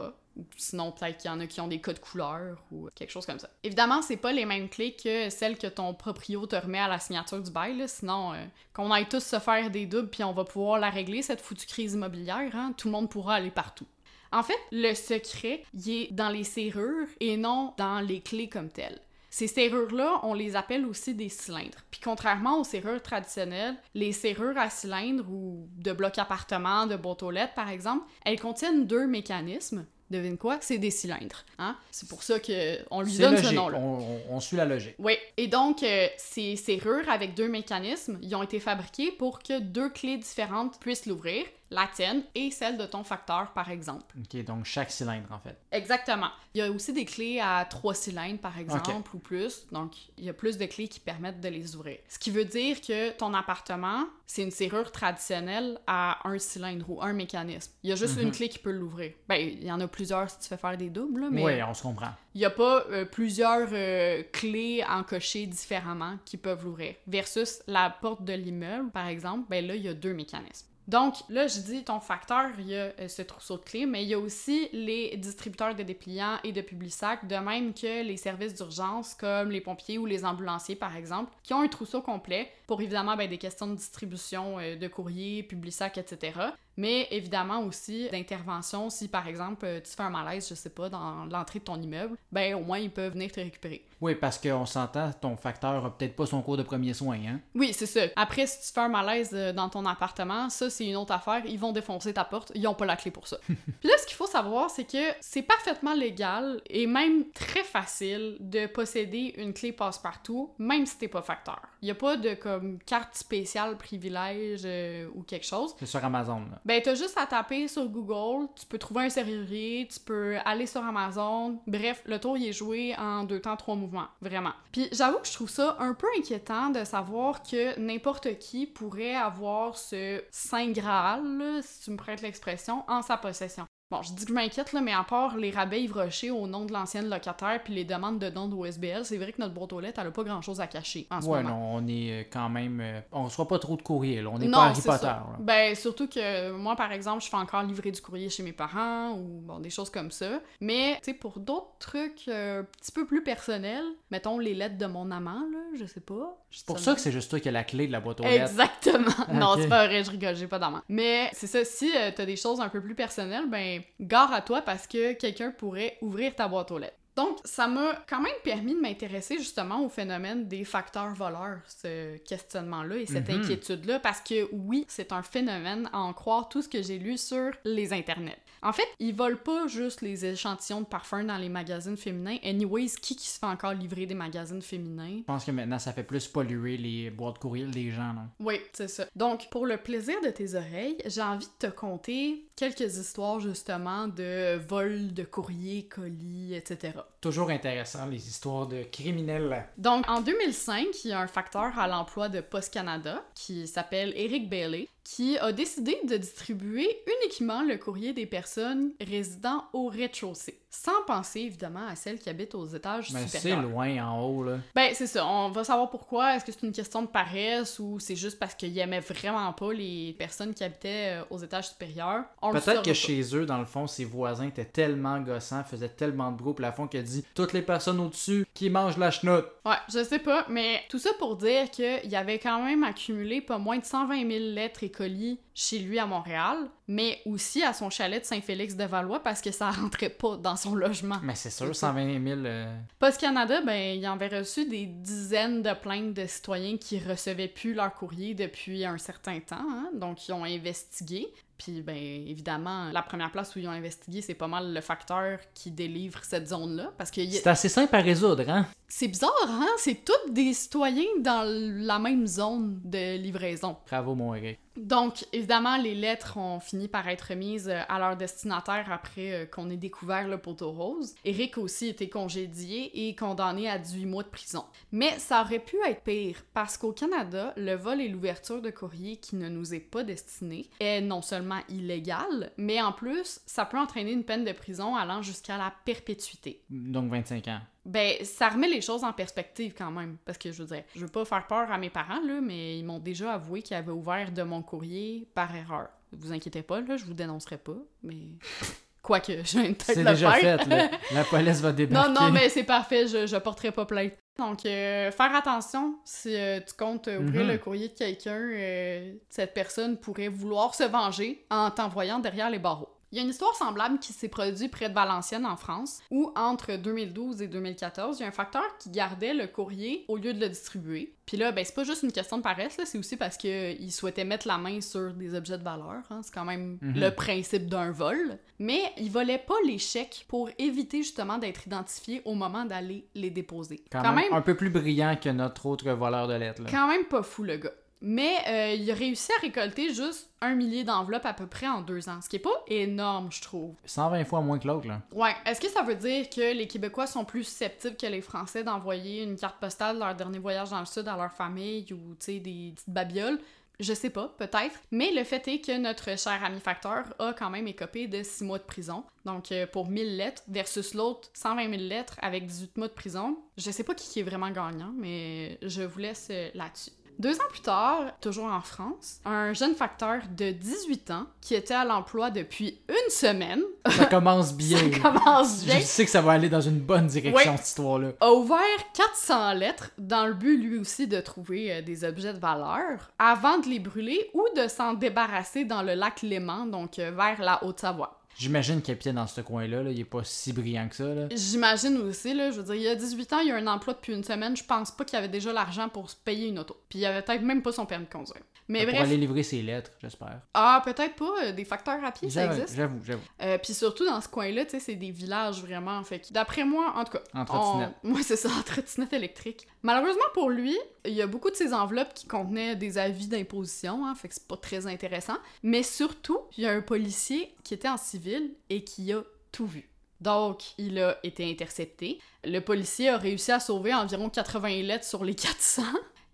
Sinon, 0.57 0.93
peut-être 0.93 1.19
qu'il 1.19 1.31
y 1.31 1.35
en 1.35 1.41
a 1.41 1.47
qui 1.47 1.61
ont 1.61 1.69
des 1.69 1.81
codes 1.81 2.01
couleurs 2.01 2.63
ou 2.71 2.89
quelque 2.95 3.11
chose 3.11 3.27
comme 3.27 3.39
ça. 3.39 3.51
Évidemment, 3.63 4.03
c'est 4.03 4.17
pas 4.17 4.33
les 4.33 4.45
mêmes 4.45 4.69
clés 4.69 4.95
que 4.95 5.31
celles 5.31 5.59
que 5.59 5.67
ton 5.67 5.95
proprio 5.95 6.47
te 6.47 6.57
remet 6.57 6.79
à 6.79 6.89
la 6.89 6.99
signature 6.99 7.43
du 7.43 7.51
bail. 7.51 7.83
Sinon, 7.89 8.35
euh, 8.35 8.45
qu'on 8.75 8.91
aille 8.91 9.09
tous 9.09 9.25
se 9.25 9.39
faire 9.39 9.71
des 9.71 9.87
doubles 9.87 10.11
puis 10.11 10.25
on 10.25 10.33
va 10.33 10.45
pouvoir 10.45 10.79
la 10.79 10.91
régler, 10.91 11.23
cette 11.23 11.41
foutue 11.41 11.67
crise 11.67 11.95
immobilière, 11.95 12.51
hein, 12.55 12.75
tout 12.77 12.89
le 12.89 12.93
monde 12.93 13.11
pourra 13.11 13.35
aller 13.35 13.51
partout. 13.51 13.87
En 14.33 14.43
fait, 14.43 14.59
le 14.71 14.95
secret, 14.95 15.65
il 15.75 15.91
est 15.91 16.13
dans 16.13 16.29
les 16.29 16.45
serrures 16.45 17.09
et 17.19 17.37
non 17.37 17.75
dans 17.79 18.01
les 18.01 18.21
clés 18.21 18.49
comme 18.49 18.69
telles. 18.69 19.01
Ces 19.33 19.47
serrures-là, 19.47 20.21
on 20.25 20.35
les 20.35 20.57
appelle 20.57 20.85
aussi 20.85 21.15
des 21.15 21.29
cylindres. 21.29 21.79
Puis 21.91 22.01
contrairement 22.03 22.61
aux 22.61 22.65
serrures 22.65 23.01
traditionnelles, 23.01 23.77
les 23.95 24.13
serrures 24.13 24.59
à 24.59 24.71
cylindre 24.71 25.25
ou 25.31 25.69
de 25.77 25.93
bloc 25.93 26.19
appartement, 26.19 26.87
de 26.87 26.97
boîte 26.97 27.23
aux 27.23 27.31
lettres 27.31 27.55
par 27.55 27.69
exemple, 27.69 28.05
elles 28.25 28.41
contiennent 28.41 28.87
deux 28.87 29.07
mécanismes. 29.07 29.87
Devine 30.11 30.37
quoi? 30.37 30.59
C'est 30.61 30.79
des 30.79 30.91
cylindres. 30.91 31.45
Hein? 31.59 31.77
C'est 31.91 32.09
pour 32.09 32.23
ça 32.23 32.41
qu'on 32.41 33.01
lui 33.03 33.17
donne 33.17 33.37
ce 33.37 33.55
nom-là. 33.55 33.79
On 33.79 34.41
suit 34.41 34.57
la 34.57 34.65
logique. 34.65 34.95
Oui, 34.99 35.15
et 35.37 35.47
donc 35.47 35.83
euh, 35.83 36.09
ces 36.17 36.57
serrures 36.57 37.09
avec 37.09 37.35
deux 37.35 37.49
mécanismes, 37.49 38.19
ils 38.23 38.35
ont 38.35 38.43
été 38.43 38.59
fabriqués 38.59 39.13
pour 39.13 39.41
que 39.41 39.61
deux 39.61 39.89
clés 39.91 40.17
différentes 40.17 40.79
puissent 40.81 41.07
l'ouvrir. 41.07 41.45
La 41.71 41.87
tienne 41.87 42.25
et 42.35 42.51
celle 42.51 42.77
de 42.77 42.85
ton 42.87 43.05
facteur, 43.05 43.53
par 43.53 43.71
exemple. 43.71 44.17
Ok, 44.19 44.45
donc 44.45 44.65
chaque 44.65 44.91
cylindre, 44.91 45.29
en 45.31 45.39
fait. 45.39 45.57
Exactement. 45.71 46.31
Il 46.55 46.59
y 46.59 46.63
a 46.63 46.71
aussi 46.71 46.93
des 46.93 47.05
clés 47.05 47.41
à 47.41 47.65
trois 47.69 47.95
cylindres, 47.95 48.41
par 48.41 48.59
exemple, 48.59 49.15
ou 49.15 49.19
plus. 49.21 49.67
Donc, 49.71 49.93
il 50.19 50.25
y 50.25 50.29
a 50.29 50.33
plus 50.33 50.59
de 50.59 50.67
clés 50.67 50.89
qui 50.89 50.99
permettent 50.99 51.41
de 51.41 51.49
les 51.49 51.77
ouvrir. 51.77 51.99
Ce 52.09 52.19
qui 52.19 52.31
veut 52.33 52.45
dire 52.45 52.81
que 52.81 53.11
ton 53.13 53.33
appartement, 53.35 54.07
c'est 54.27 54.43
une 54.43 54.51
serrure 54.51 54.91
traditionnelle 54.91 55.79
à 55.87 56.27
un 56.29 56.39
cylindre 56.39 56.91
ou 56.91 57.01
un 57.03 57.13
mécanisme. 57.13 57.73
Il 57.83 57.91
y 57.91 57.93
a 57.93 57.97
juste 57.97 58.17
Mhm. 58.17 58.23
une 58.25 58.31
clé 58.33 58.49
qui 58.49 58.59
peut 58.59 58.73
l'ouvrir. 58.73 59.13
Ben, 59.29 59.37
il 59.37 59.65
y 59.65 59.71
en 59.71 59.81
a 59.81 59.87
plusieurs 59.89 60.29
si 60.29 60.39
tu 60.41 60.49
fais 60.49 60.57
faire 60.57 60.77
des 60.77 60.91
doubles, 60.91 61.29
mais 61.31 61.45
Oui, 61.45 61.63
on 61.63 61.75
se 61.75 61.83
comprend. 61.83 62.11
il 62.35 62.39
n'y 62.39 62.45
a 62.45 62.51
pas 62.51 62.85
euh, 62.91 63.05
plusieurs 63.05 63.69
euh, 63.73 64.23
clés 64.33 64.83
encochées 64.89 65.47
différemment 65.47 66.17
qui 66.25 66.37
peuvent 66.37 66.65
l'ouvrir. 66.65 66.95
Versus 67.07 67.61
la 67.69 67.91
porte 67.91 68.25
de 68.25 68.33
l'immeuble, 68.33 68.91
par 68.91 69.07
exemple, 69.07 69.47
ben 69.49 69.65
là, 69.67 69.75
il 69.77 69.83
y 69.83 69.89
a 69.89 69.95
deux 69.95 70.15
mécanismes. 70.15 70.67
Donc, 70.91 71.15
là, 71.29 71.47
je 71.47 71.61
dis 71.61 71.85
ton 71.85 72.01
facteur, 72.01 72.51
il 72.59 72.67
y 72.67 72.75
a 72.75 72.91
euh, 72.99 73.07
ce 73.07 73.23
trousseau 73.23 73.57
de 73.59 73.63
clés, 73.63 73.87
mais 73.87 74.03
il 74.03 74.09
y 74.09 74.15
a 74.15 74.19
aussi 74.19 74.69
les 74.73 75.17
distributeurs 75.17 75.77
de 75.77 75.85
dépliants 75.85 76.39
et 76.43 76.51
de 76.51 76.61
publisacs, 76.63 77.29
de 77.29 77.37
même 77.37 77.73
que 77.75 78.03
les 78.03 78.17
services 78.17 78.55
d'urgence 78.55 79.15
comme 79.15 79.53
les 79.53 79.61
pompiers 79.61 79.99
ou 79.99 80.07
les 80.07 80.25
ambulanciers, 80.25 80.75
par 80.75 80.97
exemple, 80.97 81.31
qui 81.45 81.55
ont 81.55 81.61
un 81.61 81.69
trousseau 81.69 82.03
complet 82.03 82.51
pour 82.67 82.83
évidemment 82.83 83.17
ben, 83.17 83.31
des 83.31 83.39
questions 83.39 83.69
de 83.69 83.77
distribution 83.77 84.59
euh, 84.59 84.75
de 84.75 84.89
courrier, 84.89 85.45
publisac, 85.45 85.97
etc. 85.97 86.33
Mais 86.81 87.07
évidemment 87.11 87.61
aussi 87.61 88.09
d'intervention 88.09 88.89
si 88.89 89.07
par 89.07 89.29
exemple 89.29 89.67
euh, 89.67 89.81
tu 89.81 89.91
fais 89.91 90.03
un 90.03 90.09
malaise, 90.09 90.49
je 90.49 90.55
sais 90.55 90.71
pas, 90.71 90.89
dans 90.89 91.27
l'entrée 91.27 91.59
de 91.59 91.65
ton 91.65 91.79
immeuble, 91.79 92.17
ben 92.33 92.55
au 92.55 92.61
moins 92.61 92.79
ils 92.79 92.91
peuvent 92.91 93.13
venir 93.13 93.31
te 93.31 93.39
récupérer. 93.39 93.85
Oui, 94.01 94.15
parce 94.15 94.39
qu'on 94.39 94.65
s'entend, 94.65 95.11
ton 95.13 95.37
facteur 95.37 95.85
a 95.85 95.95
peut-être 95.95 96.17
pas 96.17 96.25
son 96.25 96.41
cours 96.41 96.57
de 96.57 96.63
premier 96.63 96.95
soin, 96.95 97.17
hein? 97.17 97.41
Oui, 97.55 97.75
c'est 97.75 97.85
ça. 97.85 98.01
Après, 98.17 98.47
si 98.47 98.67
tu 98.67 98.73
fais 98.73 98.81
un 98.81 98.89
malaise 98.89 99.33
euh, 99.35 99.53
dans 99.53 99.69
ton 99.69 99.85
appartement, 99.85 100.49
ça 100.49 100.71
c'est 100.71 100.87
une 100.87 100.97
autre 100.97 101.13
affaire. 101.13 101.43
Ils 101.45 101.59
vont 101.59 101.73
défoncer 101.73 102.15
ta 102.15 102.25
porte, 102.25 102.51
ils 102.55 102.67
ont 102.67 102.75
pas 102.75 102.87
la 102.87 102.97
clé 102.97 103.11
pour 103.11 103.29
ça. 103.29 103.37
Puis 103.47 103.57
là, 103.85 103.93
ce 104.01 104.07
qu'il 104.07 104.17
faut 104.17 104.27
savoir, 104.27 104.71
c'est 104.71 104.91
que 104.91 105.15
c'est 105.21 105.43
parfaitement 105.43 105.93
légal 105.93 106.63
et 106.71 106.87
même 106.87 107.31
très 107.33 107.63
facile 107.63 108.39
de 108.41 108.67
posséder 108.67 109.35
une 109.37 109.53
clé 109.53 109.73
passe-partout, 109.73 110.55
même 110.59 110.87
si 110.87 110.97
t'es 110.97 111.09
pas 111.09 111.21
facteur. 111.21 111.61
Il 111.83 111.89
y 111.89 111.91
a 111.91 111.95
pas 111.95 112.17
de 112.17 112.33
comme 112.33 112.79
carte 112.79 113.15
spéciale 113.15 113.77
privilège 113.77 114.63
euh, 114.65 115.09
ou 115.15 115.23
quelque 115.23 115.47
chose. 115.47 115.75
C'est 115.79 115.87
sur 115.87 116.03
Amazon, 116.03 116.41
là. 116.51 116.61
Ben, 116.71 116.81
t'as 116.81 116.95
juste 116.95 117.19
à 117.19 117.27
taper 117.27 117.67
sur 117.67 117.89
Google, 117.89 118.47
tu 118.55 118.65
peux 118.65 118.79
trouver 118.79 119.07
un 119.07 119.09
serrurier, 119.09 119.89
tu 119.93 119.99
peux 119.99 120.37
aller 120.45 120.67
sur 120.67 120.85
Amazon. 120.85 121.59
Bref, 121.67 122.01
le 122.07 122.21
tour, 122.21 122.39
il 122.39 122.47
est 122.47 122.53
joué 122.53 122.95
en 122.97 123.25
deux 123.25 123.41
temps, 123.41 123.57
trois 123.57 123.75
mouvements. 123.75 124.07
Vraiment. 124.21 124.53
Puis 124.71 124.89
j'avoue 124.93 125.19
que 125.19 125.27
je 125.27 125.33
trouve 125.33 125.51
ça 125.51 125.75
un 125.81 125.95
peu 125.95 126.07
inquiétant 126.17 126.71
de 126.71 126.85
savoir 126.85 127.43
que 127.43 127.77
n'importe 127.77 128.39
qui 128.39 128.67
pourrait 128.69 129.17
avoir 129.17 129.77
ce 129.77 130.23
Saint 130.31 130.71
Graal, 130.71 131.61
si 131.61 131.87
tu 131.87 131.91
me 131.91 131.97
prêtes 131.97 132.23
l'expression, 132.23 132.85
en 132.87 133.03
sa 133.03 133.17
possession. 133.17 133.67
Bon, 133.91 134.03
je 134.03 134.13
dis 134.13 134.23
que 134.25 134.29
je 134.31 134.35
m'inquiète, 134.35 134.73
là, 134.73 134.81
mais 134.81 134.93
à 134.93 135.03
part 135.03 135.37
les 135.37 135.51
rabais 135.51 135.83
ivrochés 135.83 136.31
au 136.31 136.47
nom 136.47 136.65
de 136.65 136.73
l'ancienne 136.73 137.09
locataire 137.11 137.61
puis 137.65 137.75
les 137.75 137.85
demandes 137.85 138.21
de 138.21 138.31
dons 138.31 138.47
d'OSBL, 138.47 139.05
c'est 139.05 139.17
vrai 139.17 139.33
que 139.33 139.41
notre 139.41 139.53
boîte 139.53 139.73
aux 139.73 139.81
lettres, 139.81 140.01
elle 140.01 140.07
a 140.07 140.11
pas 140.13 140.23
grand-chose 140.23 140.61
à 140.61 140.69
cacher 140.69 141.09
en 141.11 141.21
ce 141.21 141.27
Ouais, 141.27 141.43
moment. 141.43 141.59
non, 141.59 141.75
on 141.85 141.89
est 141.89 142.13
euh, 142.13 142.25
quand 142.33 142.49
même. 142.49 142.81
euh, 142.81 143.01
on 143.11 143.25
reçoit 143.25 143.49
pas 143.49 143.59
trop 143.59 143.77
de 143.77 143.83
courrier, 143.83 144.23
là. 144.23 144.31
On 144.33 144.39
n'est 144.39 144.49
pas 144.49 144.67
Harry 144.67 144.81
Potter, 144.81 145.07
là. 145.07 145.27
Ben, 145.41 145.75
surtout 145.75 146.07
que 146.07 146.53
moi, 146.53 146.77
par 146.77 146.93
exemple, 146.93 147.25
je 147.25 147.29
fais 147.29 147.37
encore 147.37 147.65
livrer 147.65 147.91
du 147.91 148.01
courrier 148.01 148.29
chez 148.29 148.45
mes 148.45 148.53
parents 148.53 149.11
ou 149.13 149.41
bon, 149.43 149.59
des 149.59 149.71
choses 149.71 149.91
comme 149.91 150.13
ça. 150.13 150.41
Mais, 150.61 150.95
tu 151.03 151.11
sais, 151.11 151.15
pour 151.15 151.41
d'autres 151.41 151.73
trucs 151.81 152.29
euh, 152.29 152.61
un 152.61 152.65
petit 152.65 152.93
peu 152.93 153.07
plus 153.07 153.25
personnels, 153.25 153.85
mettons 154.13 154.39
les 154.39 154.55
lettres 154.55 154.79
de 154.79 154.87
mon 154.87 155.11
amant, 155.11 155.41
là, 155.53 155.59
je 155.77 155.85
sais 155.87 156.01
pas. 156.01 156.37
C'est 156.53 156.67
pour 156.67 156.79
ça 156.79 156.95
que 156.95 157.01
c'est 157.01 157.13
juste 157.13 157.29
toi 157.31 157.41
qui 157.41 157.49
as 157.49 157.53
la 157.53 157.65
clé 157.65 157.87
de 157.89 157.93
la 157.93 157.99
boîte 158.01 158.21
aux 158.21 158.25
lettres. 158.25 158.51
Exactement. 158.51 159.01
Non, 159.33 159.55
c'est 159.57 159.69
pas 159.69 159.87
vrai, 159.87 160.05
je 160.05 160.11
rigole, 160.11 160.37
j'ai 160.37 160.47
pas 160.47 160.59
d'amant. 160.59 160.81
Mais 160.89 161.29
c'est 161.33 161.47
ça, 161.47 161.65
si 161.65 161.91
euh, 161.97 162.11
t'as 162.15 162.27
des 162.27 162.37
choses 162.37 162.61
un 162.61 162.69
peu 162.69 162.81
plus 162.81 162.95
personnelles, 162.95 163.49
ben, 163.49 163.80
gare 164.01 164.33
à 164.33 164.41
toi 164.43 164.63
parce 164.63 164.87
que 164.87 165.13
quelqu'un 165.15 165.51
pourrait 165.51 165.97
ouvrir 166.01 166.35
ta 166.35 166.49
boîte 166.49 166.71
aux 166.71 166.79
lettres. 166.79 166.97
Donc, 167.17 167.39
ça 167.45 167.67
m'a 167.67 167.97
quand 168.09 168.21
même 168.21 168.33
permis 168.45 168.75
de 168.75 168.81
m'intéresser 168.81 169.37
justement 169.37 169.85
au 169.85 169.89
phénomène 169.89 170.47
des 170.47 170.65
facteurs 170.65 171.13
voleurs, 171.13 171.59
ce 171.67 172.17
questionnement-là 172.19 172.97
et 172.97 173.07
cette 173.07 173.29
Mhm. 173.29 173.43
inquiétude-là, 173.43 173.99
parce 173.99 174.21
que 174.21 174.49
oui, 174.53 174.87
c'est 174.89 175.13
un 175.13 175.23
phénomène 175.23 175.91
à 175.93 175.99
en 175.99 176.13
croire 176.13 176.49
tout 176.49 176.63
ce 176.63 176.69
que 176.69 176.81
j'ai 176.83 176.99
lu 176.99 177.19
sur 177.19 177.51
les 177.65 177.93
internets. 177.93 178.39
En 178.63 178.73
fait, 178.73 178.87
ils 178.99 179.15
volent 179.15 179.39
pas 179.43 179.67
juste 179.67 180.03
les 180.03 180.27
échantillons 180.27 180.83
de 180.83 180.87
parfums 180.87 181.25
dans 181.25 181.39
les 181.39 181.49
magazines 181.49 181.97
féminins. 181.97 182.37
Anyways, 182.45 182.91
qui 183.01 183.17
qui 183.17 183.27
se 183.27 183.39
fait 183.39 183.47
encore 183.47 183.73
livrer 183.73 184.07
des 184.07 184.15
magazines 184.15 184.63
féminins? 184.63 185.19
Je 185.19 185.25
pense 185.25 185.45
que 185.45 185.51
maintenant, 185.51 185.79
ça 185.79 185.93
fait 185.93 186.03
plus 186.03 186.27
polluer 186.29 186.77
les 186.77 187.11
boîtes 187.11 187.39
courriel 187.39 187.71
des 187.71 187.91
gens, 187.91 188.13
là. 188.13 188.27
Oui, 188.39 188.61
c'est 188.73 188.89
ça. 188.89 189.07
Donc, 189.17 189.49
pour 189.51 189.67
le 189.67 189.77
plaisir 189.77 190.17
de 190.23 190.29
tes 190.29 190.55
oreilles, 190.55 190.99
j'ai 191.07 191.23
envie 191.23 191.47
de 191.47 191.69
te 191.69 191.73
conter 191.73 192.47
quelques 192.55 192.99
histoires 192.99 193.41
justement 193.41 194.09
de 194.09 194.59
vol 194.69 195.15
de 195.15 195.23
courrier, 195.25 195.87
colis, 195.87 196.55
etc. 196.55 196.93
Toujours 197.21 197.51
intéressant, 197.51 198.07
les 198.07 198.29
histoires 198.29 198.67
de 198.67 198.83
criminels. 198.83 199.67
Donc, 199.79 200.09
en 200.09 200.21
2005, 200.21 200.87
il 201.05 201.11
y 201.11 201.13
a 201.13 201.21
un 201.21 201.27
facteur 201.27 201.79
à 201.79 201.89
l'emploi 201.89 202.29
de 202.29 202.41
Post 202.41 202.75
Canada 202.75 203.25
qui 203.35 203.67
s'appelle 203.67 204.13
Eric 204.15 204.49
Bailey 204.51 204.89
qui 205.11 205.37
a 205.39 205.51
décidé 205.51 205.99
de 206.09 206.17
distribuer 206.17 207.03
uniquement 207.25 207.63
le 207.63 207.77
courrier 207.77 208.13
des 208.13 208.27
personnes 208.27 208.93
résidant 209.01 209.65
au 209.73 209.89
rez-de-chaussée, 209.89 210.61
sans 210.71 211.03
penser 211.07 211.41
évidemment 211.41 211.87
à 211.89 211.97
celles 211.97 212.19
qui 212.21 212.29
habitent 212.31 212.55
aux 212.55 212.67
étages 212.67 213.11
Mais 213.13 213.27
c'est 213.27 213.39
supérieurs. 213.39 213.63
loin 213.63 214.07
en 214.07 214.21
haut, 214.23 214.45
là. 214.45 214.59
Ben, 214.75 214.93
c'est 214.95 215.09
ça. 215.09 215.27
On 215.27 215.51
va 215.51 215.65
savoir 215.65 215.91
pourquoi. 215.91 216.37
Est-ce 216.37 216.45
que 216.45 216.53
c'est 216.53 216.63
une 216.65 216.73
question 216.73 217.03
de 217.03 217.09
paresse 217.09 217.79
ou 217.81 217.99
c'est 217.99 218.15
juste 218.17 218.39
parce 218.39 218.55
qu'ils 218.55 218.79
aimaient 218.79 219.01
vraiment 219.01 219.53
pas 219.53 219.73
les 219.73 220.15
personnes 220.19 220.55
qui 220.55 220.63
habitaient 220.63 221.19
euh, 221.21 221.25
aux 221.31 221.39
étages 221.39 221.69
supérieurs? 221.71 222.23
On 222.41 222.53
Peut-être 222.53 222.83
que 222.83 222.91
pas. 222.91 222.95
chez 222.95 223.35
eux, 223.37 223.47
dans 223.47 223.59
le 223.59 223.65
fond, 223.65 223.87
ses 223.89 224.05
voisins 224.05 224.47
étaient 224.47 224.65
tellement 224.65 225.19
gossants, 225.21 225.65
faisaient 225.65 225.89
tellement 225.89 226.31
de 226.31 226.37
bruit 226.37 226.51
au 226.51 226.55
plafond 226.55 226.87
qu'il 226.87 227.01
a 227.01 227.03
dit 227.03 227.25
toutes 227.35 227.53
les 227.53 227.63
personnes 227.63 227.99
au-dessus 227.99 228.47
qui 228.55 228.71
mangent 228.71 228.97
la 228.99 229.11
chenoute. 229.11 229.47
Ouais, 229.67 229.75
je 229.93 230.05
sais 230.05 230.21
pas, 230.21 230.47
mais 230.49 230.83
tout 230.89 230.99
ça 231.01 231.11
pour 231.19 231.37
dire 231.37 231.69
qu'il 231.71 232.15
avait 232.15 232.39
quand 232.39 232.63
même 232.63 232.85
accumulé 232.85 233.41
pas 233.41 233.59
moins 233.59 233.79
de 233.79 233.85
120 233.85 234.29
000 234.31 234.45
lettres 234.55 234.85
et 234.85 234.91
colis 234.91 235.39
chez 235.63 235.79
lui 235.79 235.99
à 235.99 236.07
Montréal, 236.07 236.57
mais 236.89 237.21
aussi 237.27 237.63
à 237.63 237.75
son 237.75 237.91
chalet 237.91 238.23
de 238.23 238.25
Saint-Félix-de-Valois 238.27 239.23
parce 239.23 239.43
que 239.43 239.51
ça 239.53 239.71
rentrait 239.71 240.09
pas 240.09 240.39
dans 240.39 240.57
son 240.57 240.75
logement. 240.75 241.19
Mais 241.23 241.35
c'est 241.35 241.51
sûr, 241.51 241.77
120 241.77 242.25
000. 242.27 242.41
euh, 242.47 242.75
Post 242.99 243.21
Canada, 243.21 243.61
ben, 243.61 243.99
il 243.99 244.07
avait 244.07 244.29
reçu 244.39 244.65
des 244.65 244.87
dizaines 244.87 245.63
de 245.63 245.75
plaintes 245.75 246.15
de 246.15 246.27
citoyens 246.27 246.79
qui 246.79 246.99
recevaient 246.99 247.49
plus 247.49 247.75
leur 247.75 247.93
courrier 247.93 248.35
depuis 248.35 248.87
un 248.87 248.97
certain 248.97 249.39
temps, 249.41 249.57
hein, 249.61 249.91
donc 249.93 250.27
ils 250.29 250.33
ont 250.33 250.45
investigué. 250.45 251.29
Puis, 251.59 251.83
ben, 251.83 251.95
évidemment, 251.95 252.91
la 252.91 253.03
première 253.03 253.31
place 253.31 253.55
où 253.55 253.59
ils 253.59 253.69
ont 253.69 253.73
investigué, 253.73 254.23
c'est 254.23 254.33
pas 254.33 254.49
mal 254.49 254.73
le 254.73 254.81
facteur 254.81 255.39
qui 255.53 255.71
délivre 255.71 256.21
cette 256.25 256.49
zone-là, 256.49 256.91
parce 256.97 257.11
que 257.11 257.21
a- 257.21 257.31
C'est 257.31 257.47
assez 257.49 257.69
simple 257.69 257.95
à 257.95 258.01
résoudre, 258.01 258.49
hein? 258.49 258.67
c'est 258.89 259.09
bizarre, 259.09 259.31
hein? 259.47 259.67
C'est 259.77 260.03
tous 260.05 260.33
des 260.33 260.55
citoyens 260.55 261.05
dans 261.21 261.45
la 261.47 261.99
même 261.99 262.27
zone 262.27 262.81
de 262.83 263.19
livraison. 263.19 263.77
Bravo, 263.87 264.15
mon. 264.15 264.33
Donc, 264.77 265.25
évidemment, 265.33 265.77
les 265.77 265.95
lettres 265.95 266.37
ont 266.37 266.61
fini 266.61 266.89
par 266.89 267.09
être 267.09 267.31
remises 267.31 267.69
euh, 267.69 267.83
à 267.89 267.99
leur 267.99 268.17
destinataire 268.17 268.91
après 268.91 269.33
euh, 269.33 269.47
qu'on 269.47 269.69
ait 269.69 269.77
découvert 269.77 270.29
le 270.29 270.39
poteau 270.39 270.71
rose. 270.71 271.15
Eric 271.25 271.59
a 271.59 271.61
aussi 271.61 271.89
été 271.89 272.09
congédié 272.09 273.09
et 273.09 273.15
condamné 273.17 273.69
à 273.69 273.79
18 273.79 274.07
mois 274.07 274.23
de 274.23 274.29
prison. 274.29 274.65
Mais 274.93 275.19
ça 275.19 275.43
aurait 275.43 275.59
pu 275.59 275.77
être 275.87 276.03
pire, 276.03 276.37
parce 276.55 276.77
qu'au 276.77 276.93
Canada, 276.93 277.53
le 277.57 277.75
vol 277.75 278.01
et 278.01 278.09
l'ouverture 278.09 278.63
de 278.63 278.71
courrier 278.71 279.17
qui 279.17 279.37
ne 279.37 279.49
nous 279.49 279.75
est 279.75 279.81
pas 279.81 280.05
destiné 280.05 280.69
est 280.79 281.01
non 281.01 281.23
seulement 281.23 281.61
illégal, 281.69 282.53
mais 282.57 282.81
en 282.81 282.93
plus, 282.93 283.41
ça 283.47 283.65
peut 283.65 283.79
entraîner 283.79 284.13
une 284.13 284.25
peine 284.25 284.45
de 284.45 284.53
prison 284.53 284.95
allant 284.95 285.23
jusqu'à 285.23 285.57
la 285.57 285.73
perpétuité. 285.85 286.63
Donc 286.71 287.11
25 287.11 287.49
ans. 287.49 287.61
Ben, 287.87 288.15
ça 288.25 288.51
remet 288.51 288.69
les 288.69 288.81
choses 288.83 289.05
en 289.05 289.13
perspective 289.13 289.73
quand 289.77 289.91
même. 289.91 290.17
Parce 290.25 290.37
que 290.39 290.53
je 290.53 290.63
veux 290.63 290.69
dire, 290.75 290.85
je 290.95 291.01
veux 291.01 291.09
pas 291.09 291.25
faire 291.25 291.47
peur 291.47 291.71
à 291.73 291.79
mes 291.79 291.91
parents, 291.91 292.21
là, 292.21 292.41
mais 292.43 292.79
ils 292.79 292.85
m'ont 292.85 292.99
déjà 292.99 293.33
avoué 293.33 293.63
qu'ils 293.63 293.77
avaient 293.77 293.91
ouvert 293.93 294.31
de 294.33 294.43
mon 294.43 294.63
courrier 294.63 295.27
par 295.35 295.55
erreur. 295.57 295.89
Vous 296.13 296.33
inquiétez 296.33 296.63
pas, 296.63 296.81
là, 296.81 296.97
je 296.97 297.05
vous 297.05 297.15
dénoncerai 297.15 297.57
pas, 297.59 297.77
mais. 298.03 298.17
Quoique, 299.03 299.33
j'ai 299.45 299.67
une 299.67 299.75
tête 299.77 299.97
C'est 299.97 300.05
déjà 300.05 300.31
faire. 300.33 300.61
fait, 300.63 300.69
là. 300.69 300.91
La 301.15 301.25
police 301.25 301.61
va 301.63 301.71
Non, 301.71 301.75
débarquer. 301.77 302.13
non, 302.13 302.31
mais 302.31 302.51
c'est 302.51 302.65
parfait, 302.65 303.07
je, 303.07 303.27
je 303.27 303.37
porterai 303.39 303.73
pas 303.73 303.87
plainte. 303.87 304.13
Donc, 304.39 304.67
euh, 304.67 305.11
faire 305.11 305.35
attention 305.35 305.95
si 306.05 306.37
euh, 306.37 306.61
tu 306.61 306.75
comptes 306.75 307.07
ouvrir 307.07 307.45
Mhm. 307.45 307.49
le 307.51 307.59
courrier 307.59 307.89
de 307.89 307.95
quelqu'un, 307.95 308.37
euh, 308.39 309.15
cette 309.31 309.55
personne 309.55 309.97
pourrait 309.97 310.29
vouloir 310.29 310.75
se 310.75 310.85
venger 310.85 311.47
en 311.51 311.71
t'envoyant 311.71 312.19
derrière 312.19 312.51
les 312.51 312.59
barreaux. 312.59 312.91
Il 313.13 313.17
y 313.19 313.21
a 313.21 313.25
une 313.25 313.31
histoire 313.31 313.55
semblable 313.57 313.99
qui 313.99 314.13
s'est 314.13 314.29
produite 314.29 314.71
près 314.71 314.89
de 314.89 314.95
Valenciennes 314.95 315.45
en 315.45 315.57
France, 315.57 315.99
où 316.13 316.33
entre 316.37 316.77
2012 316.77 317.43
et 317.43 317.49
2014, 317.49 318.19
il 318.19 318.23
y 318.23 318.25
a 318.25 318.29
un 318.29 318.33
facteur 318.33 318.63
qui 318.79 318.89
gardait 318.91 319.35
le 319.35 319.49
courrier 319.49 320.05
au 320.07 320.17
lieu 320.17 320.33
de 320.33 320.39
le 320.41 320.49
distribuer. 320.49 321.15
Puis 321.27 321.37
là, 321.37 321.51
ben 321.51 321.65
c'est 321.65 321.75
pas 321.75 321.83
juste 321.83 322.05
une 322.05 322.13
question 322.13 322.39
de 322.39 322.43
paresse, 322.43 322.77
c'est 322.85 322.99
aussi 322.99 323.17
parce 323.17 323.37
qu'il 323.37 323.93
souhaitait 323.93 324.25
mettre 324.25 324.47
la 324.47 324.59
main 324.59 324.81
sur 324.81 325.13
des 325.13 325.35
objets 325.35 325.59
de 325.59 325.65
valeur. 325.65 326.03
hein. 326.11 326.21
C'est 326.23 326.33
quand 326.33 326.45
même 326.45 326.79
Mhm. 326.81 327.01
le 327.01 327.11
principe 327.11 327.67
d'un 327.67 327.91
vol. 327.91 328.39
Mais 328.61 328.81
il 328.97 329.11
volait 329.11 329.39
pas 329.39 329.55
les 329.65 329.79
chèques 329.79 330.25
pour 330.29 330.49
éviter 330.59 330.99
justement 330.99 331.39
d'être 331.39 331.67
identifié 331.67 332.23
au 332.25 332.35
moment 332.35 332.65
d'aller 332.65 333.09
les 333.17 333.31
déposer. 333.31 333.85
Quand, 333.91 334.13
même, 334.13 334.33
un 334.33 334.41
peu 334.41 334.55
plus 334.57 334.71
brillant 334.71 335.17
que 335.21 335.31
notre 335.31 335.67
autre 335.67 335.91
voleur 335.91 336.29
de 336.29 336.35
lettres, 336.35 336.63
là. 336.63 336.71
Quand 336.71 336.87
même 336.89 337.05
pas 337.07 337.23
fou, 337.25 337.43
le 337.43 337.57
gars. 337.57 337.71
Mais 338.03 338.37
euh, 338.49 338.75
il 338.75 338.91
a 338.91 338.95
réussi 338.95 339.31
à 339.39 339.41
récolter 339.43 339.93
juste 339.93 340.31
un 340.41 340.55
millier 340.55 340.85
d'enveloppes 340.85 341.27
à 341.27 341.35
peu 341.35 341.47
près 341.47 341.69
en 341.69 341.83
deux 341.83 342.09
ans, 342.09 342.21
ce 342.23 342.29
qui 342.29 342.37
est 342.37 342.41
pas 342.41 342.65
énorme, 342.67 343.31
je 343.31 343.43
trouve. 343.43 343.75
120 343.85 344.25
fois 344.25 344.41
moins 344.41 344.59
que 344.59 344.67
l'autre, 344.67 344.89
là. 344.89 345.03
Ouais. 345.13 345.35
Est-ce 345.45 345.61
que 345.61 345.69
ça 345.69 345.83
veut 345.83 345.97
dire 345.97 346.31
que 346.31 346.55
les 346.55 346.67
Québécois 346.67 347.07
sont 347.07 347.25
plus 347.25 347.45
susceptibles 347.45 347.97
que 347.97 348.07
les 348.07 348.23
Français 348.23 348.65
d'envoyer 348.65 349.23
une 349.23 349.37
carte 349.37 349.61
postale 349.61 349.97
de 349.97 350.01
leur 350.01 350.15
dernier 350.15 350.39
voyage 350.39 350.71
dans 350.71 350.81
le 350.81 350.87
sud 350.87 351.09
à 351.09 351.17
leur 351.17 351.33
famille 351.33 351.87
ou, 351.93 352.15
tu 352.15 352.25
sais, 352.25 352.39
des 352.39 352.73
petites 352.75 352.91
babioles? 352.91 353.39
Je 353.81 353.95
sais 353.95 354.11
pas, 354.11 354.29
peut-être. 354.37 354.79
Mais 354.91 355.11
le 355.11 355.25
fait 355.25 355.49
est 355.49 355.61
que 355.65 355.77
notre 355.79 356.19
cher 356.19 356.45
ami 356.45 356.61
facteur 356.61 357.05
a 357.19 357.33
quand 357.33 357.49
même 357.49 357.67
écopé 357.67 358.07
de 358.07 358.23
6 358.23 358.45
mois 358.45 358.59
de 358.59 358.65
prison. 358.65 359.05
Donc, 359.25 359.53
euh, 359.53 359.67
pour 359.67 359.89
1000 359.89 360.19
lettres 360.19 360.43
versus 360.49 360.93
l'autre 360.93 361.31
120 361.33 361.71
000 361.71 361.83
lettres 361.85 362.17
avec 362.21 362.45
18 362.45 362.77
mois 362.77 362.89
de 362.89 362.93
prison. 362.93 363.39
Je 363.57 363.71
sais 363.71 363.83
pas 363.83 363.95
qui 363.95 364.21
est 364.21 364.23
vraiment 364.23 364.51
gagnant, 364.51 364.93
mais 364.95 365.59
je 365.63 365.83
vous 365.83 365.99
laisse 365.99 366.29
euh, 366.31 366.51
là-dessus. 366.53 366.93
Deux 367.21 367.37
ans 367.37 367.49
plus 367.51 367.61
tard, 367.61 368.05
toujours 368.23 368.47
en 368.47 368.63
France, 368.63 369.21
un 369.27 369.53
jeune 369.53 369.75
facteur 369.75 370.23
de 370.35 370.53
18 370.53 371.11
ans 371.11 371.27
qui 371.43 371.55
était 371.55 371.75
à 371.75 371.85
l'emploi 371.85 372.31
depuis 372.31 372.81
une 372.89 373.11
semaine. 373.11 373.61
Ça 373.91 374.07
commence 374.11 374.55
bien. 374.55 374.79
ça 374.91 375.11
commence 375.11 375.63
bien. 375.65 375.79
Je 375.81 375.85
sais 375.85 376.07
que 376.07 376.11
ça 376.11 376.23
va 376.23 376.33
aller 376.33 376.49
dans 376.49 376.63
une 376.63 376.81
bonne 376.81 377.09
direction, 377.09 377.51
Oui. 377.53 377.59
cette 377.59 377.67
histoire-là. 377.67 378.13
a 378.21 378.33
ouvert 378.33 378.57
400 378.95 379.53
lettres 379.53 379.91
dans 379.99 380.27
le 380.27 380.33
but 380.33 380.57
lui 380.57 380.79
aussi 380.79 381.07
de 381.07 381.21
trouver 381.21 381.71
euh, 381.71 381.83
des 381.83 382.05
objets 382.05 382.33
de 382.33 382.39
valeur 382.39 383.11
avant 383.19 383.59
de 383.59 383.67
les 383.69 383.81
brûler 383.81 384.31
ou 384.33 384.43
de 384.57 384.67
s'en 384.67 384.95
débarrasser 384.95 385.67
dans 385.67 385.83
le 385.83 385.93
lac 385.93 386.23
Léman, 386.23 386.65
donc 386.67 386.99
euh, 386.99 387.11
vers 387.11 387.43
la 387.43 387.63
Haute-Savoie. 387.65 388.20
J'imagine 388.41 388.81
qu'il 388.81 388.93
habitait 388.93 389.13
dans 389.13 389.27
ce 389.27 389.43
coin-là, 389.43 389.83
là. 389.83 389.91
il 389.91 390.01
est 390.01 390.05
pas 390.05 390.25
si 390.25 390.55
brillant 390.55 390.89
que 390.89 390.97
ça. 390.97 391.29
J'imagine 391.31 391.99
aussi, 391.99 392.33
là, 392.33 392.51
je 392.51 392.57
veux 392.57 392.63
dire, 392.63 392.75
il 392.75 392.83
y 392.83 392.89
a 392.89 392.95
18 392.95 393.33
ans, 393.35 393.41
il 393.41 393.51
a 393.51 393.57
un 393.57 393.67
emploi 393.67 393.93
depuis 393.93 394.15
une 394.15 394.25
semaine, 394.25 394.57
je 394.57 394.65
pense 394.65 394.91
pas 394.91 395.05
qu'il 395.05 395.19
avait 395.19 395.29
déjà 395.29 395.53
l'argent 395.53 395.91
pour 395.91 396.09
se 396.09 396.17
payer 396.17 396.49
une 396.49 396.59
auto. 396.59 396.75
Puis 396.89 397.01
il 397.01 397.05
avait 397.05 397.21
peut-être 397.21 397.43
même 397.43 397.61
pas 397.61 397.73
son 397.73 397.85
permis 397.85 398.07
de 398.07 398.11
conduire. 398.11 398.41
Mais 398.71 398.85
pour 398.85 398.93
bref, 398.95 399.03
aller 399.05 399.17
livrer 399.17 399.43
ses 399.43 399.63
lettres, 399.63 399.91
j'espère. 400.01 400.41
ah, 400.55 400.81
peut-être 400.85 401.17
pas, 401.17 401.33
euh, 401.45 401.53
des 401.53 401.65
facteurs 401.65 402.03
à 402.05 402.13
pied, 402.13 402.31
ça 402.31 402.47
existe. 402.47 402.77
J'avoue, 402.77 403.01
j'avoue. 403.05 403.23
Euh, 403.43 403.59
puis 403.59 403.75
surtout 403.75 404.05
dans 404.05 404.21
ce 404.21 404.29
coin-là, 404.29 404.65
tu 404.65 404.71
sais, 404.73 404.81
c'est 404.81 404.95
des 404.95 405.11
villages 405.11 405.61
vraiment. 405.63 406.03
Fait 406.05 406.21
que 406.21 406.33
d'après 406.33 406.65
moi, 406.65 406.93
en 406.97 407.05
tout 407.05 407.13
cas. 407.13 407.23
En 407.35 407.45
trottinette. 407.45 407.95
on- 408.05 408.09
Moi, 408.09 408.21
c'est 408.23 408.37
ça, 408.37 408.49
en 408.49 408.63
trottinette 408.63 409.13
électrique. 409.13 409.67
Malheureusement 409.83 410.23
pour 410.35 410.51
lui, 410.51 410.79
il 411.05 411.13
y 411.13 411.23
a 411.23 411.27
beaucoup 411.27 411.51
de 411.51 411.57
ces 411.57 411.73
enveloppes 411.75 412.15
qui 412.15 412.27
contenaient 412.27 412.77
des 412.77 412.97
avis 412.99 413.27
d'imposition, 413.27 414.07
hein, 414.07 414.15
fait 414.15 414.29
que 414.29 414.35
c'est 414.35 414.47
pas 414.47 414.57
très 414.57 414.87
intéressant. 414.87 415.37
Mais 415.63 415.83
surtout, 415.83 416.39
il 416.57 416.65
y 416.65 416.67
a 416.67 416.71
un 416.73 416.83
policier 416.83 417.55
qui 417.65 417.75
était 417.75 417.89
en 417.89 417.97
civil 417.97 418.53
et 418.69 418.85
qui 418.85 419.13
a 419.13 419.23
tout 419.53 419.67
vu. 419.67 419.89
Donc, 420.21 420.63
il 420.77 420.99
a 421.01 421.17
été 421.23 421.51
intercepté. 421.51 422.19
Le 422.45 422.61
policier 422.61 423.09
a 423.09 423.17
réussi 423.17 423.53
à 423.53 423.59
sauver 423.59 423.95
environ 423.95 424.29
80 424.29 424.83
lettres 424.83 425.07
sur 425.07 425.25
les 425.25 425.35
400. 425.35 425.83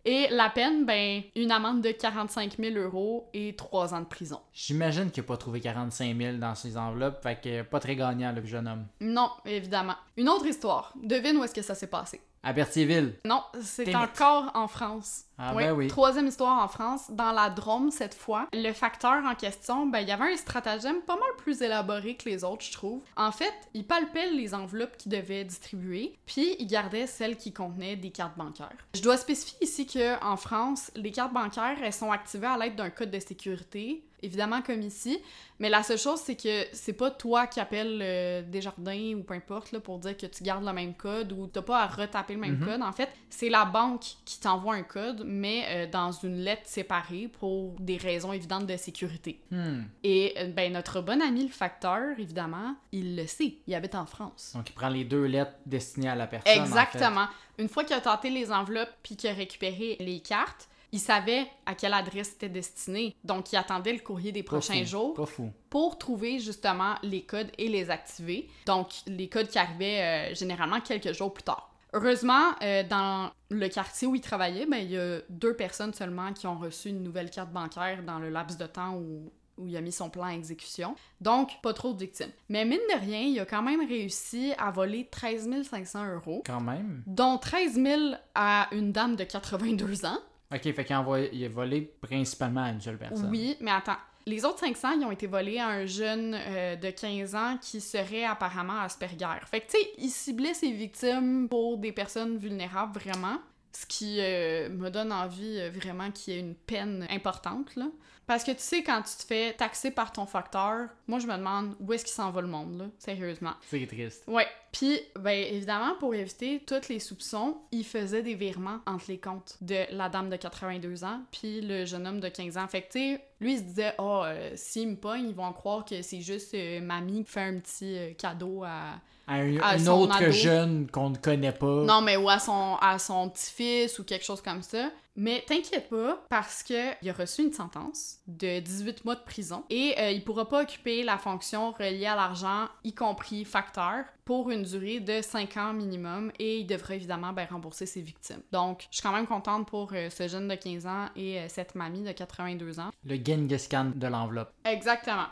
Et 0.08 0.28
la 0.30 0.50
peine, 0.50 0.86
ben, 0.86 1.20
une 1.34 1.50
amende 1.50 1.82
de 1.82 1.90
45 1.90 2.58
000 2.60 2.76
euros 2.76 3.28
et 3.34 3.56
3 3.56 3.92
ans 3.92 4.00
de 4.00 4.06
prison. 4.06 4.40
J'imagine 4.52 5.10
qu'il 5.10 5.24
a 5.24 5.26
pas 5.26 5.36
trouvé 5.36 5.60
45 5.60 6.16
000 6.16 6.36
dans 6.36 6.54
ses 6.54 6.76
enveloppes, 6.76 7.20
fait 7.24 7.40
que 7.40 7.62
pas 7.62 7.80
très 7.80 7.96
gagnant, 7.96 8.30
le 8.30 8.46
jeune 8.46 8.68
homme. 8.68 8.86
Non, 9.00 9.30
évidemment. 9.44 9.96
Une 10.16 10.28
autre 10.28 10.46
histoire. 10.46 10.94
Devine 11.02 11.38
où 11.38 11.42
est-ce 11.42 11.54
que 11.54 11.60
ça 11.60 11.74
s'est 11.74 11.88
passé. 11.88 12.20
À 12.46 12.52
Berthierville. 12.52 13.14
Non, 13.24 13.42
c'est 13.60 13.92
encore 13.96 14.52
en 14.54 14.68
France. 14.68 15.24
Ah 15.36 15.52
ben 15.52 15.72
oui. 15.72 15.88
Troisième 15.88 16.28
histoire 16.28 16.62
en 16.62 16.68
France, 16.68 17.10
dans 17.10 17.32
la 17.32 17.50
Drôme 17.50 17.90
cette 17.90 18.14
fois. 18.14 18.46
Le 18.52 18.72
facteur 18.72 19.24
en 19.24 19.34
question, 19.34 19.86
ben 19.86 19.98
il 19.98 20.06
y 20.08 20.12
avait 20.12 20.32
un 20.32 20.36
stratagème 20.36 21.00
pas 21.02 21.16
mal 21.16 21.28
plus 21.38 21.60
élaboré 21.60 22.16
que 22.16 22.28
les 22.28 22.44
autres, 22.44 22.64
je 22.64 22.70
trouve. 22.70 23.02
En 23.16 23.32
fait, 23.32 23.52
il 23.74 23.84
palpait 23.84 24.30
les 24.30 24.54
enveloppes 24.54 24.96
qu'il 24.96 25.10
devait 25.10 25.42
distribuer, 25.42 26.16
puis 26.24 26.54
il 26.60 26.68
gardait 26.68 27.08
celles 27.08 27.36
qui 27.36 27.52
contenaient 27.52 27.96
des 27.96 28.10
cartes 28.10 28.38
bancaires. 28.38 28.76
Je 28.94 29.02
dois 29.02 29.16
spécifier 29.16 29.58
ici 29.62 29.84
que 29.84 30.24
en 30.24 30.36
France, 30.36 30.92
les 30.94 31.10
cartes 31.10 31.32
bancaires 31.32 31.78
elles 31.82 31.92
sont 31.92 32.12
activées 32.12 32.46
à 32.46 32.56
l'aide 32.56 32.76
d'un 32.76 32.90
code 32.90 33.10
de 33.10 33.18
sécurité. 33.18 34.04
Évidemment 34.22 34.62
comme 34.62 34.80
ici, 34.82 35.18
mais 35.58 35.68
la 35.68 35.82
seule 35.82 35.98
chose 35.98 36.20
c'est 36.20 36.36
que 36.36 36.64
c'est 36.72 36.94
pas 36.94 37.10
toi 37.10 37.46
qui 37.46 37.60
appelles 37.60 38.00
euh, 38.02 38.42
Desjardins 38.42 39.14
ou 39.14 39.22
peu 39.22 39.34
importe 39.34 39.72
là, 39.72 39.80
pour 39.80 39.98
dire 39.98 40.16
que 40.16 40.26
tu 40.26 40.42
gardes 40.42 40.64
le 40.64 40.72
même 40.72 40.94
code 40.94 41.32
ou 41.32 41.46
t'as 41.46 41.62
pas 41.62 41.82
à 41.82 41.86
retaper 41.86 42.34
le 42.34 42.40
même 42.40 42.56
Mhm. 42.58 42.64
code. 42.66 42.82
En 42.82 42.92
fait, 42.92 43.10
c'est 43.28 43.48
la 43.50 43.64
banque 43.66 44.04
qui 44.24 44.40
t'envoie 44.40 44.74
un 44.74 44.82
code, 44.82 45.22
mais 45.26 45.64
euh, 45.68 45.86
dans 45.90 46.12
une 46.12 46.38
lettre 46.38 46.62
séparée 46.64 47.28
pour 47.28 47.72
des 47.78 47.98
raisons 47.98 48.32
évidentes 48.32 48.66
de 48.66 48.76
sécurité. 48.76 49.40
Hmm. 49.50 49.82
Et 50.02 50.34
euh, 50.38 50.46
ben 50.48 50.72
notre 50.72 51.00
bon 51.02 51.20
ami 51.20 51.44
le 51.44 51.52
facteur, 51.52 52.18
évidemment, 52.18 52.74
il 52.92 53.16
le 53.16 53.26
sait, 53.26 53.58
il 53.66 53.74
habite 53.74 53.94
en 53.94 54.06
France. 54.06 54.52
Donc 54.54 54.70
il 54.70 54.72
prend 54.72 54.88
les 54.88 55.04
deux 55.04 55.24
lettres 55.24 55.52
destinées 55.66 56.08
à 56.08 56.14
la 56.14 56.26
personne. 56.26 56.50
en 56.52 56.54
fait. 56.54 56.60
Exactement. 56.70 57.26
Une 57.58 57.68
fois 57.68 57.84
qu'il 57.84 57.94
a 57.96 58.00
tenté 58.00 58.30
les 58.30 58.50
enveloppes 58.50 58.92
puis 59.02 59.16
qu'il 59.16 59.28
a 59.30 59.34
récupéré 59.34 59.96
les 60.00 60.20
cartes, 60.20 60.68
il 60.92 61.00
savait 61.00 61.46
à 61.66 61.74
quelle 61.74 61.94
adresse 61.94 62.30
c'était 62.30 62.48
destiné. 62.48 63.14
Donc, 63.24 63.52
il 63.52 63.56
attendait 63.56 63.92
le 63.92 63.98
courrier 64.00 64.32
des 64.32 64.42
Pas 64.42 64.52
prochains 64.52 64.80
fou, 64.80 64.86
jours 64.86 65.14
Pas 65.14 65.26
fou. 65.26 65.50
pour 65.70 65.98
trouver 65.98 66.38
justement 66.38 66.94
les 67.02 67.22
codes 67.22 67.50
et 67.58 67.68
les 67.68 67.90
activer. 67.90 68.48
Donc, 68.66 68.88
les 69.06 69.28
codes 69.28 69.48
qui 69.48 69.58
arrivaient 69.58 70.30
euh, 70.30 70.34
généralement 70.34 70.80
quelques 70.80 71.12
jours 71.12 71.32
plus 71.34 71.42
tard. 71.44 71.70
Heureusement, 71.92 72.50
euh, 72.62 72.82
dans 72.82 73.30
le 73.50 73.68
quartier 73.68 74.06
où 74.06 74.14
il 74.14 74.20
travaillait, 74.20 74.66
ben, 74.66 74.78
il 74.78 74.90
y 74.90 74.98
a 74.98 75.18
deux 75.30 75.54
personnes 75.54 75.94
seulement 75.94 76.32
qui 76.32 76.46
ont 76.46 76.58
reçu 76.58 76.88
une 76.90 77.02
nouvelle 77.02 77.30
carte 77.30 77.50
bancaire 77.50 78.02
dans 78.02 78.18
le 78.18 78.28
laps 78.28 78.58
de 78.58 78.66
temps 78.66 78.94
où, 78.96 79.32
où 79.56 79.66
il 79.66 79.74
a 79.76 79.80
mis 79.80 79.92
son 79.92 80.10
plan 80.10 80.24
à 80.24 80.32
exécution. 80.32 80.94
Donc, 81.22 81.52
pas 81.62 81.72
trop 81.72 81.94
de 81.94 81.98
victimes. 81.98 82.30
Mais 82.50 82.64
mine 82.66 82.80
de 82.92 83.00
rien, 83.00 83.20
il 83.20 83.40
a 83.40 83.46
quand 83.46 83.62
même 83.62 83.86
réussi 83.88 84.52
à 84.58 84.70
voler 84.70 85.08
13 85.10 85.48
500 85.62 86.12
euros, 86.14 86.42
Quand 86.44 86.60
même. 86.60 87.02
dont 87.06 87.38
13 87.38 87.74
000 87.74 88.00
à 88.34 88.68
une 88.72 88.92
dame 88.92 89.16
de 89.16 89.24
82 89.24 90.04
ans. 90.04 90.18
Ok, 90.52 90.62
fait 90.62 90.84
qu'il 90.84 90.94
a, 90.94 91.04
il 91.32 91.44
a 91.44 91.48
volé 91.48 91.82
principalement 92.00 92.62
à 92.62 92.70
une 92.70 92.80
seule 92.80 92.98
personne. 92.98 93.30
Oui, 93.30 93.56
mais 93.60 93.72
attends. 93.72 93.96
Les 94.28 94.44
autres 94.44 94.58
500, 94.58 94.98
ils 94.98 95.04
ont 95.04 95.12
été 95.12 95.28
volés 95.28 95.58
à 95.58 95.68
un 95.68 95.86
jeune 95.86 96.34
euh, 96.34 96.74
de 96.74 96.90
15 96.90 97.34
ans 97.36 97.58
qui 97.60 97.80
serait 97.80 98.24
apparemment 98.24 98.80
Asperger. 98.80 99.38
Fait 99.46 99.60
que, 99.60 99.66
tu 99.66 99.78
sais, 99.78 99.90
il 99.98 100.10
ciblait 100.10 100.54
ses 100.54 100.72
victimes 100.72 101.48
pour 101.48 101.78
des 101.78 101.92
personnes 101.92 102.36
vulnérables, 102.36 102.98
vraiment. 102.98 103.38
Ce 103.72 103.86
qui 103.86 104.16
euh, 104.20 104.68
me 104.68 104.90
donne 104.90 105.12
envie, 105.12 105.60
euh, 105.60 105.70
vraiment, 105.70 106.10
qu'il 106.10 106.34
y 106.34 106.36
ait 106.36 106.40
une 106.40 106.56
peine 106.56 107.06
importante, 107.08 107.76
là. 107.76 107.86
Parce 108.26 108.42
que, 108.42 108.50
tu 108.50 108.60
sais, 108.60 108.82
quand 108.82 109.02
tu 109.02 109.16
te 109.16 109.22
fais 109.22 109.52
taxer 109.52 109.92
par 109.92 110.10
ton 110.10 110.26
facteur, 110.26 110.88
moi, 111.06 111.20
je 111.20 111.26
me 111.28 111.36
demande 111.36 111.76
où 111.78 111.92
est-ce 111.92 112.04
qu'il 112.04 112.14
s'en 112.14 112.30
va 112.30 112.40
le 112.40 112.48
monde, 112.48 112.78
là, 112.78 112.84
sérieusement. 112.98 113.52
C'est 113.68 113.86
triste. 113.86 114.24
Ouais. 114.26 114.46
Puis, 114.72 114.98
ben, 115.18 115.30
évidemment, 115.30 115.94
pour 116.00 116.12
éviter 116.14 116.60
tous 116.66 116.88
les 116.88 116.98
soupçons, 116.98 117.56
il 117.70 117.84
faisait 117.84 118.22
des 118.22 118.34
virements 118.34 118.80
entre 118.86 119.04
les 119.08 119.18
comptes 119.18 119.56
de 119.60 119.84
la 119.92 120.08
dame 120.08 120.28
de 120.28 120.36
82 120.36 121.04
ans 121.04 121.20
puis 121.30 121.60
le 121.60 121.84
jeune 121.84 122.06
homme 122.06 122.20
de 122.20 122.28
15 122.28 122.58
ans. 122.58 122.66
Fait 122.66 122.82
que, 122.82 122.92
tu 122.92 122.98
sais, 122.98 123.20
lui, 123.40 123.52
il 123.52 123.58
se 123.58 123.62
disait, 123.62 123.94
oh, 123.98 124.22
euh, 124.24 124.50
s'ils 124.56 124.88
me 124.88 124.96
pognent, 124.96 125.28
ils 125.28 125.34
vont 125.34 125.52
croire 125.52 125.84
que 125.84 126.02
c'est 126.02 126.20
juste 126.20 126.52
euh, 126.54 126.80
mamie 126.80 127.24
qui 127.24 127.30
fait 127.30 127.40
un 127.42 127.58
petit 127.60 127.96
euh, 127.96 128.12
cadeau 128.14 128.64
à. 128.64 129.00
À 129.28 129.34
un, 129.36 129.56
À 129.58 129.76
autre 129.92 130.16
ado. 130.22 130.30
jeune 130.30 130.88
qu'on 130.88 131.10
ne 131.10 131.16
connaît 131.16 131.50
pas. 131.52 131.82
Non, 131.84 132.00
mais 132.00 132.16
ou 132.16 132.28
à 132.28 132.38
son, 132.38 132.76
à 132.80 132.96
son 132.98 133.28
petit-fils 133.28 133.98
ou 133.98 134.04
quelque 134.04 134.24
chose 134.24 134.40
comme 134.40 134.62
ça. 134.62 134.90
Mais 135.16 135.42
t'inquiète 135.46 135.88
pas, 135.88 136.22
parce 136.28 136.62
que 136.62 136.92
il 137.02 137.08
a 137.08 137.12
reçu 137.12 137.42
une 137.42 137.52
sentence 137.52 138.18
de 138.26 138.60
18 138.60 139.04
mois 139.04 139.14
de 139.14 139.22
prison 139.24 139.64
et 139.70 139.94
euh, 139.98 140.10
il 140.10 140.22
pourra 140.22 140.46
pas 140.48 140.62
occuper 140.62 141.02
la 141.02 141.16
fonction 141.16 141.72
reliée 141.72 142.06
à 142.06 142.14
l'argent, 142.14 142.68
y 142.84 142.94
compris 142.94 143.44
facteur, 143.46 144.04
pour 144.26 144.50
une 144.50 144.62
durée 144.62 145.00
de 145.00 145.22
5 145.22 145.56
ans 145.56 145.72
minimum 145.72 146.30
et 146.38 146.58
il 146.58 146.66
devra 146.66 146.96
évidemment 146.96 147.32
ben, 147.32 147.46
rembourser 147.50 147.86
ses 147.86 148.02
victimes. 148.02 148.42
Donc, 148.52 148.86
je 148.90 148.96
suis 148.96 149.02
quand 149.02 149.12
même 149.12 149.26
contente 149.26 149.66
pour 149.68 149.90
euh, 149.94 150.10
ce 150.10 150.28
jeune 150.28 150.48
de 150.48 150.54
15 150.54 150.86
ans 150.86 151.06
et 151.16 151.38
euh, 151.40 151.46
cette 151.48 151.74
mamie 151.74 152.02
de 152.02 152.12
82 152.12 152.80
ans. 152.80 152.90
Le 153.04 153.16
Genghis 153.16 153.68
Khan 153.70 153.92
de 153.94 154.06
l'enveloppe. 154.06 154.52
Exactement. 154.64 155.26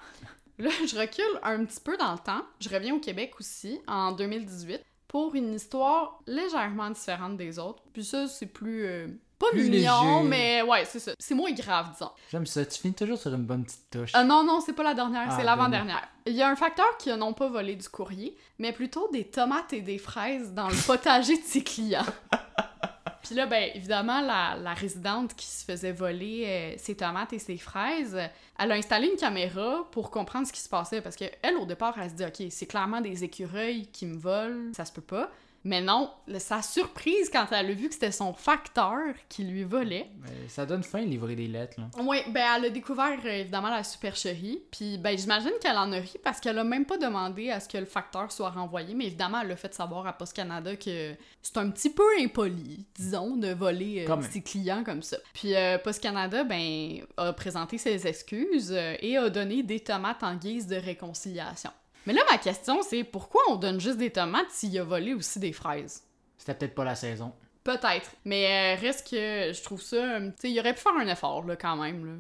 Là, 0.59 0.71
je 0.89 0.97
recule 0.97 1.41
un 1.43 1.65
petit 1.65 1.81
peu 1.81 1.97
dans 1.97 2.13
le 2.13 2.19
temps. 2.19 2.43
Je 2.61 2.69
reviens 2.69 2.95
au 2.95 3.01
Québec 3.01 3.35
aussi, 3.41 3.81
en 3.89 4.13
2018, 4.13 4.81
pour 5.09 5.35
une 5.35 5.53
histoire 5.53 6.21
légèrement 6.27 6.91
différente 6.91 7.37
des 7.37 7.59
autres. 7.59 7.83
Puis 7.93 8.05
ça, 8.05 8.29
c'est 8.29 8.47
plus... 8.47 8.87
euh, 8.87 9.09
pas 9.39 9.47
Plus 9.51 9.69
mignon, 9.69 10.19
léger. 10.23 10.29
mais 10.29 10.63
ouais, 10.63 10.85
c'est 10.85 10.99
ça. 11.01 11.13
C'est 11.19 11.35
moins 11.35 11.53
grave, 11.53 11.91
disons. 11.93 12.11
J'aime 12.31 12.47
ça. 12.47 12.65
Tu 12.65 12.81
finis 12.81 12.95
toujours 12.95 13.19
sur 13.19 13.33
une 13.35 13.45
bonne 13.45 13.65
petite 13.65 13.91
touche. 13.91 14.11
Ah 14.15 14.25
non, 14.25 14.45
non, 14.45 14.61
c'est 14.61 14.73
pas 14.73 14.83
la 14.85 14.95
dernière, 14.95 15.27
Ah, 15.31 15.37
c'est 15.37 15.45
l'avant-dernière. 15.45 16.07
Il 16.27 16.35
y 16.35 16.43
a 16.43 16.49
un 16.49 16.57
facteur 16.57 16.97
qui 16.99 17.11
a 17.11 17.17
non 17.17 17.33
pas 17.33 17.49
volé 17.49 17.75
du 17.77 17.89
courrier, 17.89 18.37
mais 18.59 18.73
plutôt 18.73 19.09
des 19.13 19.25
tomates 19.25 19.73
et 19.73 19.81
des 19.81 19.99
fraises 19.99 20.53
dans 20.53 20.69
le 20.69 20.87
potager 20.87 21.37
de 21.37 21.43
ses 21.45 21.63
clients. 21.63 22.07
Puis 23.23 23.35
là, 23.35 23.47
ben, 23.47 23.71
évidemment, 23.75 24.21
la, 24.21 24.55
la 24.55 24.75
résidente 24.75 25.35
qui 25.35 25.47
se 25.47 25.65
faisait 25.65 25.93
voler 25.93 26.45
euh, 26.47 26.75
ses 26.77 26.95
tomates 26.95 27.33
et 27.33 27.39
ses 27.39 27.57
fraises, 27.57 28.15
euh, 28.15 28.27
elle 28.59 28.71
a 28.71 28.75
installé 28.75 29.09
une 29.09 29.17
caméra 29.17 29.89
pour 29.93 30.11
comprendre 30.11 30.47
ce 30.47 30.53
qui 30.53 30.61
se 30.61 30.69
passait. 30.69 31.01
Parce 31.01 31.17
que 31.17 31.25
elle, 31.41 31.57
au 31.57 31.65
départ, 31.65 31.95
elle 31.99 32.11
se 32.11 32.15
dit, 32.17 32.25
OK, 32.25 32.47
c'est 32.51 32.67
clairement 32.67 33.01
des 33.01 33.25
écureuils 33.25 33.87
qui 33.87 34.05
me 34.05 34.19
volent, 34.19 34.73
ça 34.77 34.85
se 34.85 34.93
peut 34.93 35.01
pas. 35.01 35.31
Mais 35.65 35.81
non, 35.81 36.11
sa 36.39 36.61
surprise 36.63 37.31
quand 37.31 37.47
elle 37.51 37.71
a 37.71 37.73
vu 37.73 37.89
que 37.89 37.95
c'était 37.95 38.13
son 38.13 38.35
facteur 38.35 39.15
qui 39.29 39.45
lui 39.45 39.65
volait. 39.65 40.11
Mais 40.21 40.49
ça 40.49 40.67
donne 40.67 40.83
faim, 40.83 41.01
livrer 41.01 41.37
des 41.37 41.47
lettres, 41.47 41.81
là. 41.81 41.89
Oui, 42.03 42.19
ben 42.29 42.45
elle 42.57 42.67
a 42.67 42.71
découvert 42.71 43.19
euh, 43.25 43.41
évidemment 43.41 43.71
la 43.71 43.83
supercherie, 43.83 44.63
puis 44.71 44.99
ben 44.99 45.17
j'imagine 45.17 45.53
qu'elle 45.61 45.77
en 45.77 45.91
a 45.93 45.97
ri 45.97 46.13
parce 46.23 46.41
qu'elle 46.41 46.59
a 46.59 46.65
même 46.65 46.85
pas 46.85 46.99
demandé 46.99 47.51
à 47.51 47.61
ce 47.61 47.69
que 47.69 47.79
le 47.79 47.87
facteur 47.87 48.31
soit 48.31 48.51
renvoyé, 48.51 48.95
mais 48.95 49.07
évidemment 49.07 49.41
elle 49.41 49.53
a 49.53 49.57
fait 49.57 49.73
savoir 49.75 50.07
à 50.07 50.13
Post 50.13 50.35
Canada 50.35 50.77
que 50.77 51.15
c'est 51.43 51.59
un 51.59 51.71
petit 51.71 51.91
peu 51.91 52.05
impoli, 52.21 52.87
disons, 52.95 53.37
de 53.37 53.53
voler 53.53 54.07
euh, 54.09 54.23
ses 54.31 54.43
clients 54.43 54.83
comme 54.85 55.03
ça. 55.03 55.19
Puis 55.33 55.55
euh, 55.55 55.79
Post 55.79 56.03
Canada 56.03 56.45
ben 56.45 57.01
a 57.17 57.33
présenté 57.33 57.79
ses 57.79 58.07
excuses 58.07 58.73
euh, 58.73 58.97
et 59.01 59.17
a 59.17 59.29
donné 59.31 59.63
des 59.63 59.81
tomates 59.81 60.23
en 60.23 60.35
guise 60.35 60.67
de 60.67 60.77
réconciliation. 60.77 61.71
Mais 62.07 62.13
là 62.13 62.23
ma 62.31 62.39
question 62.39 62.83
c'est 62.83 63.05
pourquoi 63.05 63.43
on 63.49 63.57
donne 63.57 63.81
juste 63.81 63.99
des 63.99 64.11
tomates 64.11 64.51
s'il 64.51 64.79
a 64.79 64.85
volé 64.85 65.15
aussi 65.15 65.39
des 65.39 65.53
fraises? 65.53 66.05
C'était 66.37 66.55
peut-être 66.55 66.75
pas 66.75 66.85
la 66.85 66.95
saison. 66.95 67.33
Peut-être. 67.65 68.11
Mais 68.27 68.77
euh, 68.77 68.81
reste 68.81 69.11
que 69.11 69.53
je 69.53 69.63
trouve 69.63 69.81
ça. 69.81 70.21
Tu 70.21 70.33
sais, 70.39 70.51
il 70.51 70.61
aurait 70.61 70.75
pu 70.75 70.81
faire 70.81 70.95
un 70.97 71.09
effort, 71.09 71.45
là, 71.47 71.57
quand 71.57 71.77
même. 71.77 72.05
Là. 72.05 72.13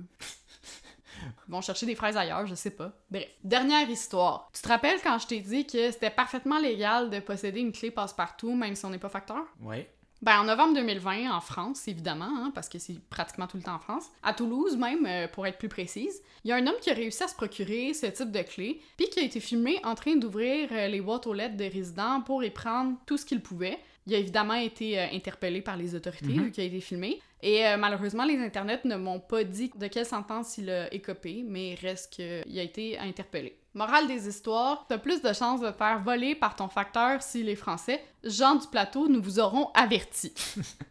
Ils 1.46 1.50
vont 1.52 1.60
chercher 1.60 1.84
des 1.84 1.94
fraises 1.94 2.16
ailleurs, 2.16 2.46
je 2.46 2.54
sais 2.54 2.70
pas. 2.70 2.92
Bref. 3.10 3.28
Dernière 3.44 3.88
histoire. 3.88 4.50
Tu 4.54 4.62
te 4.62 4.68
rappelles 4.68 5.00
quand 5.02 5.18
je 5.18 5.26
t'ai 5.26 5.40
dit 5.40 5.66
que 5.66 5.90
c'était 5.90 6.10
parfaitement 6.10 6.58
légal 6.58 7.10
de 7.10 7.20
posséder 7.20 7.60
une 7.60 7.72
clé 7.72 7.90
passe-partout, 7.90 8.54
même 8.54 8.74
si 8.74 8.86
on 8.86 8.90
n'est 8.90 8.98
pas 8.98 9.10
facteur? 9.10 9.44
Ouais. 9.60 9.93
Ben, 10.24 10.40
en 10.40 10.44
novembre 10.44 10.72
2020, 10.76 11.30
en 11.36 11.40
France, 11.42 11.86
évidemment, 11.86 12.24
hein, 12.24 12.50
parce 12.54 12.70
que 12.70 12.78
c'est 12.78 12.98
pratiquement 13.10 13.46
tout 13.46 13.58
le 13.58 13.62
temps 13.62 13.74
en 13.74 13.78
France, 13.78 14.06
à 14.22 14.32
Toulouse 14.32 14.74
même, 14.78 15.04
euh, 15.06 15.28
pour 15.28 15.46
être 15.46 15.58
plus 15.58 15.68
précise, 15.68 16.22
il 16.44 16.48
y 16.48 16.52
a 16.52 16.56
un 16.56 16.66
homme 16.66 16.76
qui 16.80 16.88
a 16.88 16.94
réussi 16.94 17.22
à 17.24 17.28
se 17.28 17.34
procurer 17.34 17.92
ce 17.92 18.06
type 18.06 18.30
de 18.32 18.40
clé, 18.40 18.80
puis 18.96 19.10
qui 19.10 19.20
a 19.20 19.22
été 19.22 19.38
filmé 19.38 19.78
en 19.84 19.94
train 19.94 20.16
d'ouvrir 20.16 20.70
euh, 20.72 20.86
les 20.88 21.02
boîtes 21.02 21.26
aux 21.26 21.34
lettres 21.34 21.56
des 21.58 21.68
résidents 21.68 22.22
pour 22.22 22.42
y 22.42 22.48
prendre 22.48 22.96
tout 23.04 23.18
ce 23.18 23.26
qu'il 23.26 23.42
pouvait. 23.42 23.78
Il 24.06 24.14
a 24.14 24.18
évidemment 24.18 24.54
été 24.54 24.98
euh, 24.98 25.06
interpellé 25.12 25.60
par 25.60 25.76
les 25.76 25.94
autorités, 25.94 26.32
Mhm. 26.32 26.44
vu 26.44 26.50
qu'il 26.52 26.64
a 26.64 26.66
été 26.68 26.80
filmé. 26.80 27.20
Et 27.42 27.66
euh, 27.66 27.76
malheureusement, 27.76 28.24
les 28.24 28.38
internets 28.38 28.80
ne 28.86 28.96
m'ont 28.96 29.20
pas 29.20 29.44
dit 29.44 29.70
de 29.76 29.86
quelle 29.88 30.06
sentence 30.06 30.56
il 30.56 30.70
a 30.70 30.90
écopé, 30.94 31.44
mais 31.46 31.72
il 31.72 31.74
reste 31.86 32.14
qu'il 32.14 32.58
a 32.58 32.62
été 32.62 32.98
interpellé. 32.98 33.58
Morale 33.76 34.06
des 34.06 34.28
histoires, 34.28 34.86
t'as 34.88 34.98
plus 34.98 35.20
de 35.20 35.32
chances 35.32 35.60
de 35.60 35.72
faire 35.72 35.98
voler 35.98 36.36
par 36.36 36.54
ton 36.54 36.68
facteur 36.68 37.20
s'il 37.22 37.48
est 37.48 37.56
français. 37.56 38.00
Gens 38.22 38.54
du 38.54 38.68
plateau, 38.68 39.08
nous 39.08 39.20
vous 39.20 39.40
aurons 39.40 39.70
avertis. 39.74 40.32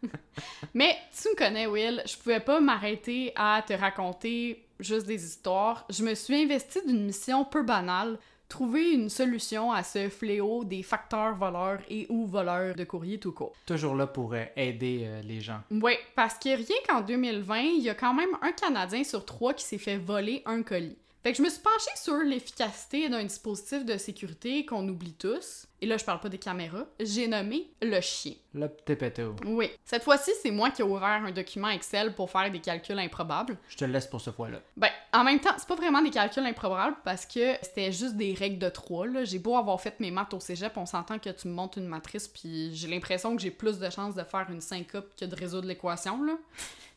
Mais 0.74 0.94
tu 1.18 1.28
me 1.30 1.34
connais, 1.34 1.66
Will, 1.66 2.02
je 2.04 2.14
pouvais 2.18 2.40
pas 2.40 2.60
m'arrêter 2.60 3.32
à 3.36 3.62
te 3.66 3.72
raconter 3.72 4.66
juste 4.80 5.06
des 5.06 5.24
histoires. 5.24 5.86
Je 5.88 6.04
me 6.04 6.14
suis 6.14 6.34
investie 6.34 6.84
d'une 6.86 7.06
mission 7.06 7.46
peu 7.46 7.62
banale, 7.62 8.18
trouver 8.50 8.92
une 8.92 9.08
solution 9.08 9.72
à 9.72 9.82
ce 9.82 10.10
fléau 10.10 10.62
des 10.64 10.82
facteurs 10.82 11.36
voleurs 11.36 11.80
et 11.88 12.06
ou 12.10 12.26
voleurs 12.26 12.74
de 12.74 12.84
courrier 12.84 13.18
tout 13.18 13.32
court. 13.32 13.54
Toujours 13.64 13.94
là 13.94 14.06
pour 14.06 14.34
euh, 14.34 14.44
aider 14.56 15.04
euh, 15.04 15.22
les 15.22 15.40
gens. 15.40 15.60
Oui, 15.70 15.94
parce 16.14 16.34
que 16.34 16.50
rien 16.50 16.76
qu'en 16.86 17.00
2020, 17.00 17.60
il 17.60 17.82
y 17.82 17.88
a 17.88 17.94
quand 17.94 18.12
même 18.12 18.36
un 18.42 18.52
Canadien 18.52 19.04
sur 19.04 19.24
trois 19.24 19.54
qui 19.54 19.64
s'est 19.64 19.78
fait 19.78 19.96
voler 19.96 20.42
un 20.44 20.62
colis. 20.62 20.98
Fait 21.24 21.32
que 21.32 21.38
je 21.38 21.42
me 21.42 21.48
suis 21.48 21.62
penchée 21.62 21.96
sur 21.96 22.16
l'efficacité 22.16 23.08
d'un 23.08 23.24
dispositif 23.24 23.82
de 23.86 23.96
sécurité 23.96 24.66
qu'on 24.66 24.86
oublie 24.86 25.14
tous. 25.14 25.66
Et 25.80 25.86
là, 25.86 25.96
je 25.96 26.04
parle 26.04 26.20
pas 26.20 26.28
des 26.28 26.36
caméras. 26.36 26.84
J'ai 27.00 27.26
nommé 27.28 27.70
le 27.80 27.98
chien. 28.02 28.34
Le 28.52 28.68
petit 28.68 28.94
péto. 28.94 29.34
Oui. 29.46 29.70
Cette 29.86 30.02
fois-ci, 30.02 30.32
c'est 30.42 30.50
moi 30.50 30.70
qui 30.70 30.82
ai 30.82 30.84
ouvert 30.84 31.24
un 31.24 31.30
document 31.30 31.70
Excel 31.70 32.14
pour 32.14 32.30
faire 32.30 32.50
des 32.50 32.60
calculs 32.60 32.98
improbables. 32.98 33.56
Je 33.68 33.78
te 33.78 33.86
laisse 33.86 34.06
pour 34.06 34.20
ce 34.20 34.32
fois-là. 34.32 34.60
Ben, 34.76 34.90
en 35.14 35.24
même 35.24 35.40
temps, 35.40 35.54
c'est 35.56 35.66
pas 35.66 35.76
vraiment 35.76 36.02
des 36.02 36.10
calculs 36.10 36.44
improbables 36.44 36.96
parce 37.06 37.24
que 37.24 37.54
c'était 37.62 37.90
juste 37.90 38.16
des 38.18 38.34
règles 38.34 38.58
de 38.58 38.68
3. 38.68 39.06
Là. 39.06 39.24
J'ai 39.24 39.38
beau 39.38 39.56
avoir 39.56 39.80
fait 39.80 39.98
mes 40.00 40.10
maths 40.10 40.34
au 40.34 40.40
cégep, 40.40 40.76
on 40.76 40.84
s'entend 40.84 41.18
que 41.18 41.30
tu 41.30 41.48
me 41.48 41.54
montes 41.54 41.78
une 41.78 41.86
matrice, 41.86 42.28
puis 42.28 42.74
j'ai 42.74 42.88
l'impression 42.88 43.34
que 43.34 43.40
j'ai 43.40 43.50
plus 43.50 43.78
de 43.78 43.88
chances 43.88 44.14
de 44.14 44.24
faire 44.24 44.46
une 44.50 44.60
syncope 44.60 45.18
que 45.18 45.24
de 45.24 45.34
résoudre 45.34 45.68
l'équation. 45.68 46.22
là. 46.22 46.34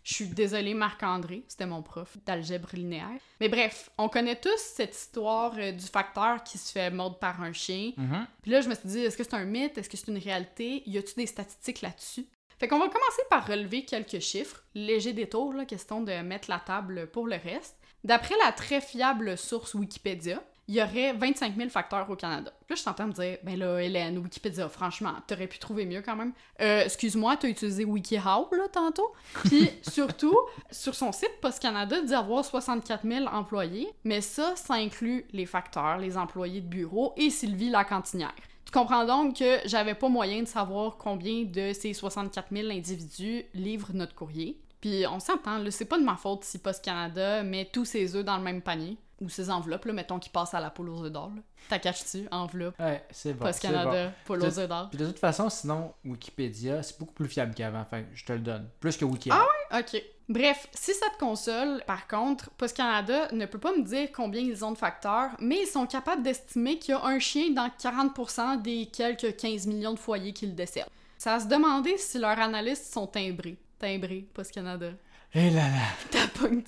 Je 0.08 0.14
suis 0.14 0.28
désolée, 0.28 0.74
Marc-André, 0.74 1.43
c'était 1.49 1.66
mon 1.66 1.82
prof 1.82 2.16
d'algèbre 2.26 2.70
linéaire. 2.72 3.20
Mais 3.41 3.49
bref, 3.49 3.89
on 3.97 4.08
connaît 4.08 4.39
tous 4.39 4.58
cette 4.58 4.95
histoire 4.95 5.53
euh, 5.58 5.74
du 5.74 5.84
facteur 5.84 6.45
qui 6.45 6.58
se 6.58 6.72
fait 6.72 6.89
mordre 6.89 7.20
par 7.20 7.41
un 7.41 7.51
chien. 7.51 7.91
Mhm. 7.97 8.26
Puis 8.41 8.51
là, 8.51 8.62
je 8.62 8.70
me 8.70 8.76
suis 8.76 8.88
dit, 8.88 8.99
est-ce 8.99 9.18
que 9.18 9.26
c'est 9.26 9.34
un 9.34 9.43
mythe? 9.43 9.78
Est-ce 9.78 9.89
que 9.89 9.97
c'est 9.97 10.08
une 10.08 10.18
réalité? 10.18 10.82
Y 10.86 10.97
a-tu 10.97 11.16
des 11.16 11.26
statistiques 11.26 11.82
là-dessus? 11.82 12.26
Fait 12.58 12.70
qu'on 12.70 12.80
va 12.80 12.86
commencer 12.88 13.22
par 13.30 13.45
relever 13.45 13.84
quelques 13.84 14.22
chiffres. 14.22 14.64
Léger 14.76 15.12
détour, 15.12 15.51
là, 15.51 15.66
question 15.66 15.99
de 15.99 16.14
mettre 16.22 16.49
la 16.49 16.60
table 16.60 17.08
pour 17.08 17.28
le 17.28 17.36
reste. 17.36 17.76
D'après 18.05 18.36
la 18.45 18.53
très 18.53 18.80
fiable 18.80 19.38
source 19.38 19.74
Wikipédia, 19.74 20.41
il 20.68 20.76
y 20.76 20.82
aurait 20.82 21.13
25 21.13 21.55
000 21.55 21.70
facteurs 21.70 22.09
au 22.09 22.15
Canada. 22.15 22.51
Là, 22.70 22.76
je 22.76 22.84
t'entends 22.84 23.07
me 23.07 23.13
dire, 23.13 23.38
ben 23.43 23.57
là, 23.57 23.80
Hélène, 23.80 24.18
Wikipédia, 24.18 24.68
franchement, 24.68 25.13
t'aurais 25.26 25.47
pu 25.47 25.59
trouver 25.59 25.86
mieux 25.86 26.01
quand 26.01 26.15
même. 26.15 26.34
Euh, 26.61 26.84
excuse-moi, 26.84 27.38
t'as 27.38 27.47
utilisé 27.47 27.86
WikiHow, 27.86 28.49
là, 28.51 28.68
tantôt. 28.72 29.13
Puis 29.45 29.70
surtout, 29.82 30.38
sur 30.70 30.93
son 30.93 31.13
site, 31.13 31.32
Post 31.41 31.61
Canada 31.61 32.01
dit 32.01 32.13
avoir 32.13 32.43
64 32.43 33.07
000 33.07 33.26
employés, 33.28 33.88
mais 34.03 34.20
ça, 34.20 34.55
ça 34.57 34.74
inclut 34.74 35.26
les 35.32 35.45
facteurs, 35.45 35.97
les 35.99 36.18
employés 36.18 36.59
de 36.59 36.68
bureau 36.68 37.13
et 37.15 37.30
Sylvie 37.30 37.70
la 37.70 37.86
cantinière. 37.86 38.36
Tu 38.65 38.72
comprends 38.74 39.05
donc 39.05 39.38
que 39.38 39.59
j'avais 39.63 39.95
pas 39.95 40.09
moyen 40.09 40.41
de 40.41 40.47
savoir 40.47 40.97
combien 40.97 41.43
de 41.43 41.72
ces 41.72 41.93
64 41.93 42.47
000 42.51 42.70
individus 42.70 43.45
livrent 43.53 43.93
notre 43.93 44.13
courrier. 44.13 44.59
Puis 44.82 45.05
on 45.09 45.22
s'entend, 45.22 45.59
là, 45.59 45.72
c'est 45.72 45.86
pas 45.86 45.97
de 45.97 46.03
ma 46.03 46.18
faute 46.18 46.43
si 46.43 46.59
Post 46.59 46.84
Canada 46.84 47.43
met 47.43 47.70
tous 47.72 47.86
ses 47.86 48.18
œufs 48.18 48.26
dans 48.26 48.36
le 48.36 48.43
même 48.43 48.61
panier. 48.61 48.97
Ou 49.20 49.30
ses 49.30 49.49
enveloppes, 49.49 49.86
là, 49.86 49.93
mettons 49.93 50.20
qu'ils 50.20 50.32
passent 50.32 50.53
à 50.53 50.59
la 50.59 50.70
poule 50.70 50.89
aux 50.89 51.03
œufs 51.03 51.11
d'or. 51.11 51.32
T'as 51.70 51.80
caches-tu, 51.80 52.28
enveloppe, 52.32 52.80
Ouais, 52.80 53.03
c'est 53.09 53.34
bon. 53.34 53.45
Post 53.45 53.61
Canada, 53.61 54.05
bon. 54.07 54.13
poule 54.26 54.43
aux 54.43 54.59
œufs 54.59 54.70
d'or. 54.70 54.89
Puis 54.89 54.99
de 54.99 55.07
toute 55.07 55.18
façon, 55.20 55.49
sinon, 55.49 55.93
Wikipédia, 56.05 56.84
c'est 56.84 56.99
beaucoup 56.99 57.13
plus 57.13 57.28
fiable 57.28 57.53
qu'avant. 57.55 57.80
Enfin, 57.82 58.03
je 58.13 58.24
te 58.26 58.34
le 58.34 58.39
donne. 58.39 58.70
Plus 58.80 58.95
que 58.95 59.05
Wiki. 59.05 59.30
Ah 59.32 59.80
Ok. 59.80 60.01
Bref, 60.30 60.68
si 60.74 60.93
ça 60.93 61.07
te 61.09 61.18
console, 61.20 61.82
par 61.88 62.07
contre, 62.07 62.49
Post 62.51 62.76
Canada 62.78 63.28
ne 63.32 63.45
peut 63.45 63.59
pas 63.59 63.72
me 63.76 63.82
dire 63.82 64.09
combien 64.13 64.41
ils 64.41 64.63
ont 64.63 64.72
de 64.72 64.78
facteurs, 64.78 65.32
mais 65.39 65.61
ils 65.61 65.68
sont 65.68 65.88
capables 65.88 66.22
d'estimer 66.22 66.78
qu'il 66.78 66.93
y 66.93 66.97
a 66.97 67.03
un 67.05 67.18
chien 67.18 67.51
dans 67.51 67.70
40% 67.70 68.61
des 68.61 68.88
quelques 68.88 69.36
15 69.38 69.68
millions 69.68 69.93
de 69.93 69.99
foyers 69.99 70.34
qu'ils 70.34 70.53
desservent. 70.53 70.89
Ça 71.18 71.36
a 71.36 71.39
se 71.39 71.47
demander 71.47 71.97
si 71.97 72.20
leurs 72.20 72.38
analystes 72.39 72.93
sont 72.93 73.07
timbrés. 73.07 73.57
Timbrés, 73.80 74.28
Post 74.34 74.51
Canada. 74.53 74.89
Et 75.34 75.47
Eh 75.47 75.49
là 75.49 75.70
là. 75.70 75.86
T'as 76.11 76.28
pogné 76.28 76.63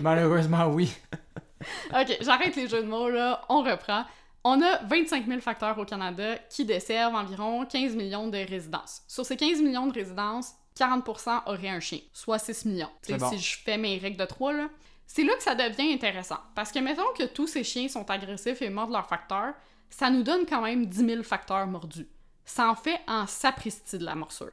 Malheureusement, 0.00 0.66
oui. 0.68 0.92
Ok, 2.00 2.18
j'arrête 2.20 2.56
les 2.56 2.68
jeux 2.68 2.82
de 2.82 2.88
mots 2.88 3.10
là, 3.10 3.42
on 3.48 3.62
reprend. 3.62 4.04
On 4.44 4.60
a 4.60 4.82
25 4.84 5.26
000 5.26 5.40
facteurs 5.40 5.78
au 5.78 5.84
Canada 5.84 6.36
qui 6.50 6.64
desservent 6.64 7.14
environ 7.14 7.64
15 7.64 7.94
millions 7.94 8.26
de 8.26 8.38
résidences. 8.38 9.02
Sur 9.06 9.24
ces 9.24 9.36
15 9.36 9.60
millions 9.60 9.86
de 9.86 9.92
résidences, 9.92 10.54
40% 10.76 11.42
auraient 11.46 11.68
un 11.68 11.80
chien, 11.80 12.00
soit 12.12 12.38
6 12.38 12.64
millions. 12.66 12.90
Bon. 13.08 13.30
Si 13.30 13.38
je 13.38 13.58
fais 13.58 13.78
mes 13.78 13.98
règles 13.98 14.16
de 14.16 14.24
3, 14.24 14.52
là. 14.52 14.68
C'est 15.06 15.24
là 15.24 15.34
que 15.36 15.42
ça 15.42 15.54
devient 15.54 15.92
intéressant. 15.92 16.38
Parce 16.54 16.72
que 16.72 16.78
mettons 16.78 17.12
que 17.16 17.24
tous 17.24 17.46
ces 17.46 17.64
chiens 17.64 17.88
sont 17.88 18.08
agressifs 18.10 18.62
et 18.62 18.70
mordent 18.70 18.92
leurs 18.92 19.06
facteurs, 19.06 19.54
ça 19.90 20.08
nous 20.10 20.22
donne 20.22 20.46
quand 20.46 20.62
même 20.62 20.86
10 20.86 21.06
000 21.06 21.22
facteurs 21.22 21.66
mordus. 21.66 22.08
Ça 22.44 22.70
en 22.70 22.74
fait 22.74 22.98
en 23.06 23.26
sapristi 23.26 23.98
de 23.98 24.04
la 24.04 24.14
morsure. 24.14 24.52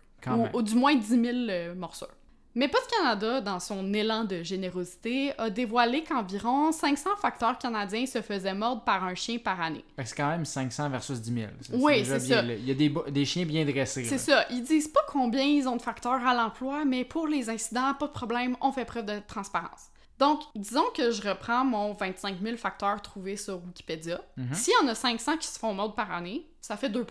Ou 0.54 0.62
du 0.62 0.76
moins 0.76 0.96
10 0.96 1.08
000 1.08 1.24
euh, 1.50 1.76
morsures. 1.76 2.10
Mais 2.56 2.68
Post 2.68 2.90
Canada, 2.90 3.42
dans 3.42 3.60
son 3.60 3.94
élan 3.94 4.24
de 4.24 4.42
générosité, 4.42 5.32
a 5.38 5.50
dévoilé 5.50 6.04
qu'environ 6.04 6.72
500 6.72 7.12
facteurs 7.22 7.58
canadiens 7.60 8.06
se 8.06 8.22
faisaient 8.22 8.56
mordre 8.56 8.84
par 8.84 9.04
un 9.04 9.14
chien 9.16 9.38
par 9.38 9.62
année. 9.62 9.86
C'est 10.04 10.16
quand 10.16 10.30
même 10.30 10.46
500 10.46 10.90
versus 10.90 11.22
10 11.22 11.34
000. 11.34 11.48
C'est- 11.62 11.76
Oui, 11.76 12.04
c'est 12.06 12.20
ça. 12.20 12.42
là. 12.42 12.54
Il 12.56 12.68
y 12.68 12.72
a 12.72 13.12
des, 13.12 13.26
chiens 13.26 13.46
bien 13.46 13.64
dressés. 13.66 14.04
C'est 14.06 14.18
ça, 14.18 14.46
ils 14.50 14.64
disent 14.64 14.88
pas 14.88 15.06
combien 15.08 15.44
ils 15.44 15.68
ont 15.68 15.76
de 15.76 15.82
facteurs 15.82 16.26
à 16.26 16.34
l'emploi, 16.34 16.86
mais 16.86 17.06
pour 17.06 17.28
les 17.28 17.50
incidents, 17.50 17.94
pas 17.94 18.08
de 18.08 18.12
problème, 18.14 18.56
on 18.62 18.72
fait 18.72 18.86
preuve 18.86 19.06
de 19.06 19.20
transparence. 19.28 19.86
Donc, 20.18 20.42
disons 20.56 20.84
que 20.94 21.12
je 21.12 21.22
reprends 21.22 21.64
mon 21.64 21.94
25 21.94 22.42
000 22.42 22.58
facteurs 22.58 23.02
trouvés 23.02 23.38
sur 23.38 23.64
Wikipédia. 23.64 24.20
Mhm. 24.36 24.54
S'il 24.54 24.74
y 24.82 24.84
en 24.84 24.88
a 24.90 24.96
500 24.96 25.38
qui 25.38 25.48
se 25.48 25.58
font 25.58 25.74
mordre 25.74 25.96
par 25.96 26.12
année, 26.12 26.46
ça 26.62 26.76
fait 26.76 26.90
2 26.90 27.06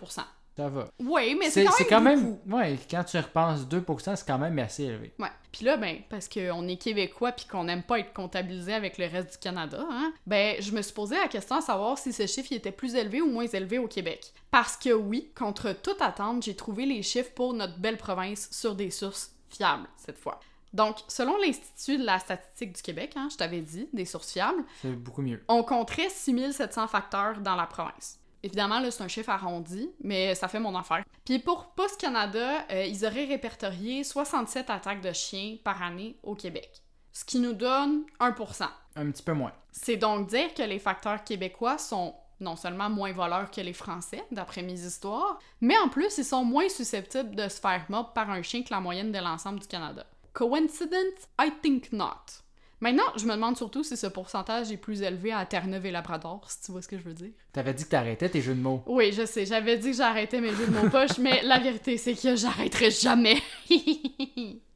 Ça 0.59 0.67
va. 0.67 0.89
Oui, 0.99 1.37
mais 1.39 1.49
c'est 1.49 1.65
quand 1.87 2.01
même 2.01 2.31
beaucoup. 2.31 2.57
Ouais, 2.57 2.77
quand 2.91 3.03
tu 3.05 3.17
repenses 3.17 3.61
2%, 3.61 4.15
c'est 4.15 4.27
quand 4.27 4.37
même 4.37 4.59
assez 4.59 4.83
élevé. 4.83 5.13
Ouais. 5.17 5.29
Puis 5.51 5.65
là, 5.65 5.77
ben, 5.77 5.99
parce 6.09 6.27
qu'on 6.27 6.67
est 6.67 6.75
québécois 6.75 7.31
puis 7.31 7.45
qu'on 7.45 7.63
n'aime 7.63 7.81
pas 7.81 7.99
être 7.99 8.13
comptabilisé 8.13 8.73
avec 8.73 8.97
le 8.97 9.07
reste 9.07 9.31
du 9.31 9.37
Canada, 9.37 9.83
hein, 9.89 10.11
ben, 10.27 10.57
je 10.59 10.71
me 10.71 10.81
suis 10.81 10.93
posé 10.93 11.15
la 11.15 11.27
question 11.27 11.55
à 11.55 11.61
savoir 11.61 11.97
si 11.97 12.11
ce 12.11 12.27
chiffre 12.27 12.51
était 12.51 12.71
plus 12.73 12.95
élevé 12.95 13.21
ou 13.21 13.31
moins 13.31 13.47
élevé 13.47 13.79
au 13.79 13.87
Québec. 13.87 14.33
Parce 14.51 14.75
que 14.75 14.91
oui, 14.93 15.31
contre 15.33 15.71
toute 15.71 16.01
attente, 16.01 16.43
j'ai 16.43 16.55
trouvé 16.55 16.85
les 16.85 17.03
chiffres 17.03 17.31
pour 17.33 17.53
notre 17.53 17.79
belle 17.79 17.97
province 17.97 18.49
sur 18.51 18.75
des 18.75 18.91
sources 18.91 19.31
fiables 19.49 19.87
cette 19.97 20.19
fois. 20.19 20.39
Donc, 20.73 20.97
selon 21.07 21.35
l'Institut 21.37 21.97
de 21.97 22.05
la 22.05 22.19
statistique 22.19 22.75
du 22.75 22.81
Québec, 22.81 23.13
hein, 23.15 23.27
je 23.31 23.37
t'avais 23.37 23.61
dit, 23.61 23.89
des 23.91 24.05
sources 24.05 24.31
fiables, 24.33 24.63
C'est 24.81 24.91
beaucoup 24.91 25.21
mieux. 25.23 25.43
on 25.47 25.63
compterait 25.63 26.09
6700 26.09 26.87
facteurs 26.87 27.39
dans 27.39 27.55
la 27.55 27.65
province. 27.65 28.18
Évidemment, 28.43 28.79
là, 28.79 28.89
c'est 28.91 29.03
un 29.03 29.07
chiffre 29.07 29.29
arrondi, 29.29 29.89
mais 30.01 30.35
ça 30.35 30.47
fait 30.47 30.59
mon 30.59 30.75
affaire. 30.75 31.03
Puis 31.25 31.39
pour 31.39 31.67
Post 31.75 31.99
Canada, 31.99 32.65
euh, 32.71 32.85
ils 32.85 33.05
auraient 33.05 33.25
répertorié 33.25 34.03
67 34.03 34.69
attaques 34.69 35.01
de 35.01 35.11
chiens 35.11 35.57
par 35.63 35.81
année 35.83 36.17
au 36.23 36.35
Québec. 36.35 36.81
Ce 37.11 37.25
qui 37.25 37.39
nous 37.39 37.53
donne 37.53 38.03
1%. 38.19 38.67
Un 38.95 39.11
petit 39.11 39.23
peu 39.23 39.33
moins. 39.33 39.51
C'est 39.71 39.97
donc 39.97 40.27
dire 40.27 40.53
que 40.53 40.63
les 40.63 40.79
facteurs 40.79 41.23
québécois 41.23 41.77
sont 41.77 42.15
non 42.39 42.55
seulement 42.55 42.89
moins 42.89 43.11
voleurs 43.11 43.51
que 43.51 43.61
les 43.61 43.73
Français, 43.73 44.23
d'après 44.31 44.61
mes 44.61 44.79
histoires, 44.79 45.39
mais 45.61 45.77
en 45.77 45.89
plus, 45.89 46.17
ils 46.17 46.25
sont 46.25 46.45
moins 46.45 46.69
susceptibles 46.69 47.35
de 47.35 47.49
se 47.49 47.59
faire 47.59 47.85
mordre 47.89 48.13
par 48.13 48.29
un 48.29 48.41
chien 48.41 48.63
que 48.63 48.71
la 48.71 48.79
moyenne 48.79 49.11
de 49.11 49.19
l'ensemble 49.19 49.59
du 49.59 49.67
Canada. 49.67 50.05
Coincidence? 50.33 51.27
I 51.39 51.51
think 51.61 51.91
not. 51.91 52.41
Maintenant, 52.81 53.03
je 53.17 53.25
me 53.25 53.33
demande 53.33 53.57
surtout 53.57 53.83
si 53.83 53.97
ce 53.97 54.07
pourcentage 54.07 54.71
est 54.71 54.77
plus 54.77 55.01
élevé 55.01 55.33
à 55.33 55.45
Terre-Neuve 55.45 55.85
et 55.87 55.91
Labrador, 55.91 56.45
si 56.47 56.61
tu 56.61 56.71
vois 56.71 56.81
ce 56.81 56.87
que 56.87 56.97
je 56.97 57.03
veux 57.03 57.13
dire. 57.13 57.31
T'avais 57.51 57.73
dit 57.73 57.83
que 57.83 57.89
t'arrêtais 57.89 58.29
tes 58.29 58.41
jeux 58.41 58.55
de 58.55 58.61
mots. 58.61 58.81
Oui, 58.85 59.11
je 59.11 59.25
sais, 59.25 59.45
j'avais 59.45 59.77
dit 59.77 59.91
que 59.91 59.97
j'arrêtais 59.97 60.39
mes 60.39 60.51
jeux 60.51 60.67
de 60.67 60.71
mots 60.71 60.89
poche, 60.89 61.17
mais 61.17 61.41
la 61.43 61.59
vérité, 61.59 61.97
c'est 61.97 62.15
que 62.15 62.35
j'arrêterai 62.37 62.89
jamais. 62.91 63.37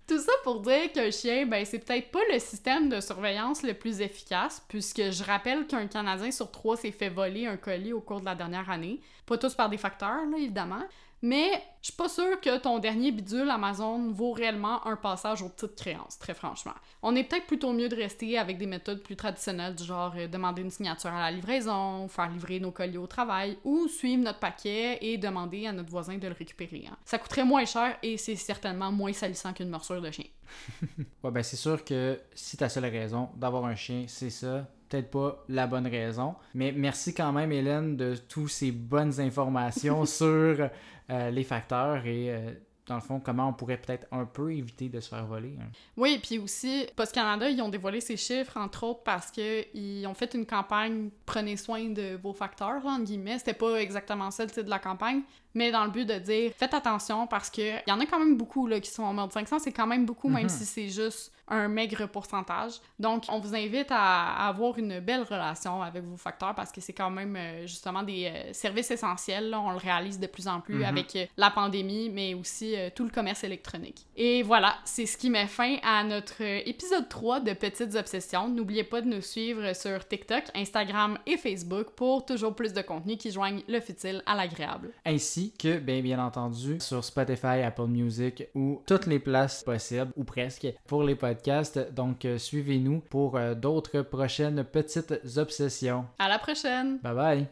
Tout 0.05 0.19
ça 0.19 0.33
pour 0.43 0.59
dire 0.59 0.91
qu'un 0.93 1.11
chien, 1.11 1.45
ben, 1.45 1.63
c'est 1.63 1.79
peut-être 1.79 2.11
pas 2.11 2.19
le 2.31 2.37
système 2.37 2.89
de 2.89 2.99
surveillance 2.99 3.63
le 3.63 3.73
plus 3.73 4.01
efficace, 4.01 4.61
puisque 4.67 5.11
je 5.11 5.23
rappelle 5.23 5.65
qu'un 5.65 5.87
Canadien 5.87 6.29
sur 6.29 6.51
trois 6.51 6.75
s'est 6.75 6.91
fait 6.91 7.07
voler 7.07 7.47
un 7.47 7.55
colis 7.55 7.93
au 7.93 8.01
cours 8.01 8.19
de 8.19 8.25
la 8.25 8.35
dernière 8.35 8.69
année. 8.69 8.99
Pas 9.25 9.37
tous 9.37 9.55
par 9.55 9.69
des 9.69 9.77
facteurs, 9.77 10.25
là, 10.29 10.37
évidemment. 10.37 10.83
Mais 11.23 11.51
je 11.81 11.87
suis 11.87 11.95
pas 11.95 12.09
sûre 12.09 12.39
que 12.41 12.57
ton 12.57 12.79
dernier 12.79 13.13
bidule 13.13 13.49
Amazon 13.49 14.11
vaut 14.11 14.33
réellement 14.33 14.85
un 14.85 14.97
passage 14.97 15.41
aux 15.41 15.47
petites 15.47 15.75
créances, 15.75 16.19
très 16.19 16.33
franchement. 16.33 16.73
On 17.01 17.15
est 17.15 17.23
peut-être 17.23 17.47
plutôt 17.47 17.71
mieux 17.71 17.87
de 17.87 17.95
rester 17.95 18.37
avec 18.37 18.57
des 18.57 18.65
méthodes 18.65 19.01
plus 19.01 19.15
traditionnelles, 19.15 19.73
du 19.73 19.85
genre 19.85 20.13
euh, 20.17 20.27
demander 20.27 20.61
une 20.61 20.69
signature 20.69 21.11
à 21.11 21.21
la 21.21 21.31
livraison, 21.31 22.09
faire 22.09 22.29
livrer 22.29 22.59
nos 22.59 22.71
colis 22.71 22.97
au 22.97 23.07
travail, 23.07 23.57
ou 23.63 23.87
suivre 23.87 24.21
notre 24.21 24.39
paquet 24.39 24.97
et 24.99 25.17
demander 25.17 25.65
à 25.65 25.71
notre 25.71 25.89
voisin 25.89 26.17
de 26.17 26.27
le 26.27 26.35
récupérer. 26.37 26.87
Hein. 26.91 26.97
Ça 27.05 27.17
coûterait 27.17 27.45
moins 27.45 27.63
cher 27.63 27.97
et 28.03 28.17
c'est 28.17 28.35
certainement 28.35 28.91
moins 28.91 29.13
salissant 29.13 29.53
qu'une 29.53 29.69
morsure 29.69 30.01
de 30.01 30.11
chien. 30.11 30.25
ouais, 31.23 31.31
ben 31.31 31.41
c'est 31.41 31.55
sûr 31.55 31.85
que 31.85 32.19
si 32.35 32.57
ta 32.57 32.67
seule 32.67 32.87
raison 32.87 33.29
d'avoir 33.37 33.63
un 33.63 33.75
chien, 33.75 34.03
c'est 34.09 34.29
ça, 34.29 34.67
peut-être 34.93 35.11
pas 35.11 35.43
la 35.49 35.65
bonne 35.67 35.87
raison. 35.87 36.35
Mais 36.53 36.71
merci 36.71 37.13
quand 37.13 37.31
même, 37.31 37.51
Hélène, 37.51 37.97
de 37.97 38.15
toutes 38.15 38.49
ces 38.49 38.71
bonnes 38.71 39.19
informations 39.19 40.05
sur 40.05 40.69
euh, 41.09 41.31
les 41.31 41.43
facteurs 41.43 42.05
et 42.05 42.29
euh, 42.29 42.51
dans 42.85 42.95
le 42.95 43.01
fond, 43.01 43.19
comment 43.19 43.47
on 43.47 43.53
pourrait 43.53 43.77
peut-être 43.77 44.05
un 44.11 44.25
peu 44.25 44.53
éviter 44.53 44.89
de 44.89 44.99
se 44.99 45.07
faire 45.07 45.25
voler. 45.25 45.55
Hein. 45.59 45.69
Oui, 45.95 46.19
puis 46.21 46.37
aussi, 46.37 46.85
Post 46.95 47.13
Canada, 47.13 47.49
ils 47.49 47.61
ont 47.61 47.69
dévoilé 47.69 48.01
ces 48.01 48.17
chiffres, 48.17 48.57
entre 48.57 48.83
autres, 48.83 49.03
parce 49.03 49.31
qu'ils 49.31 50.05
ont 50.05 50.13
fait 50.13 50.33
une 50.33 50.45
campagne 50.45 51.09
Prenez 51.25 51.55
soin 51.55 51.89
de 51.89 52.19
vos 52.21 52.33
facteurs, 52.33 52.85
en 52.85 52.99
guillemets. 52.99 53.39
C'était 53.39 53.53
pas 53.53 53.77
exactement 53.77 54.31
ça 54.31 54.43
le 54.43 54.49
titre 54.49 54.65
de 54.65 54.69
la 54.69 54.79
campagne, 54.79 55.21
mais 55.53 55.71
dans 55.71 55.85
le 55.85 55.91
but 55.91 56.05
de 56.05 56.19
dire 56.19 56.51
faites 56.57 56.73
attention 56.73 57.27
parce 57.27 57.49
qu'il 57.49 57.81
y 57.87 57.91
en 57.91 57.99
a 57.99 58.05
quand 58.05 58.19
même 58.19 58.37
beaucoup 58.37 58.67
là, 58.67 58.79
qui 58.79 58.89
sont 58.89 59.03
en 59.03 59.13
mode 59.13 59.31
500, 59.31 59.59
c'est 59.59 59.71
quand 59.71 59.87
même 59.87 60.05
beaucoup, 60.05 60.29
même 60.29 60.43
mhm. 60.43 60.49
si 60.49 60.65
c'est 60.65 60.89
juste 60.89 61.31
un 61.47 61.67
maigre 61.67 62.07
pourcentage. 62.07 62.73
Donc, 62.99 63.25
on 63.29 63.39
vous 63.39 63.53
invite 63.53 63.91
à, 63.91 64.47
avoir 64.47 64.77
une 64.77 64.99
belle 64.99 65.23
relation 65.23 65.81
avec 65.81 66.03
vos 66.03 66.17
facteurs 66.17 66.55
parce 66.55 66.71
que 66.71 66.79
c'est 66.79 66.93
quand 66.93 67.09
même 67.09 67.35
euh, 67.35 67.67
justement 67.67 68.01
des 68.01 68.25
euh, 68.25 68.53
services 68.53 68.91
essentiels. 68.91 69.53
On 69.53 69.71
le 69.71 69.77
réalise 69.77 70.19
de 70.19 70.27
plus 70.27 70.47
en 70.47 70.61
plus 70.61 70.75
mhm. 70.75 70.85
avec 70.85 71.15
euh, 71.15 71.25
la 71.37 71.51
pandémie, 71.51 72.09
mais 72.09 72.33
aussi 72.33 72.75
tout 72.95 73.03
le 73.03 73.09
commerce 73.09 73.43
électronique. 73.43 74.05
Et 74.15 74.41
voilà, 74.41 74.75
c'est 74.85 75.05
ce 75.05 75.17
qui 75.17 75.29
met 75.29 75.47
fin 75.47 75.77
à 75.83 76.03
notre 76.03 76.41
épisode 76.41 77.09
3 77.09 77.41
de 77.41 77.53
Petites 77.53 77.95
Obsessions. 77.95 78.47
N'oubliez 78.47 78.83
pas 78.83 79.01
de 79.01 79.07
nous 79.07 79.21
suivre 79.21 79.73
sur 79.75 80.07
TikTok, 80.07 80.43
Instagram 80.55 81.19
et 81.25 81.37
Facebook 81.37 81.91
pour 81.95 82.25
toujours 82.25 82.55
plus 82.55 82.73
de 82.73 82.81
contenu 82.81 83.17
qui 83.17 83.31
joignent 83.31 83.63
le 83.67 83.79
futile 83.79 84.23
à 84.25 84.35
l'agréable. 84.35 84.91
Ainsi 85.05 85.42
que, 85.51 85.79
bien, 85.79 86.01
bien 86.01 86.23
entendu, 86.23 86.77
sur 86.79 87.03
Spotify, 87.03 87.61
Apple 87.63 87.87
Music 87.87 88.47
ou 88.55 88.81
toutes 88.85 89.05
les 89.05 89.19
places 89.19 89.63
possibles, 89.63 90.11
ou 90.15 90.23
presque, 90.23 90.67
pour 90.87 91.03
les 91.03 91.15
podcasts 91.15 91.93
donc, 91.93 92.25
euh, 92.25 92.37
suivez-nous 92.37 93.01
pour 93.09 93.37
euh, 93.37 93.55
d'autres 93.55 94.01
prochaines 94.01 94.63
petites 94.63 95.13
obsessions. 95.37 96.05
À 96.19 96.29
la 96.29 96.39
prochaine! 96.39 96.99
Bye 97.03 97.15
bye! 97.15 97.47